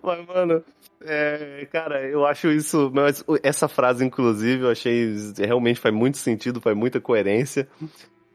[0.03, 0.65] Mas, mano,
[1.03, 2.91] é, cara, eu acho isso.
[2.95, 5.15] Mas essa frase, inclusive, eu achei.
[5.39, 7.69] Realmente faz muito sentido, faz muita coerência.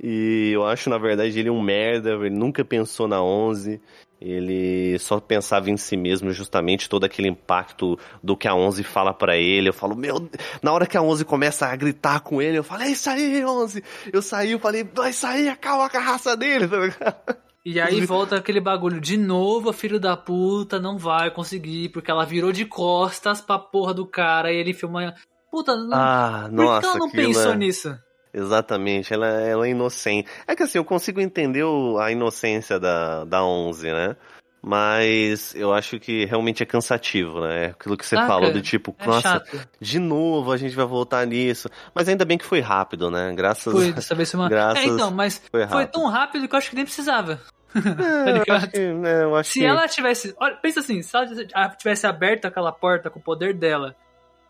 [0.02, 2.12] E eu acho, na verdade, ele um merda.
[2.12, 3.82] Ele nunca pensou na 11.
[4.20, 9.14] Ele só pensava em si mesmo, justamente todo aquele impacto do que a 11 fala
[9.14, 9.70] pra ele.
[9.70, 10.28] Eu falo, meu,
[10.62, 13.46] na hora que a 11 começa a gritar com ele, eu falo, é isso aí,
[13.46, 13.84] 11.
[14.12, 17.38] Eu saí, eu falei, vai sair, com a raça dele, tá ligado?
[17.64, 22.26] E aí volta aquele bagulho de novo, filho da puta não vai conseguir, porque ela
[22.26, 25.14] virou de costas pra porra do cara e ele filma
[25.52, 27.98] Puta, não, Ah, por que nossa, ela não pensou é- nisso?
[28.38, 30.30] Exatamente, ela, ela é inocente.
[30.48, 31.64] É que assim, eu consigo entender
[32.00, 34.16] a inocência da, da 11, né?
[34.62, 37.66] Mas eu acho que realmente é cansativo, né?
[37.66, 38.28] É Aquilo que você Saca?
[38.28, 39.68] falou do tipo, É nossa, chato.
[39.80, 41.70] de novo a gente vai voltar nisso.
[41.96, 43.32] Mas ainda bem que foi rápido, né?
[43.36, 44.50] Graças Foi dessa vez foi uma.
[44.50, 45.92] Graças- É, então, mas foi foi, rápido.
[45.94, 47.40] tão rápido que eu acho que nem precisava.
[47.76, 50.36] É, tá eu acho que, né, eu acho Se que- ela tivesse.
[50.40, 53.96] Olha, pensa assim, se ela tivesse aberto aquela porta com o poder dela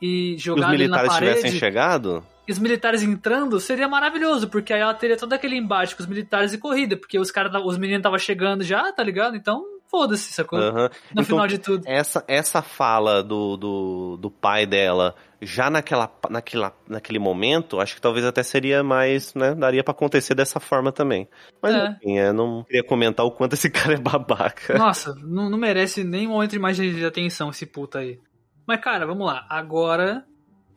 [0.01, 4.73] e os jogado na militares tivessem parede, chegado, e os militares entrando, seria maravilhoso, porque
[4.73, 7.77] aí ela teria todo aquele embate com os militares e corrida, porque os caras, os
[7.77, 9.35] meninos estavam chegando já, tá ligado?
[9.35, 10.59] Então, foda-se, sacou?
[10.59, 10.83] aham.
[10.83, 11.83] No Então, final de tudo.
[11.85, 18.01] essa, essa fala do, do, do pai dela, já naquela, naquela, naquele momento, acho que
[18.01, 19.53] talvez até seria mais, né?
[19.53, 21.27] Daria pra acontecer dessa forma também.
[21.61, 21.89] Mas É.
[21.89, 24.77] enfim, eu não queria comentar o quanto esse cara é babaca.
[24.77, 28.19] Nossa, não, não merece nem um momento de mais de atenção esse puta aí.
[28.65, 29.45] Mas, cara, vamos lá.
[29.49, 30.25] Agora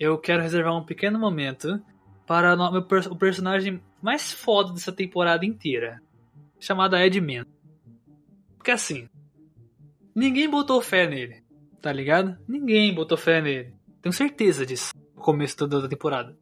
[0.00, 1.80] eu quero reservar um pequeno momento
[2.26, 6.00] para per- o personagem mais foda dessa temporada inteira.
[6.58, 7.44] Chamado Ed Man.
[8.56, 9.08] Porque assim,
[10.14, 11.42] ninguém botou fé nele,
[11.80, 12.36] tá ligado?
[12.48, 13.74] Ninguém botou fé nele.
[14.02, 14.92] Tenho certeza disso.
[15.14, 16.36] No começo toda da temporada.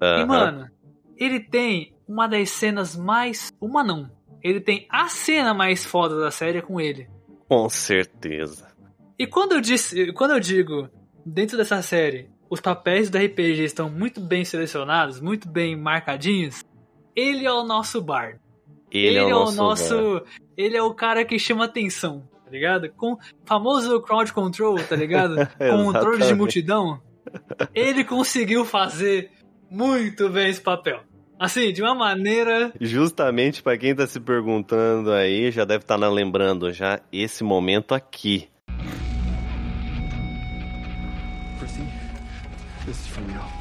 [0.00, 0.26] E, Aham.
[0.26, 0.70] mano,
[1.16, 3.52] ele tem uma das cenas mais.
[3.60, 4.10] Uma não.
[4.42, 7.08] Ele tem a cena mais foda da série com ele.
[7.48, 8.70] Com certeza.
[9.18, 10.88] E quando eu, disse, quando eu digo,
[11.26, 16.64] dentro dessa série, os papéis do RPG estão muito bem selecionados, muito bem marcadinhos,
[17.14, 18.40] ele é o nosso bar.
[18.90, 19.94] Ele, é o nosso.
[19.94, 20.24] velho.
[20.56, 22.90] Ele é o cara que chama atenção, tá ligado?
[22.90, 25.36] Com o famoso crowd control, tá ligado?
[25.58, 27.00] Controle de multidão.
[27.72, 29.30] Ele conseguiu fazer
[29.70, 31.00] muito bem esse papel.
[31.38, 32.72] Assim, de uma maneira.
[32.80, 38.48] Justamente pra quem tá se perguntando aí, já deve estar lembrando já esse momento aqui.
[43.26, 43.59] This is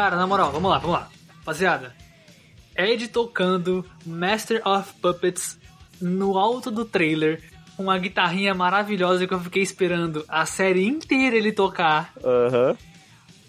[0.00, 1.10] Cara, na moral, vamos lá, vamos lá.
[1.40, 1.94] Rapaziada,
[2.74, 5.58] Ed tocando Master of Puppets
[6.00, 7.42] no alto do trailer,
[7.76, 12.14] com uma guitarrinha maravilhosa que eu fiquei esperando a série inteira ele tocar.
[12.24, 12.78] Aham.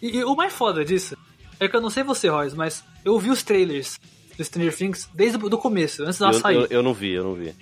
[0.02, 1.16] E, e o mais foda disso
[1.58, 3.98] é que eu não sei você, Royce, mas eu vi os trailers
[4.38, 6.56] do Stranger Things desde o do começo, antes Eu, sair.
[6.58, 7.56] eu, eu não vi, eu não vi.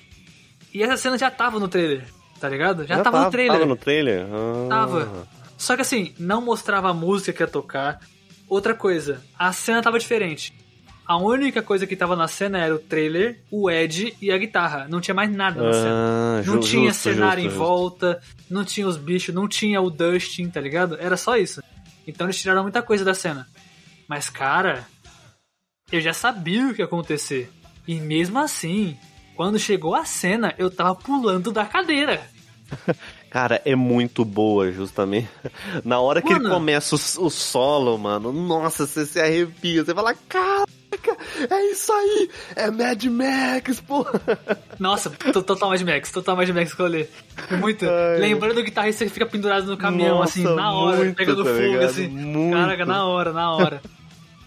[0.74, 2.08] E essa cena já tava no trailer,
[2.40, 2.88] tá ligado?
[2.88, 3.54] Já, tava, no trailer.
[3.54, 4.26] Tava no trailer?
[4.26, 4.68] Ah.
[4.68, 5.28] Tava.
[5.60, 8.00] Só que assim, não mostrava a música que ia tocar.
[8.50, 10.54] Outra coisa, a cena tava diferente.
[11.06, 14.88] A única coisa que tava na cena era o trailer, o Ed e a guitarra.
[14.90, 16.36] Não tinha mais nada na Ah, cena.
[16.38, 17.58] Não ju- tinha justo, cenário justo, em justo.
[17.60, 20.98] volta, não tinha os bichos, não tinha o Dustin, tá ligado?
[21.00, 21.64] Era só isso.
[22.08, 23.48] Então eles tiraram muita coisa da cena.
[24.08, 24.88] Mas, cara,
[25.92, 27.52] eu já sabia o que ia acontecer.
[27.88, 28.96] E mesmo assim,
[29.36, 32.22] quando chegou a cena, eu tava pulando da cadeira.
[33.30, 35.30] Cara, é muito boa, justamente.
[35.86, 36.56] Na hora que ele Mano.
[36.56, 39.86] começa o, o solo, mano, nossa, você se arrepia.
[39.86, 40.68] Você fala, caraca,
[41.50, 44.04] é isso aí, é Mad Max, pô.
[44.80, 47.10] Nossa, to- total Mad Max, total Mad Max que eu olhei.
[47.60, 47.86] Muito.
[47.88, 48.20] Ai.
[48.20, 51.50] Lembrando do guitarrista que fica pendurado no caminhão, Nossa, assim, na hora, muito, pegando tá
[51.52, 51.84] fogo, ligado?
[51.86, 52.08] assim.
[52.08, 52.56] Muito.
[52.58, 53.82] Caraca, na hora, na hora.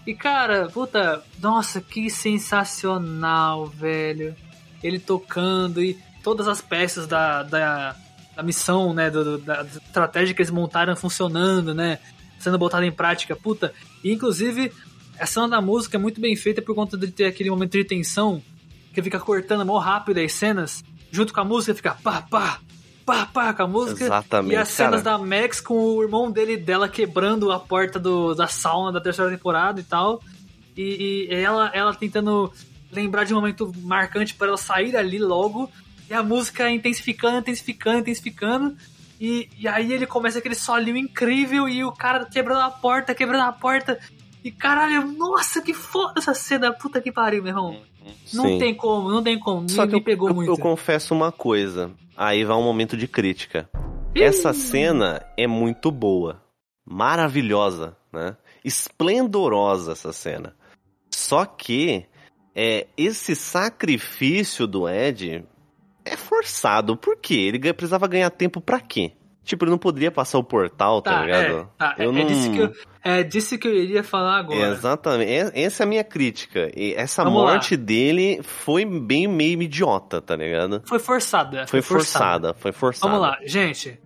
[0.05, 4.35] E cara, puta, nossa, que sensacional, velho.
[4.83, 7.95] Ele tocando e todas as peças da, da,
[8.35, 11.99] da missão, né, do, da estratégia que eles montaram funcionando, né,
[12.39, 13.73] sendo botada em prática, puta.
[14.03, 14.71] E inclusive,
[15.19, 17.83] a cena da música é muito bem feita por conta de ter aquele momento de
[17.83, 18.41] tensão
[18.93, 22.59] que fica cortando mó rápido as cenas, junto com a música fica pá, pá,
[23.05, 24.03] pá, pá com a música.
[24.03, 25.17] Exatamente, E as cenas cara.
[25.17, 29.31] da Max com o irmão dele dela quebrando a porta do, da sauna da terceira
[29.31, 30.21] temporada e tal.
[30.75, 32.51] E, e ela, ela tentando
[32.91, 35.69] lembrar de um momento marcante para ela sair ali logo.
[36.09, 38.77] E a música intensificando, intensificando, intensificando.
[39.19, 43.43] E, e aí ele começa aquele solinho incrível e o cara quebrando a porta, quebrando
[43.43, 43.99] a porta.
[44.43, 47.81] E caralho, nossa, que foda essa cena, puta que pariu, meu irmão.
[48.33, 48.59] Não Sim.
[48.59, 49.69] tem como, não tem como.
[49.69, 50.51] Só me, que me pegou eu- muito.
[50.51, 51.91] eu confesso uma coisa.
[52.17, 53.69] Aí vai um momento de crítica.
[54.13, 56.43] Essa cena é muito boa.
[56.85, 58.35] Maravilhosa, né?
[58.63, 60.55] esplendorosa essa cena.
[61.09, 62.05] Só que
[62.55, 65.43] é, esse sacrifício do Ed
[66.05, 66.95] é forçado.
[66.97, 67.35] Por quê?
[67.35, 69.13] Ele precisava ganhar tempo pra quê?
[69.43, 71.43] Tipo, ele não poderia passar o portal, tá, Tá, ligado?
[71.43, 72.25] é, tá, é, eu é não...
[72.25, 72.73] disso que eu,
[73.03, 74.69] é disso que eu iria falar agora.
[74.69, 75.29] Exatamente.
[75.29, 76.71] É- Essa é a minha crítica.
[76.73, 77.51] E essa Vamos lá.
[77.51, 80.81] morte dele foi bem meio idiota, tá ligado?
[80.85, 81.67] Foi forçada.
[81.67, 83.11] Foi forçada, foi forçada.
[83.13, 83.99] Vamos lá, gente.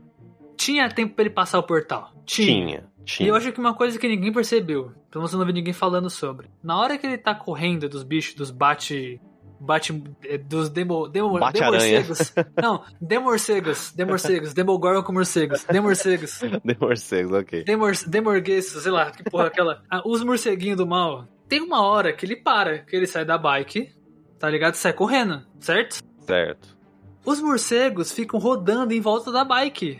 [0.57, 2.11] Tinha tempo pra ele passar o portal?
[2.25, 3.29] Tinha, E tinha.
[3.29, 6.09] eu acho que uma coisa que ninguém percebeu, pelo menos eu não vi ninguém falando
[6.09, 6.47] sobre.
[6.63, 9.21] Na hora que ele tá correndo dos bichos, dos bate.
[9.59, 10.03] Bate.
[10.23, 11.07] eh, dos demo.
[11.07, 12.01] demo Bate-aranha.
[12.01, 12.33] demorcegos.
[12.61, 13.91] Não, demorcegos.
[13.93, 14.53] Demorcegos.
[14.53, 15.63] Demogorgon com morcegos.
[15.65, 16.39] Demorcegos.
[16.63, 17.63] De morcegos, ok.
[17.63, 19.81] Demor, demorgueços, sei lá, que porra, aquela.
[19.89, 21.27] Ah, os morceguinhos do mal.
[21.47, 23.91] Tem uma hora que ele para, que ele sai da bike,
[24.37, 24.75] tá ligado?
[24.75, 26.03] Sai correndo, certo?
[26.19, 26.77] Certo.
[27.25, 29.99] Os morcegos ficam rodando em volta da bike.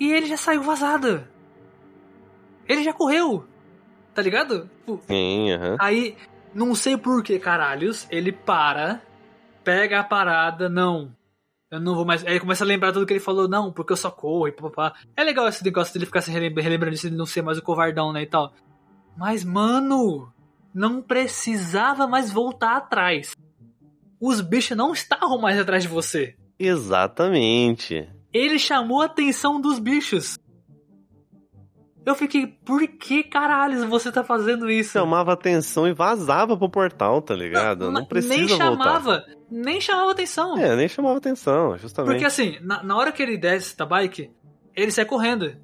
[0.00, 1.24] E ele já saiu vazado.
[2.68, 3.44] Ele já correu.
[4.14, 4.68] Tá ligado?
[4.80, 5.76] Tipo, Sim, aham.
[5.78, 6.16] Aí,
[6.54, 9.02] não sei por que, caralhos, ele para,
[9.62, 11.14] pega a parada, não.
[11.70, 12.24] Eu não vou mais.
[12.24, 14.52] Aí ele começa a lembrar tudo que ele falou, não, porque eu só corro e
[14.52, 14.94] papapá.
[15.16, 17.62] É legal esse negócio dele ficar se relembra- relembrando disso, ele não ser mais o
[17.62, 18.52] covardão, né, e tal.
[19.16, 20.32] Mas, mano,
[20.72, 23.34] não precisava mais voltar atrás.
[24.20, 26.36] Os bichos não estavam mais atrás de você.
[26.58, 28.08] Exatamente.
[28.32, 30.38] Ele chamou a atenção dos bichos.
[32.06, 34.92] Eu fiquei, por que caralhos você tá fazendo isso?
[34.92, 37.86] Chamava atenção e vazava pro portal, tá ligado?
[37.90, 38.64] Não, Ma- precisa nem voltar.
[38.66, 40.58] chamava, nem chamava atenção.
[40.58, 42.12] É, nem chamava atenção, justamente.
[42.12, 44.30] Porque assim, na, na hora que ele desce da bike,
[44.76, 45.56] ele sai correndo.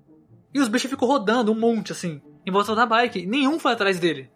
[0.55, 3.27] E os bichos ficam rodando um monte, assim, em volta da bike.
[3.27, 4.31] Nenhum foi atrás dele.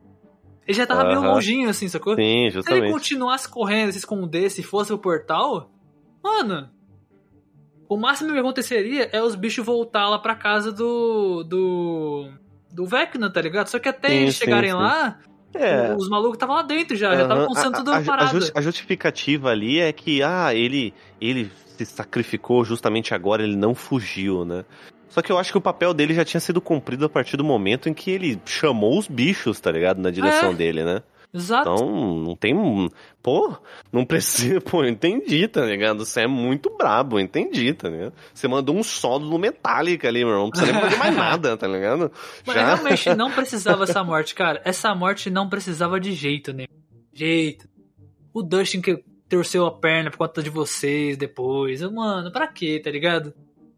[0.66, 2.14] Ele já tava meio longinho, assim, sacou?
[2.14, 2.92] Sim, Se ele justamente.
[2.92, 5.70] continuasse correndo, se escondesse e fosse o portal,
[6.22, 6.70] mano.
[7.94, 11.44] O máximo que aconteceria é os bichos voltar lá pra casa do.
[11.44, 12.28] do.
[12.72, 13.68] do Vecna, tá ligado?
[13.68, 14.76] Só que até Sim, eles sim, chegarem sim.
[14.76, 15.18] lá,
[15.54, 15.94] É.
[15.96, 18.38] os malucos estavam lá dentro já, já estavam A- tudo a, a, parado.
[18.54, 24.44] a justificativa ali é que, ah, ele, ele se sacrificou justamente agora, ele não fugiu,
[24.44, 24.64] né?
[25.08, 27.44] Só que eu acho que o papel dele já tinha sido cumprido a partir do
[27.44, 29.98] momento em que ele chamou os bichos, tá ligado?
[30.02, 30.54] Na direção É.
[30.54, 31.02] dele, né?
[31.34, 31.68] Exato.
[31.68, 32.54] Então, não tem.
[33.20, 33.56] Pô,
[33.92, 34.60] não precisa.
[34.60, 36.04] Pô, eu entendi, tá ligado?
[36.04, 38.12] Você é muito brabo, entendi, tá ligado?
[38.32, 40.44] Você mandou um solo no Metallica ali, meu irmão.
[40.44, 42.12] Não precisa nem fazer mais nada, tá ligado?
[42.46, 42.74] Mas Já.
[42.74, 44.62] realmente não precisava essa morte, cara.
[44.64, 46.66] Essa morte não precisava de jeito, né?
[47.12, 47.68] Jeito.
[48.32, 51.82] O Dustin que torceu a perna por conta de vocês depois.
[51.82, 53.34] Mano, pra quê, tá ligado?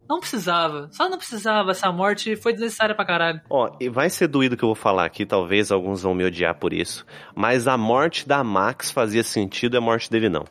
[0.09, 0.89] Não precisava.
[0.93, 1.70] Só não precisava.
[1.73, 3.41] Essa morte foi desnecessária pra caralho.
[3.51, 6.55] Ó, e vai ser doído que eu vou falar aqui, talvez alguns vão me odiar
[6.55, 7.05] por isso.
[7.35, 10.45] Mas a morte da Max fazia sentido e a morte dele não.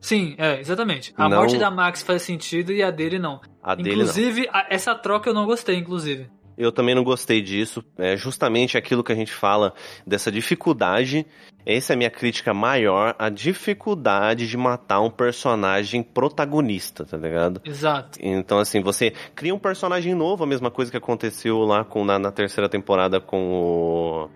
[0.00, 1.12] Sim, é, exatamente.
[1.16, 3.40] A Não- morte da Max faz sentido e a dele não.
[3.62, 3.94] A dele não.
[4.02, 6.28] inclusive, a- essa troca eu não gostei, inclusive.
[6.56, 7.84] Eu também não gostei disso.
[7.98, 9.74] É justamente aquilo que a gente fala
[10.06, 11.26] dessa dificuldade.
[11.66, 17.60] Essa é a minha crítica maior, a dificuldade de matar um personagem protagonista, tá ligado?
[17.64, 18.18] Exato.
[18.22, 22.18] Então, assim, você cria um personagem novo, a mesma coisa que aconteceu lá com, na,
[22.18, 24.28] na terceira temporada com o.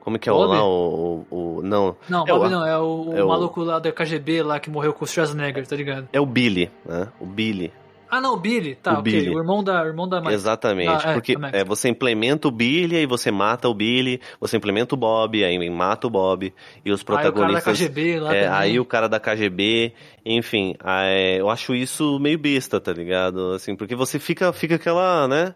[0.00, 0.54] Como que é o Bobby?
[0.56, 0.64] lá?
[0.64, 1.94] O, o, o- Não.
[2.08, 4.70] Não, é Bob o, não, é o, é o- maluco lá da KGB lá que
[4.70, 6.08] morreu com o Schwarzenegger, tá ligado?
[6.12, 7.08] É o Billy, né?
[7.20, 7.70] O Billy.
[8.10, 8.74] Ah, não, o Billy.
[8.74, 9.12] Tá, O ok.
[9.12, 9.30] Billy.
[9.34, 10.34] O irmão da, o irmão da Max.
[10.34, 14.56] Exatamente, Ah, é, porque é, você implementa o Billy, aí você mata o Billy, você
[14.56, 16.52] implementa o Bob, aí mata o Bob,
[16.84, 17.78] e os Aí o cara da protagonistas...
[17.78, 18.58] KGB lá é, também.
[18.58, 19.92] aí o cara da KGB,
[20.24, 23.52] enfim, é, eu acho isso meio besta, tá ligado?
[23.52, 25.54] Assim, porque você fica, fica aquela, né?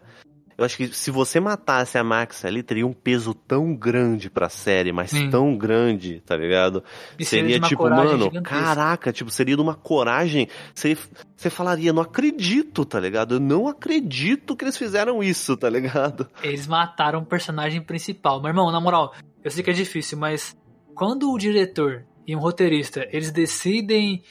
[0.57, 4.47] Eu acho que se você matasse a Max ali, teria um peso tão grande pra
[4.47, 5.29] série, mas Sim.
[5.29, 6.83] tão grande, tá ligado?
[7.19, 8.41] E seria seria tipo, mano, gigantesca.
[8.41, 10.47] caraca, tipo, seria de uma coragem.
[10.73, 10.97] Você,
[11.35, 13.35] você falaria, não acredito, tá ligado?
[13.35, 16.29] Eu não acredito que eles fizeram isso, tá ligado?
[16.41, 18.39] Eles mataram o personagem principal.
[18.39, 19.13] Meu irmão, na moral,
[19.43, 20.55] eu sei que é difícil, mas
[20.93, 24.23] quando o diretor e um roteirista, eles decidem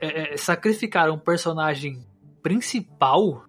[0.00, 2.04] é, é, sacrificar um personagem
[2.42, 3.44] principal,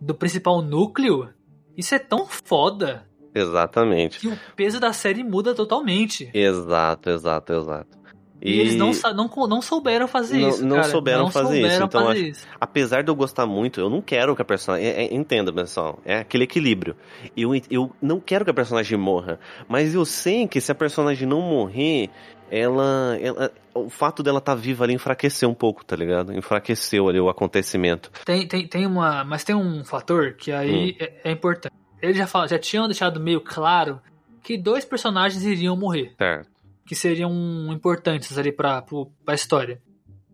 [0.00, 1.32] do principal núcleo,
[1.78, 4.18] isso é tão foda Exatamente.
[4.18, 6.28] que o peso da série muda totalmente.
[6.34, 7.98] Exato, exato, exato.
[8.40, 10.88] E, eles não, não, não souberam fazer não, isso, não cara.
[10.88, 11.82] souberam não fazer souberam isso.
[11.84, 12.46] Então, fazer acho- isso.
[12.60, 14.86] apesar de eu gostar muito, eu não quero que a personagem.
[14.86, 16.94] é- é- entenda, pessoal, é aquele equilíbrio.
[17.36, 21.26] Eu, eu não quero que a personagem morra, mas eu sei que se a personagem
[21.26, 22.10] não morrer,
[22.48, 23.18] ela.
[23.20, 23.50] ela
[23.86, 26.32] o fato dela estar viva ali enfraqueceu um pouco, tá ligado?
[26.32, 28.10] Enfraqueceu ali o acontecimento.
[28.24, 29.24] Tem, tem, tem uma.
[29.24, 30.96] Mas tem um fator que aí Hum.
[31.00, 31.74] é, é importante.
[32.00, 34.00] Eles já, falam, já tinham deixado meio claro
[34.42, 36.14] que dois personagens iriam morrer.
[36.16, 36.48] Certo.
[36.86, 37.32] Que seriam
[37.72, 38.82] importantes ali pra,
[39.24, 39.80] pra história.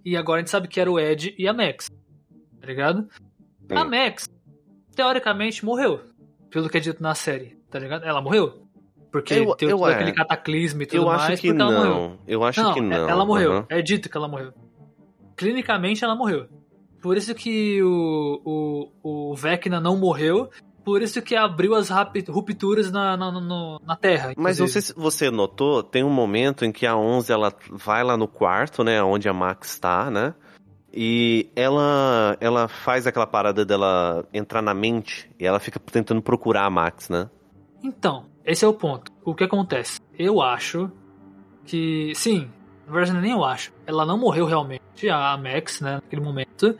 [0.05, 1.89] E agora a gente sabe que era o Ed e a Max.
[2.61, 3.09] Tá ligado?
[3.71, 3.89] A Sim.
[3.91, 4.29] Max,
[4.95, 6.01] teoricamente, morreu.
[6.51, 8.05] pelo que é dito na série, tá ligado?
[8.05, 8.64] Ela morreu.
[9.15, 9.95] Porque Eu- tem eu- todo é.
[9.95, 11.95] aquele cataclismo e tudo Eu mais, acho que porque ela morreu.
[11.95, 12.19] não.
[12.27, 13.09] Eu acho que não.
[13.09, 13.53] Ela morreu.
[13.53, 13.67] Aham.
[13.69, 14.53] É dito que ela morreu.
[15.37, 16.47] Clinicamente ela morreu.
[17.01, 20.51] Por isso que o, o, o Vecna não morreu.
[20.85, 21.91] Por isso que abriu as
[22.29, 24.33] rupturas na, na, no- na Terra.
[24.37, 28.03] Mas não sei se você notou, tem um momento em que a 11 ela vai
[28.03, 30.35] lá no quarto, né, onde a Max tá, né?
[30.93, 36.65] E ela ela faz aquela parada dela entrar na mente e ela fica tentando procurar
[36.67, 37.31] a Max, né?
[37.83, 39.11] Então, esse é o ponto.
[39.25, 40.01] O que acontece?
[40.19, 40.91] Eu acho
[41.65, 42.13] que.
[42.15, 42.51] Sim,
[42.87, 43.73] na verdade nem eu acho.
[43.87, 46.77] Ela não morreu realmente, a Max, né, naquele momento.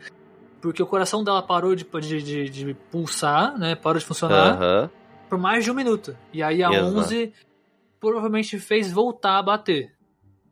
[0.61, 3.75] Porque o coração dela parou de, de, de, de pulsar, né?
[3.75, 4.89] Parou de funcionar Aham.
[5.29, 6.17] por mais de um minuto.
[6.33, 6.97] E aí a Exato.
[6.97, 7.33] 11
[7.99, 9.94] provavelmente fez voltar a bater.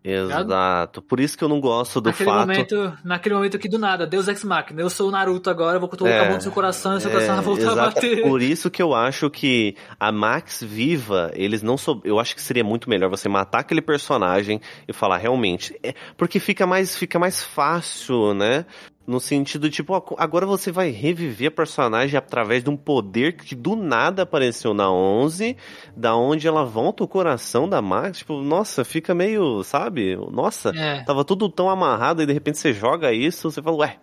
[0.03, 1.01] Exato.
[1.01, 2.39] Por isso que eu não gosto do naquele fato.
[2.39, 5.79] momento, naquele momento que do nada, Deus Ex Machina, eu sou o Naruto agora, eu
[5.79, 7.95] vou colocar a mão no seu coração e seu coração vai voltar a É, exato.
[7.95, 8.21] bater.
[8.23, 12.41] Por isso que eu acho que a Max viva, eles não sou, eu acho que
[12.41, 17.17] seria muito melhor você matar aquele personagem e falar realmente, é, porque fica mais fica
[17.17, 18.65] mais fácil, né?
[19.05, 23.75] No sentido tipo, agora você vai reviver a personagem através de um poder que do
[23.75, 25.57] nada apareceu na 11,
[25.95, 30.15] da onde ela volta o coração da Max, tipo, nossa, fica meio, sabe?
[30.31, 31.03] Nossa, É.
[31.03, 33.99] tava tudo tão amarrado e de repente você joga isso, você fala, ué,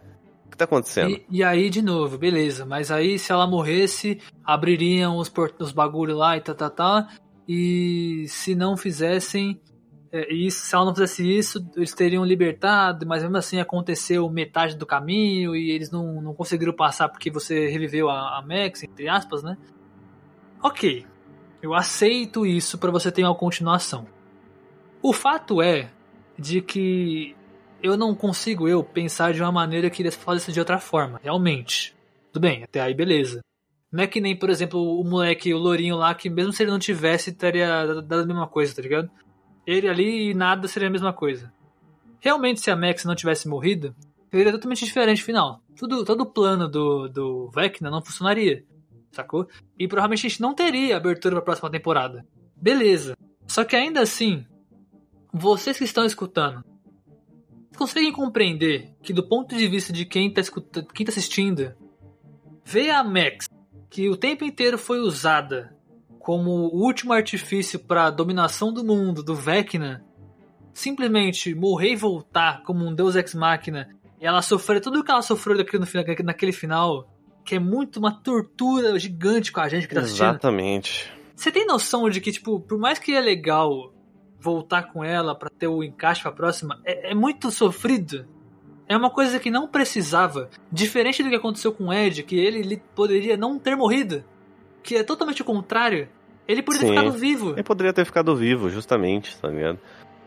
[0.46, 1.12] o que tá acontecendo?
[1.12, 2.66] E, e aí, de novo, beleza.
[2.66, 7.08] Mas aí, se ela morresse, abririam os, os bagulho lá e tá, tá, tá.
[7.48, 9.58] E se não fizessem
[10.12, 14.76] é, isso, se ela não fizesse isso, eles teriam libertado, mas mesmo assim aconteceu metade
[14.76, 19.08] do caminho e eles não, não conseguiram passar porque você reviveu a, a Max, entre
[19.08, 19.56] aspas, né?
[20.62, 21.06] Ok,
[21.62, 24.06] eu aceito isso pra você ter uma continuação.
[25.00, 25.90] O fato é
[26.36, 27.36] de que
[27.82, 31.20] eu não consigo eu pensar de uma maneira que eles fazem isso de outra forma,
[31.22, 31.96] realmente.
[32.32, 33.40] Tudo bem, até aí beleza.
[33.92, 36.70] Não é que nem, por exemplo, o moleque, o lourinho lá, que mesmo se ele
[36.70, 39.10] não tivesse, teria dado a mesma coisa, tá ligado?
[39.70, 41.52] Ele ali e nada seria a mesma coisa.
[42.18, 43.94] Realmente, se a Max não tivesse morrido,
[44.28, 45.62] seria totalmente diferente o final.
[45.76, 48.64] Tudo, todo o plano do, do Vecna não funcionaria,
[49.12, 49.46] sacou?
[49.78, 52.26] E provavelmente a gente não teria abertura pra próxima temporada.
[52.56, 53.16] Beleza.
[53.46, 54.44] Só que ainda assim,
[55.32, 56.64] vocês que estão escutando,
[57.76, 61.72] conseguem compreender que do ponto de vista de quem tá, escuta, quem tá assistindo,
[62.64, 63.48] ver a Max,
[63.88, 65.78] que o tempo inteiro foi usada
[66.20, 70.04] como o último artifício para dominação do mundo, do Vecna,
[70.72, 73.88] simplesmente morrer e voltar como um deus ex-máquina,
[74.20, 77.08] e ela sofrer tudo o que ela sofreu naquele, naquele final,
[77.44, 80.28] que é muito uma tortura gigante com a gente que tá assistindo.
[80.28, 81.10] Exatamente.
[81.34, 83.94] Você tem noção de que, tipo, por mais que é legal
[84.38, 88.26] voltar com ela pra ter o encaixe pra próxima, é, é muito sofrido.
[88.86, 90.50] É uma coisa que não precisava.
[90.70, 94.22] Diferente do que aconteceu com o Ed, que ele, ele poderia não ter morrido.
[94.82, 96.08] Que é totalmente o contrário.
[96.46, 96.98] Ele poderia ter Sim.
[96.98, 97.52] ficado vivo.
[97.52, 99.78] Ele poderia ter ficado vivo, justamente, tá ligado?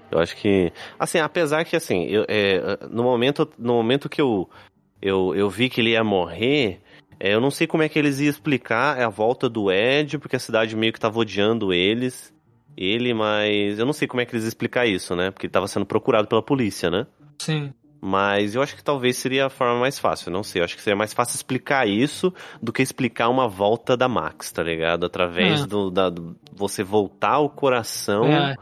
[0.10, 0.72] Eu acho que.
[0.98, 4.50] Assim, apesar que, assim, eu, é, no, momento, no momento que eu,
[5.02, 6.80] eu, eu vi que ele ia morrer,
[7.20, 10.36] é, eu não sei como é que eles iam explicar a volta do Ed, porque
[10.36, 12.34] a cidade meio que tava odiando eles.
[12.78, 13.78] Ele, mas.
[13.78, 15.30] Eu não sei como é que eles iam explicar isso, né?
[15.32, 17.06] Porque ele tava sendo procurado pela polícia, né?
[17.40, 17.74] Sim.
[18.06, 20.60] Mas eu acho que talvez seria a forma mais fácil, não sei.
[20.60, 24.52] Eu acho que seria mais fácil explicar isso do que explicar uma volta da Max,
[24.52, 25.06] tá ligado?
[25.06, 25.66] Através É.
[25.66, 28.56] do, da, do- você voltar o coração É.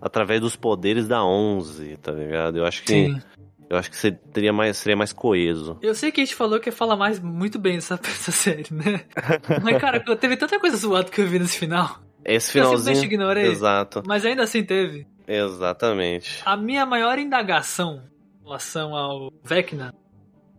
[0.00, 2.56] através dos poderes da 11, tá ligado?
[2.56, 3.22] Eu acho que Sim.
[3.68, 5.76] eu acho que seria mais seria mais coeso.
[5.82, 8.64] Eu sei que a gente falou que ia falar mais muito bem dessa, dessa série,
[8.72, 9.02] né?
[9.62, 11.98] Mas, cara, teve tanta coisa zoada que eu vi nesse final.
[12.24, 12.78] Esse Eu finalzinho.
[12.96, 13.44] simplesmente ignorei.
[13.46, 14.02] Exato.
[14.06, 15.06] Mas ainda assim teve.
[15.28, 16.40] Exatamente.
[16.46, 18.02] A minha maior indagação
[18.46, 19.92] relação ao Vecna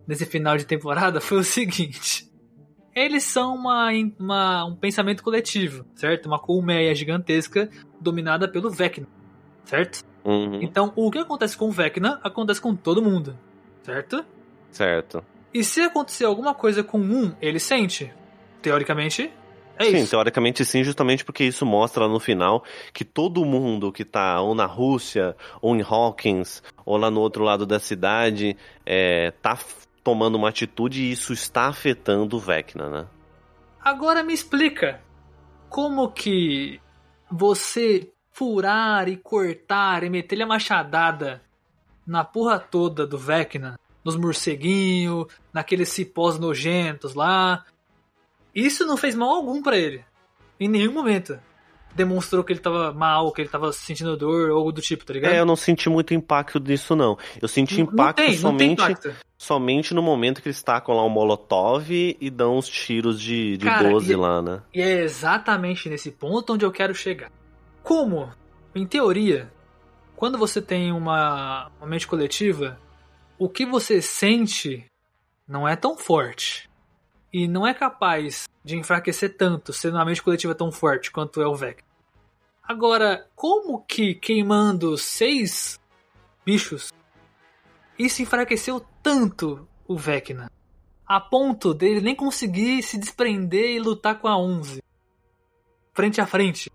[0.06, 2.28] nesse final de temporada foi o seguinte:
[2.94, 3.88] eles são uma,
[4.18, 6.26] uma- um pensamento coletivo, certo?
[6.26, 7.68] Uma colmeia gigantesca
[8.00, 9.06] dominada pelo Vecna,
[9.64, 10.02] certo?
[10.24, 13.38] Uhum, Então, o que acontece com o Vecna acontece com todo mundo,
[13.82, 14.24] certo?
[14.70, 15.24] certo.
[15.54, 18.12] E se acontecer alguma coisa com um, ele sente.
[18.60, 19.32] Teoricamente,
[19.78, 20.10] é sim, isso.
[20.10, 24.54] teoricamente sim, justamente porque isso mostra lá no final que todo mundo que tá ou
[24.54, 29.58] na Rússia, ou em Hawkins, ou lá no outro lado da cidade, é, tá
[30.02, 33.06] tomando uma atitude e isso está afetando o Vecna, né?
[33.80, 35.00] Agora me explica
[35.68, 36.80] como que
[37.30, 41.42] você furar e cortar e meter a machadada
[42.06, 47.64] na porra toda do Vecna, nos morceguinhos, naqueles cipós nojentos lá.
[48.54, 50.04] Isso não fez mal algum pra ele.
[50.58, 51.38] Em nenhum momento.
[51.94, 55.12] demonstrou que ele tava mal, que ele tava sentindo dor, ou algo do tipo, tá
[55.14, 55.32] ligado?
[55.32, 57.18] É, eu não senti muito impacto disso, não.
[57.42, 59.16] Eu senti Não- impacto não tem, não tem somente, impacto.
[59.36, 63.64] somente no momento que eles tacam lá o Molotov e dão uns tiros de, de
[63.64, 64.62] Cara, 12 e- lá, né?
[64.72, 67.32] E é exatamente nesse ponto onde eu quero chegar.
[67.82, 68.30] Como,
[68.76, 69.50] em teoria,
[70.14, 72.78] quando você tem uma, uma mente coletiva,
[73.38, 74.84] o que você sente
[75.48, 76.67] não é tão forte.
[77.32, 81.46] E não é capaz de enfraquecer tanto sendo uma mente coletiva tão forte quanto é
[81.46, 81.82] o Vec.
[82.62, 85.80] Agora, como que queimando seis
[86.44, 86.92] bichos,
[87.98, 90.50] isso enfraqueceu tanto o Vecna?
[91.06, 94.82] A ponto dele nem conseguir se desprender e lutar com a 11.
[95.94, 96.70] Frente a frente.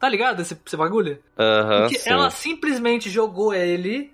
[0.00, 1.22] Tá ligado esse, esse bagulho?
[1.38, 4.12] Aham, ela simplesmente jogou ele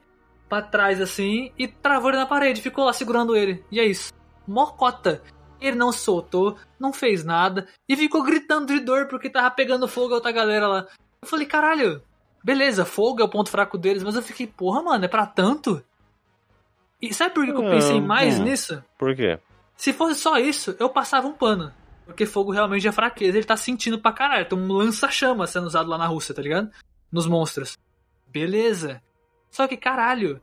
[0.48, 3.64] pra trás assim e travou ele na parede, ficou lá segurando ele.
[3.70, 4.12] E é isso.
[4.52, 5.22] Mocota.
[5.60, 10.12] Ele não soltou, não fez nada e ficou gritando de dor porque tava pegando fogo
[10.12, 10.86] a outra galera lá.
[11.20, 12.02] Eu falei, caralho,
[12.42, 15.82] beleza, fogo é o ponto fraco deles, mas eu fiquei, porra, mano, é pra tanto?
[17.00, 18.44] E sabe por que, eu pensei Ah, mais hum.
[18.44, 18.82] nisso?
[18.98, 19.38] Por quê?
[19.76, 21.72] Se fosse só isso, eu passava um pano.
[22.04, 24.46] Porque fogo realmente é fraqueza, ele tá sentindo pra caralho.
[24.48, 26.70] Tem um lança-chama sendo usado lá na Rússia, tá ligado?
[27.10, 27.76] Nos monstros.
[28.26, 29.00] Beleza.
[29.50, 30.40] Só que, caralho,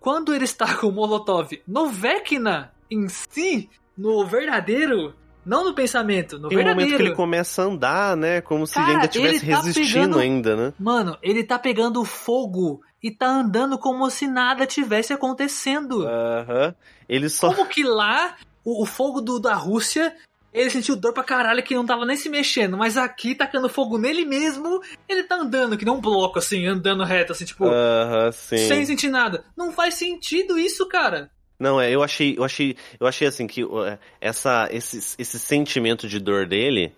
[0.00, 5.14] quando ele está com o Molotov no Vecna em si, no verdadeiro,
[5.44, 6.90] não no pensamento, no Tem um verdadeiro.
[6.90, 8.40] momento que ele começa a andar, né?
[8.40, 10.72] Como se Cara, ainda estivesse ele tá resistindo pegando- ainda, né?
[10.78, 16.06] Mano, ele tá pegando fogo e tá andando como se nada tivesse acontecendo.
[16.06, 16.74] Aham.
[17.08, 17.52] Ele só.
[17.52, 20.12] Como que lá, o, o fogo do, da Rússia,
[20.52, 23.98] ele sentiu dor pra caralho que não tava nem se mexendo, mas aqui, tacando fogo
[23.98, 28.32] nele mesmo, ele tá andando, que nem um bloco, assim, andando reto, assim, tipo, Aham,
[28.32, 28.56] sim.
[28.56, 29.44] sem sentir nada.
[29.56, 31.30] Não faz sentido isso, cara.
[31.58, 36.06] Não, é, eu achei, eu achei, eu achei assim que uh, essa, esse, esse sentimento
[36.06, 36.92] de dor dele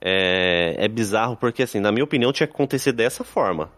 [0.00, 3.70] é, é bizarro porque assim, na minha opinião, tinha que acontecer dessa forma.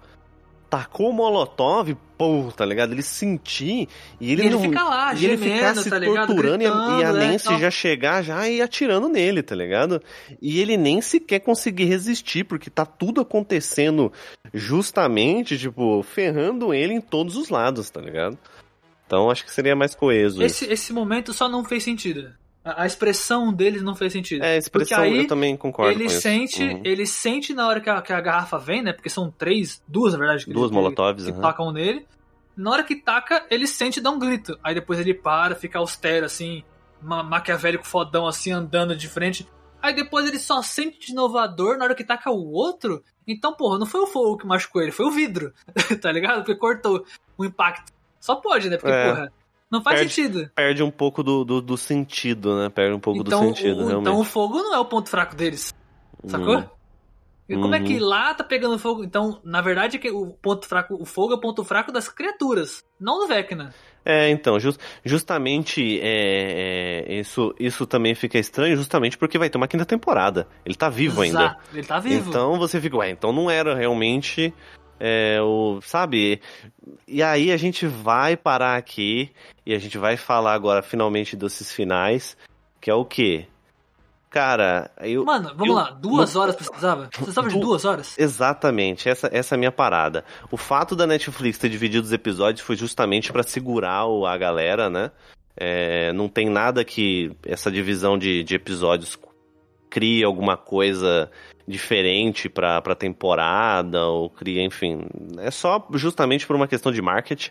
[0.69, 2.93] Tacou o Molotov, pô, tá ligado?
[2.93, 3.89] Ele sentir
[4.21, 6.27] e ele E ele não, fica lá, e ele ficar se tá ligado?
[6.27, 9.55] torturando e a, e a Gritando, né, Nancy já chegar já e atirando nele, tá
[9.55, 10.03] ligado?
[10.43, 14.13] E ele nem sequer conseguir resistir porque tá tudo acontecendo
[14.53, 18.37] justamente, tipo, ferrando ele em todos os lados, tá ligado?
[19.07, 20.43] Então acho que seria mais coeso.
[20.43, 22.33] Esse, esse momento só não fez sentido.
[22.65, 24.45] A, a expressão deles não fez sentido.
[24.45, 26.81] É, a expressão Porque aí, eu também concordo ele sente, Uhum.
[26.85, 28.93] ele sente na hora que a, que a garrafa vem, né?
[28.93, 30.45] Porque são três, duas na verdade.
[30.45, 31.41] Que Duas ele- molotovs, que aham.
[31.41, 32.05] tacam nele.
[32.57, 34.59] Na hora que taca, ele sente e dá um grito.
[34.65, 36.65] Aí depois ele para, fica austero, assim,
[37.03, 39.47] ma maquiavélico fodão, assim, andando de frente.
[39.81, 43.05] Aí depois ele só sente de novo a dor na hora que taca o outro.
[43.29, 45.53] Então, porra, não foi o fogo que machucou ele, foi o vidro.
[46.01, 46.39] tá ligado?
[46.39, 47.05] Porque cortou
[47.37, 47.93] o impacto.
[48.27, 48.77] Só pode, né?
[48.77, 49.09] Porque, É.
[49.09, 49.33] porra,
[49.71, 50.51] não faz Perde- sentido.
[50.55, 52.69] Perde um pouco do, do, do sentido, né?
[52.69, 54.09] Perde um pouco Então, do sentido, o, realmente.
[54.09, 55.73] então o fogo não é o ponto fraco deles.
[56.27, 56.59] Sacou?
[56.59, 56.65] Hum.
[57.49, 57.85] E como é Uhum.
[57.85, 59.05] que lá tá pegando fogo?
[59.05, 62.83] Então, na verdade, que o ponto fraco, o fogo é o ponto fraco das criaturas,
[62.99, 63.73] não do Vecna.
[64.05, 69.59] É, então, jus- justamente é, é, isso, isso também fica estranho, justamente porque vai ter
[69.59, 70.49] uma quinta temporada.
[70.65, 71.39] Ele tá vivo ainda.
[71.41, 72.31] Exato, ele tá vivo.
[72.31, 74.53] Então você fica, ué, então não era realmente
[75.01, 75.81] é, o.
[75.83, 76.41] Sabe?
[77.07, 79.31] E aí a gente vai parar aqui
[79.65, 82.37] e a gente vai falar agora finalmente desses finais,
[82.81, 83.47] que é o quê?
[84.29, 85.25] Cara, eu.
[85.25, 87.07] Mano, vamos eu- lá, duas no- horas precisava?
[87.09, 88.19] Precisava de Du- duas horas?
[88.19, 90.25] Exatamente, essa, essa é a minha parada.
[90.51, 94.91] O fato da Netflix ter dividido os episódios foi justamente pra segurar o- a galera,
[94.91, 95.11] né?
[95.57, 99.19] É, não tem nada que essa divisão de, de episódios
[99.89, 101.31] crie alguma coisa
[101.67, 105.01] diferente pra, pra temporada, ou cria, enfim.
[105.39, 107.51] É só justamente por uma questão de marketing.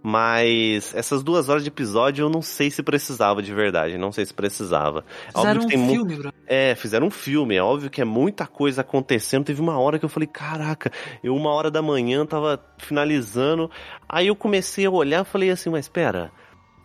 [0.00, 4.24] Mas essas duas horas de episódio eu não sei se precisava de verdade, não sei
[4.24, 5.04] se precisava.
[5.34, 6.32] Fizeram Óbvio um que tem mu- filme, bro.
[6.46, 7.56] é, fizeram um filme.
[7.56, 9.44] É óbvio que é muita coisa acontecendo.
[9.44, 10.90] Teve uma hora que eu falei, caraca,
[11.22, 13.68] eu uma hora da manhã tava finalizando.
[14.08, 16.30] Aí eu comecei a olhar e falei assim, mas espera.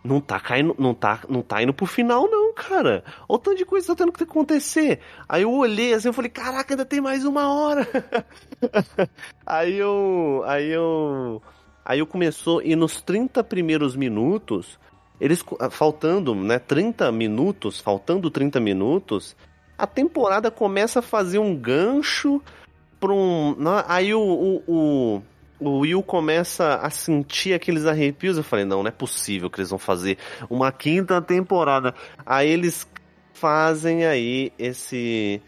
[0.04, 3.04] Não tá caindo, não tá, não tá indo pro final, não, cara.
[3.28, 5.00] Olha o tanto de coisa que tá tendo que acontecer.
[5.30, 7.88] Aí eu olhei assim, eu falei, caraca, ainda tem mais uma hora.
[9.46, 10.44] aí eu.
[10.46, 11.42] Aí eu.
[11.86, 14.80] Aí eu começou, e nos 30 primeiros minutos,
[15.20, 19.36] eles ah, faltando, né, 30 minutos, faltando 30 minutos,
[19.78, 22.42] a temporada começa a fazer um gancho
[23.00, 23.56] pra um.
[23.58, 25.22] na- Aí o, o, o,
[25.60, 28.38] o Will começa a sentir aqueles arrepios.
[28.38, 30.18] Eu falei, não, não é possível que eles vão fazer
[30.50, 31.94] uma quinta temporada.
[32.26, 32.88] Aí eles
[33.34, 35.42] fazem aí esse.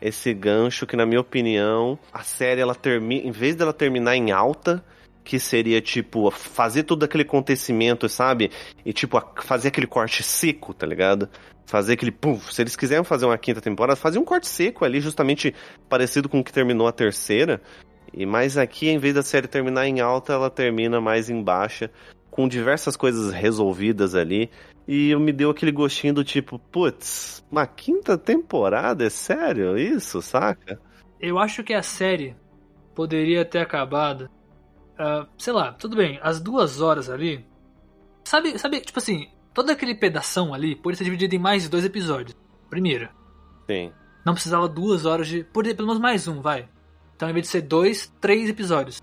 [0.00, 3.24] Esse gancho que, na minha opinião, a série ela termina.
[3.24, 4.84] Em vez dela terminar em alta,
[5.24, 8.50] que seria tipo fazer todo aquele acontecimento, sabe?
[8.84, 11.28] E tipo fazer aquele corte seco, tá ligado?
[11.66, 12.38] Fazer aquele pum.
[12.40, 15.54] Se eles quiserem fazer uma quinta temporada, fazer um corte seco ali, justamente
[15.88, 17.60] parecido com o que terminou a terceira.
[18.12, 21.90] E mais aqui, em vez da série terminar em alta, ela termina mais em baixa,
[22.30, 24.50] com diversas coisas resolvidas ali.
[24.86, 29.04] E eu me deu aquele gostinho do tipo, putz, uma quinta temporada?
[29.04, 30.80] É sério isso, saca?
[31.20, 32.36] Eu acho que a série
[32.94, 34.28] poderia ter acabado.
[34.98, 37.44] ah, sei lá, tudo bem, as duas horas ali.
[38.24, 42.36] Sabe, sabe, tipo assim, todo aquele pedação ali poderia ser dividido em mais dois episódios.
[42.68, 43.08] Primeiro,
[43.70, 43.92] Sim.
[44.24, 45.44] não precisava duas horas de.
[45.44, 46.68] Poderia pelo menos mais um, vai.
[47.22, 49.00] Então, em vez de ser dois, três episódios.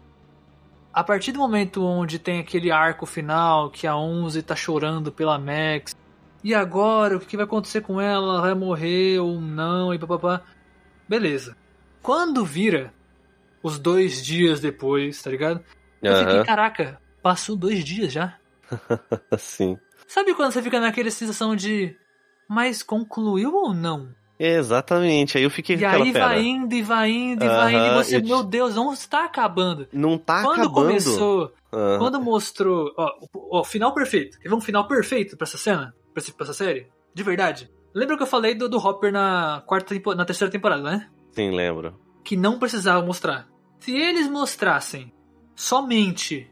[0.91, 5.40] A partir do momento onde tem aquele arco final, que a 11 tá chorando pela
[5.40, 5.96] Max.
[6.44, 8.34] E agora, o que vai acontecer com ela?
[8.34, 9.94] Ela vai morrer ou não?
[9.94, 10.41] E papapá.
[11.08, 11.56] Beleza.
[12.02, 12.94] Quando vira
[13.64, 15.64] os dois dias depois, tá ligado?
[16.02, 16.46] Eu fiquei, Aham.
[16.46, 18.38] caraca, passou dois dias já.
[19.40, 19.78] Sim.
[20.10, 21.96] Sabe quando você fica naquela sensação de.
[22.50, 24.14] Mas concluiu ou não?
[24.40, 25.38] Exatamente.
[25.38, 26.28] Aí eu fiquei E aí pera.
[26.28, 27.86] vai indo e vai indo e vai indo.
[27.86, 29.88] E você, te- meu Deus, não está acabando.
[29.91, 30.74] Não tá quando acabando.
[30.88, 31.98] começou, Aham.
[31.99, 32.94] quando mostrou.
[33.52, 34.38] Ó, final perfeito.
[34.41, 35.94] Ver um final perfeito pra essa cena?
[36.14, 36.88] Pra, pra essa série?
[37.14, 37.70] De verdade.
[37.94, 41.10] Lembra que eu falei do, do Hopper na, quarta na terceira temporada, né?
[41.32, 41.99] Sim, lembro.
[42.24, 43.48] que não precisava mostrar.
[43.80, 45.11] Se eles mostrassem
[45.56, 46.49] somente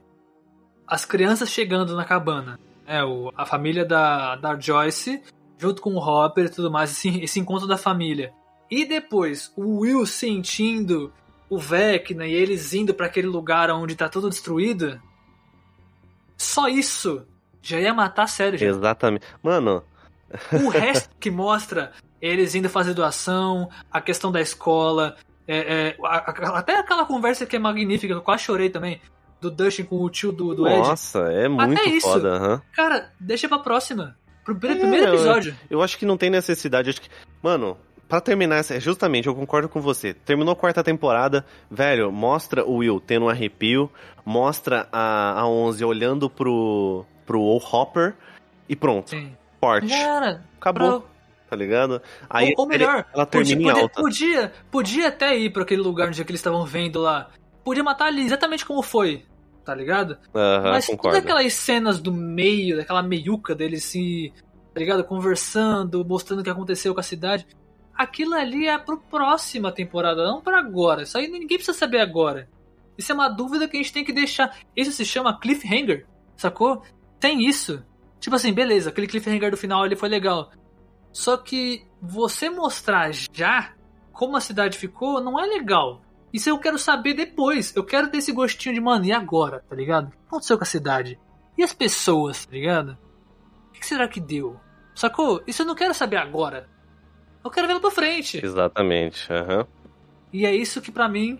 [0.88, 5.22] as crianças chegando na cabana, é o, a família da, da Joyce,
[5.58, 8.32] junto com o Hopper e tudo mais, esse, esse encontro da família.
[8.70, 11.12] E depois o Will sentindo
[11.50, 15.02] o Vecna e eles indo para aquele lugar onde tá tudo destruído.
[16.38, 17.26] Só isso
[17.62, 18.58] já ia matar a série.
[18.58, 18.68] Já.
[18.68, 19.26] Exatamente.
[19.42, 19.84] Mano,
[20.52, 25.16] O resto que mostra eles indo fazer doação, a questão da escola,
[25.48, 25.58] é,
[25.90, 29.00] é, a- a- até aquela conversa que é magnífica, eu quase chorei também,
[29.40, 30.78] do Dustin com o tio do, do Ed.
[30.80, 32.08] nossa, é muito Até isso.
[32.08, 32.36] foda.
[32.36, 32.62] aham.
[32.74, 34.18] Cara, deixa pra próxima.
[34.48, 35.56] Pro primeiro, É, primeiro eu- episódio.
[35.70, 36.90] Eu acho que não tem necessidade.
[36.90, 37.10] Acho que,
[37.44, 40.14] mano, pra terminar, essa- justamente, eu concordo com você.
[40.14, 43.92] Terminou a quarta temporada, velho, mostra o Will tendo um arrepio,
[44.26, 48.14] mostra a, a 11 olhando pro, pro Hopper
[48.70, 49.10] e pronto.
[49.10, 49.36] Sim.
[49.60, 49.88] Corte.
[49.90, 51.10] Cara, Acabou, pra-
[51.50, 52.02] tá ligado?
[52.30, 54.02] Aí ou, ou melhor, ela termina podia, em podia, alta.
[54.02, 57.30] podia, podia até ir pra aquele lugar onde é eles estavam vendo lá.
[57.66, 59.26] Podia matar ali exatamente como foi,
[59.68, 60.18] tá ligado?
[60.34, 61.18] Aham, Mas concordo.
[61.18, 64.32] todas aquelas cenas do meio, daquela meiuca deles se,
[64.74, 65.04] tá ligado?
[65.04, 67.46] Conversando, mostrando o que aconteceu com a cidade.
[67.94, 71.04] Aquilo ali é pro próxima temporada, não pra agora.
[71.04, 72.48] Isso aí ninguém precisa saber agora.
[72.98, 74.58] Isso é uma dúvida que a gente tem que deixar.
[74.74, 76.06] Isso se chama cliffhanger,
[76.38, 76.82] sacou?
[77.20, 77.84] Tem isso.
[78.22, 80.50] Tipo assim, beleza, aquele cliffhanger do final ali foi legal.
[81.12, 83.74] Só que você mostrar já
[84.14, 86.02] como a cidade ficou não é legal.
[86.34, 87.76] Isso eu quero saber depois.
[87.76, 90.08] Eu quero ter esse gostinho de, mano, e agora, tá ligado?
[90.08, 91.20] O que aconteceu com a cidade?
[91.58, 92.98] E as pessoas, tá ligado?
[93.70, 94.60] O que será que deu?
[94.94, 95.42] Sacou?
[95.48, 96.68] Isso eu não quero saber agora.
[97.44, 98.44] Eu quero vê-lo pra frente.
[98.44, 99.66] Exatamente, aham.
[100.34, 101.40] E é isso que pra mim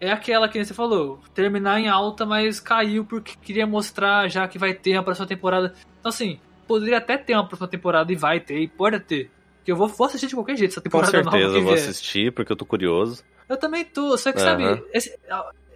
[0.00, 1.18] é aquela que você falou.
[1.34, 5.74] Terminar em alta, mas caiu porque queria mostrar já que vai ter a próxima temporada.
[5.98, 9.30] Então assim, poderia até ter uma próxima temporada e vai ter, e pode ter.
[9.64, 11.64] Que eu vou, vou assistir de qualquer jeito essa Com temporada nova certeza que eu
[11.64, 13.24] vou assistir, porque eu tô curioso.
[13.48, 14.76] Eu também tô, só que Aham.
[14.76, 15.18] sabe, esse,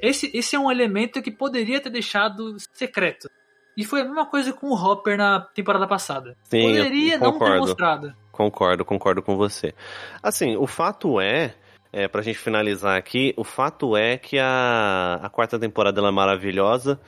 [0.01, 3.31] esse, esse é um elemento que poderia ter deixado secreto.
[3.77, 6.37] E foi a mesma coisa com o Hopper na temporada passada.
[6.43, 8.15] Sim, poderia não ter mostrado.
[8.31, 9.75] Concordo, concordo com você.
[10.23, 11.55] Assim, o fato é,
[11.93, 16.13] é pra gente finalizar aqui, o fato é que a, a quarta temporada ela é
[16.13, 17.01] maravilhosa.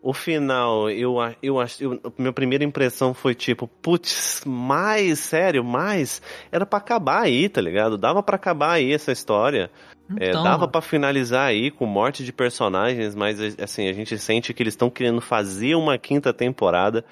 [0.00, 6.22] O final, eu eu acho, eu, minha primeira impressão foi tipo, putz, mais, sério, mais,
[6.50, 7.98] era pra acabar aí, tá ligado?
[7.98, 9.70] Dava pra acabar aí essa história.
[10.16, 14.54] É, Então, dava pra finalizar aí com morte de personagens, mas assim, a gente sente
[14.54, 17.04] que eles estão querendo fazer uma quinta temporada.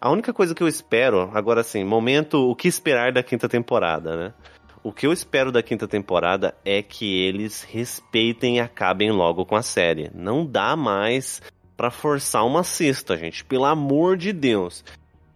[0.00, 4.16] A única coisa que eu espero, agora assim, momento, o que esperar da quinta temporada,
[4.16, 4.34] né?
[4.82, 9.56] O que eu espero da quinta temporada é que eles respeitem e acabem logo com
[9.56, 10.10] a série.
[10.14, 11.42] Não dá mais
[11.76, 13.44] pra forçar uma sexta, gente.
[13.44, 14.84] Pelo amor de Deus.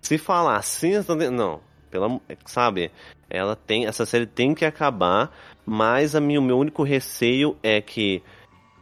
[0.00, 1.60] Se falar sexta, não.
[1.90, 2.90] Pela, sabe?
[3.28, 5.30] Ela tem, essa série tem que acabar,
[5.64, 8.22] mas a minha, o meu único receio é que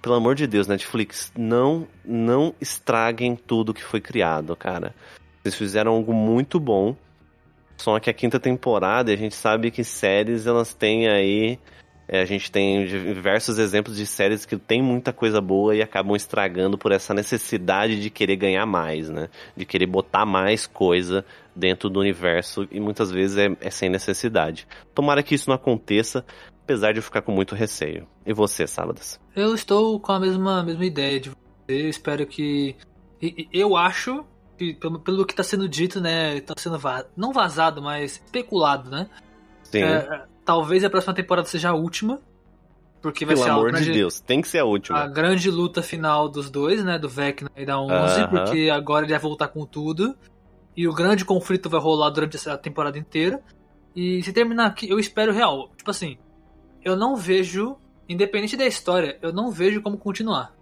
[0.01, 4.95] pelo amor de Deus, Netflix, não não estraguem tudo que foi criado, cara.
[5.43, 6.97] Vocês fizeram algo muito bom.
[7.77, 11.59] Só que a quinta temporada, a gente sabe que séries elas têm aí.
[12.09, 16.17] é, a gente tem diversos exemplos de séries que tem muita coisa boa e acabam
[16.17, 19.29] estragando por essa necessidade de querer ganhar mais, né?
[19.57, 21.25] De querer botar mais coisa
[21.55, 24.67] dentro do universo e muitas vezes é, é sem necessidade.
[24.95, 26.25] Tomara que isso não aconteça,
[26.71, 28.07] apesar de eu ficar com muito receio.
[28.25, 29.21] E você, Sábadas?
[29.35, 31.33] Eu estou com a mesma, mesma ideia de
[31.67, 32.77] Eu espero que.
[33.53, 34.25] Eu acho
[34.57, 36.41] que, pelo, que tá sendo dito, né?
[36.41, 36.79] Tá sendo
[37.17, 39.09] não vazado, mas especulado, né?
[39.65, 39.83] Sim.
[39.83, 42.21] É, talvez a próxima temporada seja a última.
[43.03, 44.99] Porque vai Pelo ser a amor grande, de Deus, tem que ser a última.
[44.99, 46.99] a grande luta final dos dois, né?
[46.99, 48.29] Do Vecna e da 11, Aham.
[48.29, 50.15] porque agora ele vai voltar com tudo.
[50.77, 53.43] E o grande conflito vai rolar durante essa temporada inteira.
[53.97, 55.71] E se terminar aqui, eu espero real.
[55.77, 56.17] Tipo assim,
[56.85, 57.77] eu não vejo,
[58.09, 60.55] independente da história, eu não vejo como continuar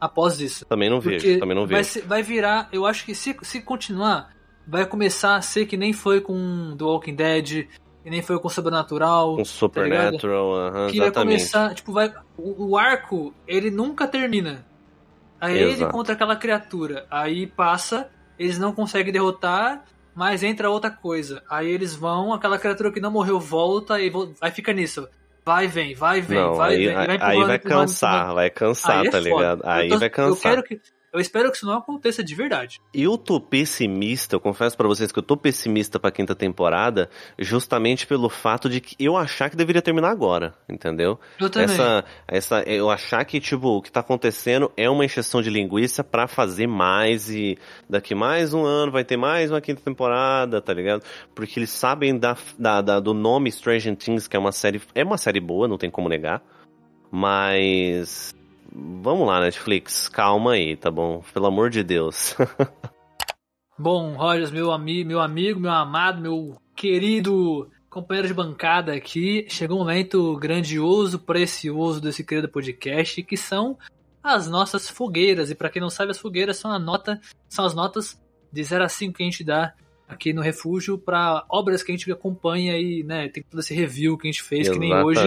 [0.00, 0.64] após isso.
[0.66, 1.90] Também não vejo, Porque também não vai, vejo.
[1.90, 4.34] ser- vai virar, eu acho que se, se continuar,
[4.66, 7.66] vai começar a ser que nem foi com The Walking Dead,
[8.02, 9.32] que nem foi com Sobrenatural.
[9.36, 9.44] Com tá?
[9.44, 11.36] Supernatural, aham, que vai exatamente.
[11.38, 12.12] começar, tipo, vai.
[12.36, 14.64] O, o arco, ele nunca termina.
[15.40, 15.92] Aí ele Exato.
[15.92, 17.06] contra aquela criatura.
[17.10, 19.84] Aí passa, eles não conseguem derrotar,
[20.14, 21.42] mas entra outra coisa.
[21.48, 24.10] Aí eles vão, aquela criatura que não morreu volta e
[24.40, 25.06] aí fica nisso.
[25.50, 26.94] Vai, vem, vai, vem, Não, vai, aí, vem.
[26.94, 27.16] e aí vai
[27.56, 28.34] empurrando, cansar, empurrando.
[28.36, 29.62] vai cansar, Aí é tá ligado?
[29.64, 30.42] Eu Aí tô- vai Eu cansar.
[30.52, 30.80] quero que.
[31.12, 32.80] Eu espero que isso não aconteça de verdade.
[32.94, 38.06] Eu tô pessimista, eu confesso pra vocês que eu tô pessimista pra quinta temporada, justamente
[38.06, 41.18] pelo fato de que eu achar que deveria terminar agora, entendeu?
[41.40, 41.64] Eu também.
[41.74, 46.04] Essa, essa, eu achar que, tipo, o que tá acontecendo é uma encheção de linguiça
[46.04, 47.58] pra fazer mais e
[47.88, 51.02] daqui mais um ano vai ter mais uma quinta temporada, tá ligado?
[51.34, 55.02] Porque eles sabem da, da, da- do nome Stranger Things, que é uma série, é
[55.02, 56.40] uma série boa, não tem como negar,
[57.10, 58.32] mas...
[58.72, 61.22] Vamos lá, Netflix, calma aí, tá bom?
[61.34, 62.36] Pelo amor de Deus.
[63.76, 69.78] Bom, Rogers, meu, ami meu amigo, meu amado, meu querido companheiro de bancada aqui, chegou
[69.78, 73.78] um momento grandioso, precioso desse querido podcast, que são
[74.22, 75.50] as nossas fogueiras.
[75.50, 78.20] E pra quem não sabe, as fogueiras são a nota, são as notas
[78.52, 79.74] de 0 a 5 que a gente dá
[80.06, 84.18] aqui no refúgio para obras que a gente acompanha e, né, tem todo esse review
[84.18, 85.20] que a gente fez, que nem hoje.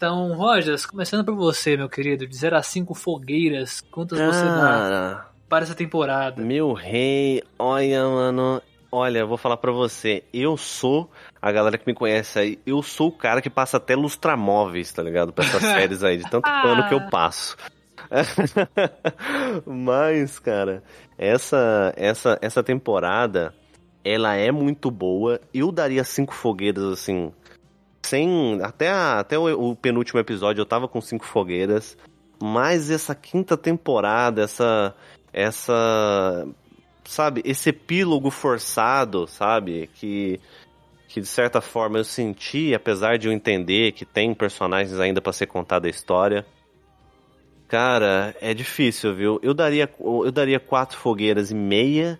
[0.00, 5.26] Então, Rogers, começando por você, meu querido, de 0 a 5 fogueiras, quantas você dá
[5.46, 6.40] para essa temporada?
[6.40, 8.62] meu rei, olha, mano.
[8.90, 10.24] Olha, eu vou falar pra você.
[10.32, 11.10] Eu sou,
[11.42, 15.02] a galera que me conhece aí, eu sou o cara que passa até lustramóveis, tá
[15.02, 15.34] ligado?
[15.34, 17.54] Pra essas séries aí, de tanto pano que eu passo.
[19.66, 20.82] Mas, cara,
[21.18, 23.52] essa, essa, essa temporada,
[24.02, 25.38] ela é muito boa.
[25.52, 27.30] Eu daria cinco fogueiras, assim,
[28.02, 28.58] sem.
[28.62, 31.96] Até, a- até o, o penúltimo episódio eu tava com cinco fogueiras.
[32.42, 34.94] Mas essa quinta temporada, essa.
[35.32, 36.46] Essa.
[37.04, 39.88] Sabe, esse epílogo forçado, sabe?
[39.94, 40.40] Que.
[41.08, 45.32] Que de certa forma eu senti, apesar de eu entender que tem personagens ainda pra
[45.32, 46.46] ser contada a história.
[47.66, 49.40] Cara, é difícil, viu?
[49.42, 52.18] Eu daria, eu daria quatro fogueiras e meia.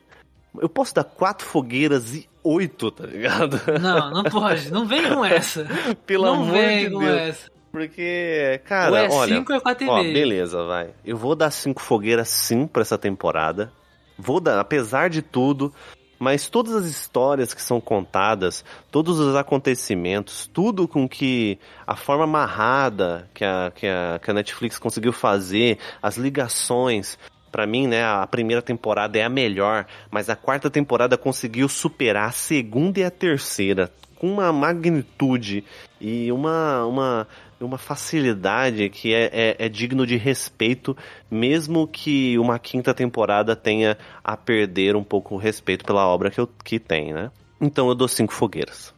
[0.61, 3.61] Eu posso dar quatro fogueiras e oito, tá ligado?
[3.81, 4.71] Não, não pode.
[4.71, 5.67] Não vem com essa.
[6.07, 7.21] Pelo não amor vem de com Deus.
[7.21, 7.51] essa.
[7.71, 9.37] Porque, cara, é olha.
[9.37, 9.89] 5 ou é 4,5.
[9.89, 10.91] Ó, beleza, vai.
[11.05, 13.73] Eu vou dar cinco fogueiras sim pra essa temporada.
[14.19, 15.73] Vou dar, apesar de tudo.
[16.19, 22.25] Mas todas as histórias que são contadas, todos os acontecimentos, tudo com que a forma
[22.25, 27.19] amarrada que a, que a, que a Netflix conseguiu fazer, as ligações.
[27.51, 32.29] Pra mim, né, a primeira temporada é a melhor, mas a quarta temporada conseguiu superar
[32.29, 33.91] a segunda e a terceira
[34.21, 35.65] com uma magnitude
[35.99, 37.29] e uma, uma,
[37.59, 40.95] uma facilidade que é, é, é digno de respeito,
[41.31, 46.39] mesmo que uma quinta temporada tenha a perder um pouco o respeito pela obra que,
[46.39, 47.31] eu, que tem, né?
[47.59, 48.95] Então eu dou cinco fogueiras.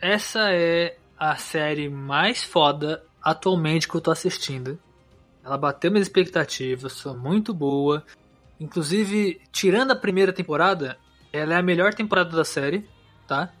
[0.00, 4.78] Essa é a série mais foda atualmente que eu tô assistindo.
[5.44, 8.04] Ela bateu minhas expectativas, foi muito boa.
[8.60, 10.96] Inclusive, tirando a primeira temporada,
[11.32, 12.88] ela é a melhor temporada da série,
[13.26, 13.52] tá?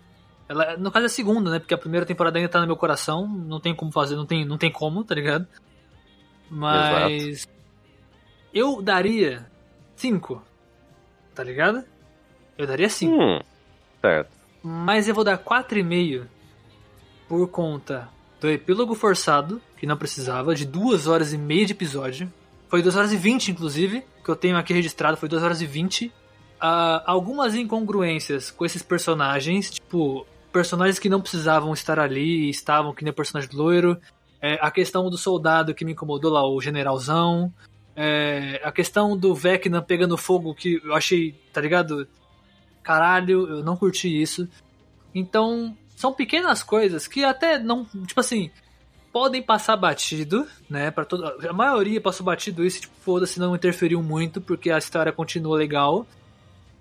[0.48, 1.58] Ela, no caso é a segunda, né?
[1.58, 4.44] Porque a primeira temporada ainda tá no meu coração, não tem como fazer, não tem,
[4.44, 5.46] não tem como, tá ligado?
[6.48, 7.48] Mas
[8.52, 9.50] eu daria
[9.96, 10.42] 5,
[11.34, 11.84] tá ligado?
[12.58, 13.14] Eu daria 5.
[13.14, 13.40] Hum,
[14.00, 14.30] certo.
[14.62, 16.26] Mas eu vou dar 4,5
[17.26, 18.08] por conta
[18.40, 22.32] do epílogo forçado, que não precisava, de 2 horas e meia de episódio.
[22.68, 25.66] Foi 2 horas e 20, inclusive, que eu tenho aqui registrado, foi 2 horas e
[25.66, 26.12] 20.
[26.60, 33.02] Ah, algumas incongruências com esses personagens, tipo, personagens que não precisavam estar ali estavam, que
[33.02, 34.00] nem o personagem loiro.
[34.40, 37.52] É, a questão do soldado que me incomodou lá, o generalzão.
[37.96, 42.06] É, a questão do Vecna pegando fogo, que eu achei, tá ligado?
[42.84, 44.48] Caralho, eu não curti isso.
[45.12, 48.48] Então, são pequenas coisas que até não, tipo assim,
[49.12, 50.90] podem passar batido, né?
[50.90, 55.12] Para toda a maioria passou batido isso, tipo, foda-se, não interferiu muito porque a história
[55.12, 56.06] continua legal.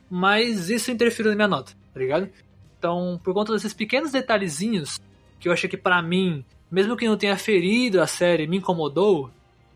[0.10, 2.30] Mas isso interferiu na minha nota, tá ligado?
[2.78, 5.00] Então, por conta desses pequenos detalhezinhos
[5.40, 9.30] que eu achei que pra mim, mesmo que não tenha ferido a série, me incomodou,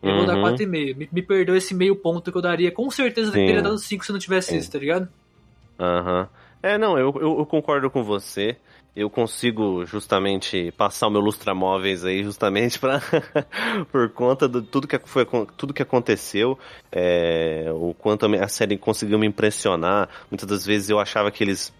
[0.04, 0.44] Eu vou dar Uhum.
[0.44, 0.68] 4,5.
[0.96, 2.72] Me, me perdoa esse meio ponto que eu daria.
[2.72, 3.46] Com certeza eu Sim.
[3.46, 5.08] teria dado 5 se não tivesse isso, tá ligado?
[5.80, 6.30] Aham.
[6.62, 8.56] É, não, eu, eu, eu concordo com você.
[8.96, 13.02] Eu consigo justamente passar o meu lustramóveis aí justamente para
[13.92, 15.28] por conta de tudo que foi
[15.58, 16.58] tudo que aconteceu,
[16.90, 20.08] é, o quanto a série conseguiu me impressionar.
[20.32, 21.74] Muitas das vezes eu achava que eles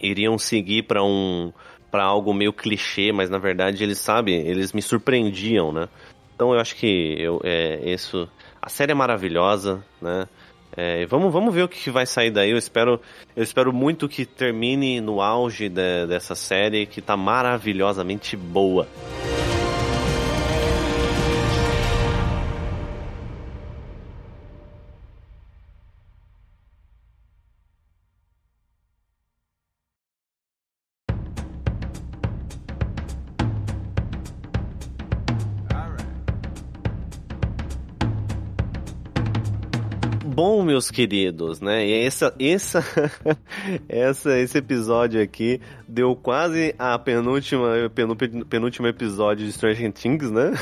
[0.00, 1.52] iriam seguir para um
[1.90, 5.88] para algo meio clichê, mas na verdade eles sabem, eles me surpreendiam, né?
[6.36, 8.28] Então eu acho que eu, é, isso
[8.62, 10.28] a série é maravilhosa, né?
[10.76, 12.50] É, vamos, vamos ver o que vai sair daí.
[12.50, 13.00] Eu espero,
[13.36, 18.86] eu espero muito que termine no auge de- dessa série, que tá maravilhosamente boa.
[40.80, 41.86] Meus queridos, né?
[41.86, 42.82] E essa, essa,
[43.86, 50.52] essa, esse episódio aqui deu quase a penúltima, penúltimo, penúltimo episódio de Stranger Things, né?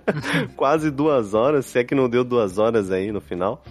[0.54, 3.64] quase duas horas, se é que não deu duas horas aí no final.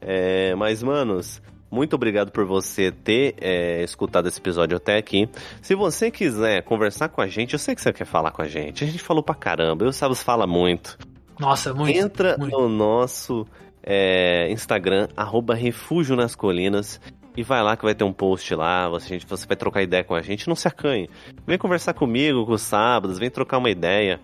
[0.00, 5.28] É, mas, manos, muito obrigado por você ter é, escutado esse episódio até aqui.
[5.60, 8.48] Se você quiser conversar com a gente, eu sei que você quer falar com a
[8.48, 8.84] gente.
[8.84, 10.98] A gente falou pra caramba, eu Sabes fala muito.
[11.38, 11.98] Nossa, muito.
[11.98, 12.58] Entra muito.
[12.58, 13.46] no nosso
[13.82, 17.00] é, Instagram, arroba Refúgio nas Colinas,
[17.36, 20.14] e vai lá que vai ter um post lá, você, você vai trocar ideia com
[20.14, 21.08] a gente, não se acanhe.
[21.46, 24.20] Vem conversar comigo com os sábados, vem trocar uma ideia.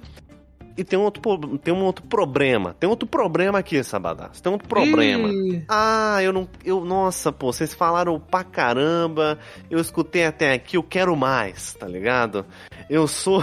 [0.76, 2.76] E tem um outro, tem um outro problema.
[2.78, 4.40] Tem outro problema aqui, Sabadaço.
[4.40, 5.28] Tem outro problema.
[5.28, 6.48] Ih, Ah, eu não.
[6.64, 9.40] Eu, nossa, pô, vocês falaram pra caramba.
[9.68, 12.46] Eu escutei até aqui, eu quero mais, tá ligado?
[12.88, 13.42] Eu sou.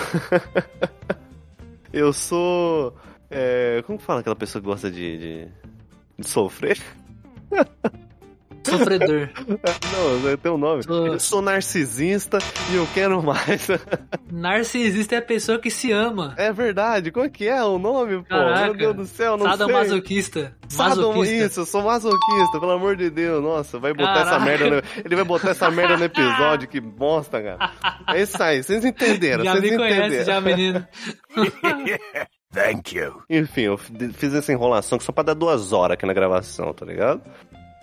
[1.92, 2.96] eu sou.
[3.30, 5.48] é, como que fala aquela pessoa que gosta de, de
[6.22, 6.78] sofrer?
[8.66, 9.30] Sofredor.
[10.26, 10.82] Não, tem um nome.
[10.82, 12.40] Sou- Eu sou narcisista
[12.72, 13.68] e eu quero mais.
[14.32, 16.34] Narcisista é a pessoa que se ama.
[16.36, 18.30] É verdade, qual que é o nome, pô?
[18.30, 18.64] Caraca.
[18.66, 19.58] Meu Deus do céu, não sei.
[19.58, 20.56] Sadomasoquista.
[20.68, 21.46] Sadom- Masoquista.
[21.46, 23.44] Isso, eu sou masoquista, pelo amor de Deus.
[23.44, 24.46] Nossa, vai botar essa Caraca.
[24.46, 24.82] merda no...
[25.06, 27.72] Ele vai botar essa merda no episódio, que bosta, cara.
[28.08, 30.08] É isso aí, vocês entenderam, Já vocês me entenderam.
[30.08, 30.88] conhece, já, menino.
[32.56, 33.22] Thank you.
[33.30, 37.22] Enfim, eu fiz essa enrolação só pra dar duas horas aqui na gravação, tá ligado?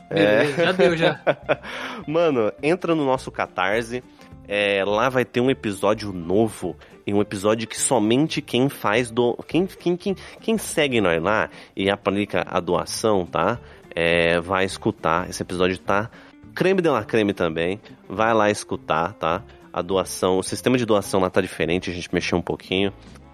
[0.08, 0.46] É.
[0.46, 1.20] Já deu, já.
[2.08, 4.02] Mano, entra no nosso Catarse.
[4.48, 6.76] é, lá vai ter um episódio novo.
[7.06, 9.36] E um episódio que somente quem faz do.
[9.46, 13.58] Quem, quem, quem, quem segue nós lá e aplica a doação, tá?
[13.94, 15.28] É, vai escutar.
[15.28, 16.08] Esse episódio tá
[16.54, 17.80] creme de la creme também.
[18.08, 19.42] Vai lá escutar, tá?
[19.72, 22.92] A doação, o sistema de doação lá tá diferente, a gente mexeu um pouquinho.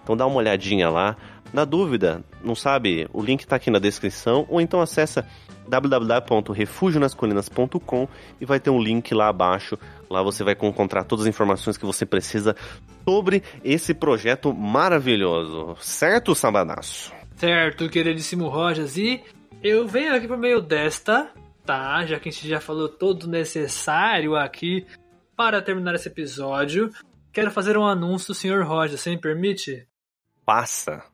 [0.09, 1.19] Então dá uma olhadinha lá.
[1.53, 3.07] Na dúvida, não sabe?
[3.13, 4.47] O link tá aqui na descrição.
[4.49, 5.29] Ou então acessa
[5.69, 8.09] www.refugionascolinas.com
[8.41, 9.79] e vai ter um link lá abaixo.
[10.09, 12.57] Lá você vai encontrar todas as informações que você precisa
[13.05, 15.77] sobre esse projeto maravilhoso.
[15.79, 17.13] Certo, Sabadaço?
[17.37, 18.97] Certo, queridíssimo Rojas.
[18.97, 19.23] E
[19.63, 21.31] eu venho aqui por meio desta,
[21.67, 22.07] tá?
[22.07, 24.87] Já que a gente já falou todo o necessário aqui
[25.37, 26.91] para terminar esse episódio.
[27.31, 29.87] Quero fazer um anúncio, senhor Rojas, você me permite?
[30.49, 31.05] Passa.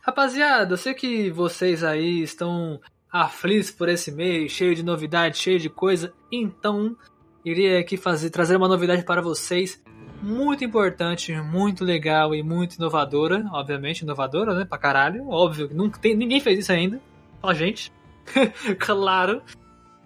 [0.00, 2.80] Rapaziada, eu sei que vocês aí estão
[3.12, 6.14] aflitos por esse mês, cheio de novidade, cheio de coisa.
[6.32, 6.96] Então,
[7.44, 9.84] iria aqui fazer, trazer uma novidade para vocês
[10.22, 13.44] muito importante, muito legal e muito inovadora.
[13.52, 14.64] Obviamente, inovadora, né?
[14.64, 15.28] Pra caralho.
[15.28, 16.98] Óbvio, nunca tem, ninguém fez isso ainda.
[17.42, 17.92] A gente.
[18.80, 19.42] claro.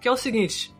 [0.00, 0.74] Que é o seguinte.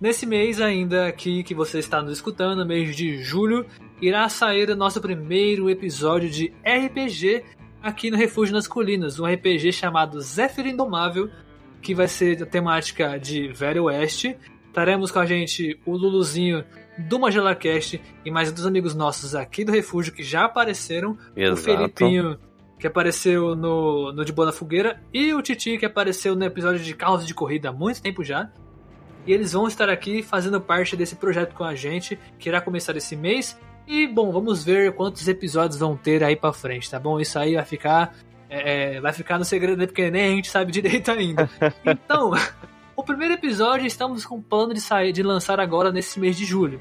[0.00, 3.66] Nesse mês ainda aqui que você está nos escutando, mês de julho,
[4.00, 7.44] irá sair o nosso primeiro episódio de RPG
[7.82, 11.30] aqui no Refúgio nas Colinas, um RPG chamado Zephyr Indomável,
[11.80, 14.36] que vai ser a temática de Velho Oeste.
[14.66, 16.64] Estaremos com a gente o Luluzinho
[16.98, 21.16] do MagelaCast e mais dois amigos nossos aqui do Refúgio que já apareceram.
[21.34, 21.62] O Exato.
[21.62, 22.38] Felipinho,
[22.78, 26.80] que apareceu no, no De Boa na Fogueira, e o Titi, que apareceu no episódio
[26.80, 28.50] de Carros de Corrida há muito tempo já.
[29.26, 32.96] E eles vão estar aqui fazendo parte desse projeto com a gente, que irá começar
[32.96, 33.58] esse mês.
[33.86, 37.20] E, bom, vamos ver quantos episódios vão ter aí pra frente, tá bom?
[37.20, 38.14] Isso aí vai ficar.
[38.48, 39.86] é, vai ficar no segredo, né?
[39.86, 41.48] porque nem a gente sabe direito ainda.
[41.84, 42.32] Então,
[42.96, 46.80] o primeiro episódio estamos com plano de sair, de lançar agora nesse mês de julho,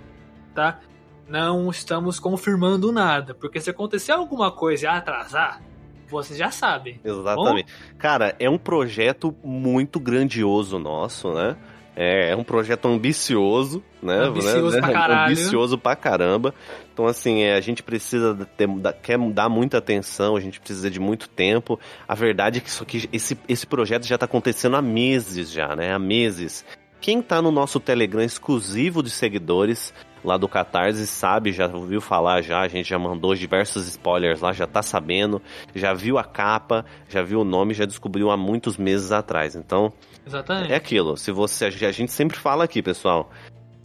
[0.53, 0.80] tá?
[1.27, 5.61] Não estamos confirmando nada, porque se acontecer alguma coisa e atrasar,
[6.07, 6.99] vocês já sabem.
[7.03, 7.72] Exatamente.
[7.98, 11.56] Cara, é um projeto muito grandioso nosso, né?
[11.96, 14.26] É, é um projeto ambicioso, né?
[14.26, 14.82] Ambicioso né?
[14.82, 15.32] pra caralho.
[15.32, 16.54] Ambicioso pra caramba.
[16.94, 18.68] Então, assim, é, a gente precisa ter,
[19.02, 21.80] quer dar muita atenção, a gente precisa de muito tempo.
[22.08, 25.76] A verdade é que, isso aqui, esse, esse projeto já tá acontecendo há meses já,
[25.76, 25.94] né?
[25.94, 26.66] Há meses.
[27.00, 29.94] Quem tá no nosso Telegram exclusivo de seguidores
[30.24, 34.52] lá do Catarse sabe, já ouviu falar já, a gente já mandou diversos spoilers lá,
[34.52, 35.40] já tá sabendo,
[35.74, 39.56] já viu a capa, já viu o nome, já descobriu há muitos meses atrás.
[39.56, 39.94] Então,
[40.26, 40.72] Exatamente.
[40.72, 41.16] é aquilo.
[41.18, 43.32] Se você, a gente sempre fala aqui, pessoal.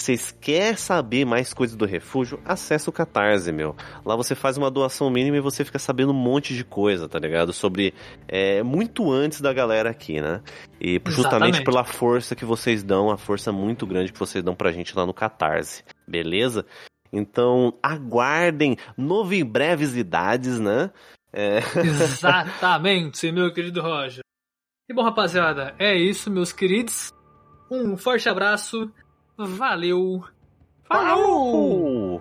[0.01, 2.41] Vocês querem saber mais coisas do refúgio?
[2.43, 3.77] Acesse o Catarse, meu.
[4.03, 7.19] Lá você faz uma doação mínima e você fica sabendo um monte de coisa, tá
[7.19, 7.53] ligado?
[7.53, 7.93] Sobre.
[8.27, 10.41] é, muito antes da galera aqui, né?
[10.81, 11.65] E justamente Exatamente.
[11.65, 15.05] pela força que vocês dão, a força muito grande que vocês dão pra gente lá
[15.05, 15.85] no Catarse.
[16.09, 16.65] Beleza?
[17.13, 20.91] Então, aguardem novo breves idades, né?
[21.31, 24.23] É, Exatamente, meu querido Roger.
[24.91, 27.13] E bom, rapaziada, é isso, meus queridos.
[27.71, 28.91] Um forte abraço.
[29.37, 30.25] Valeu.
[30.83, 32.21] Falou!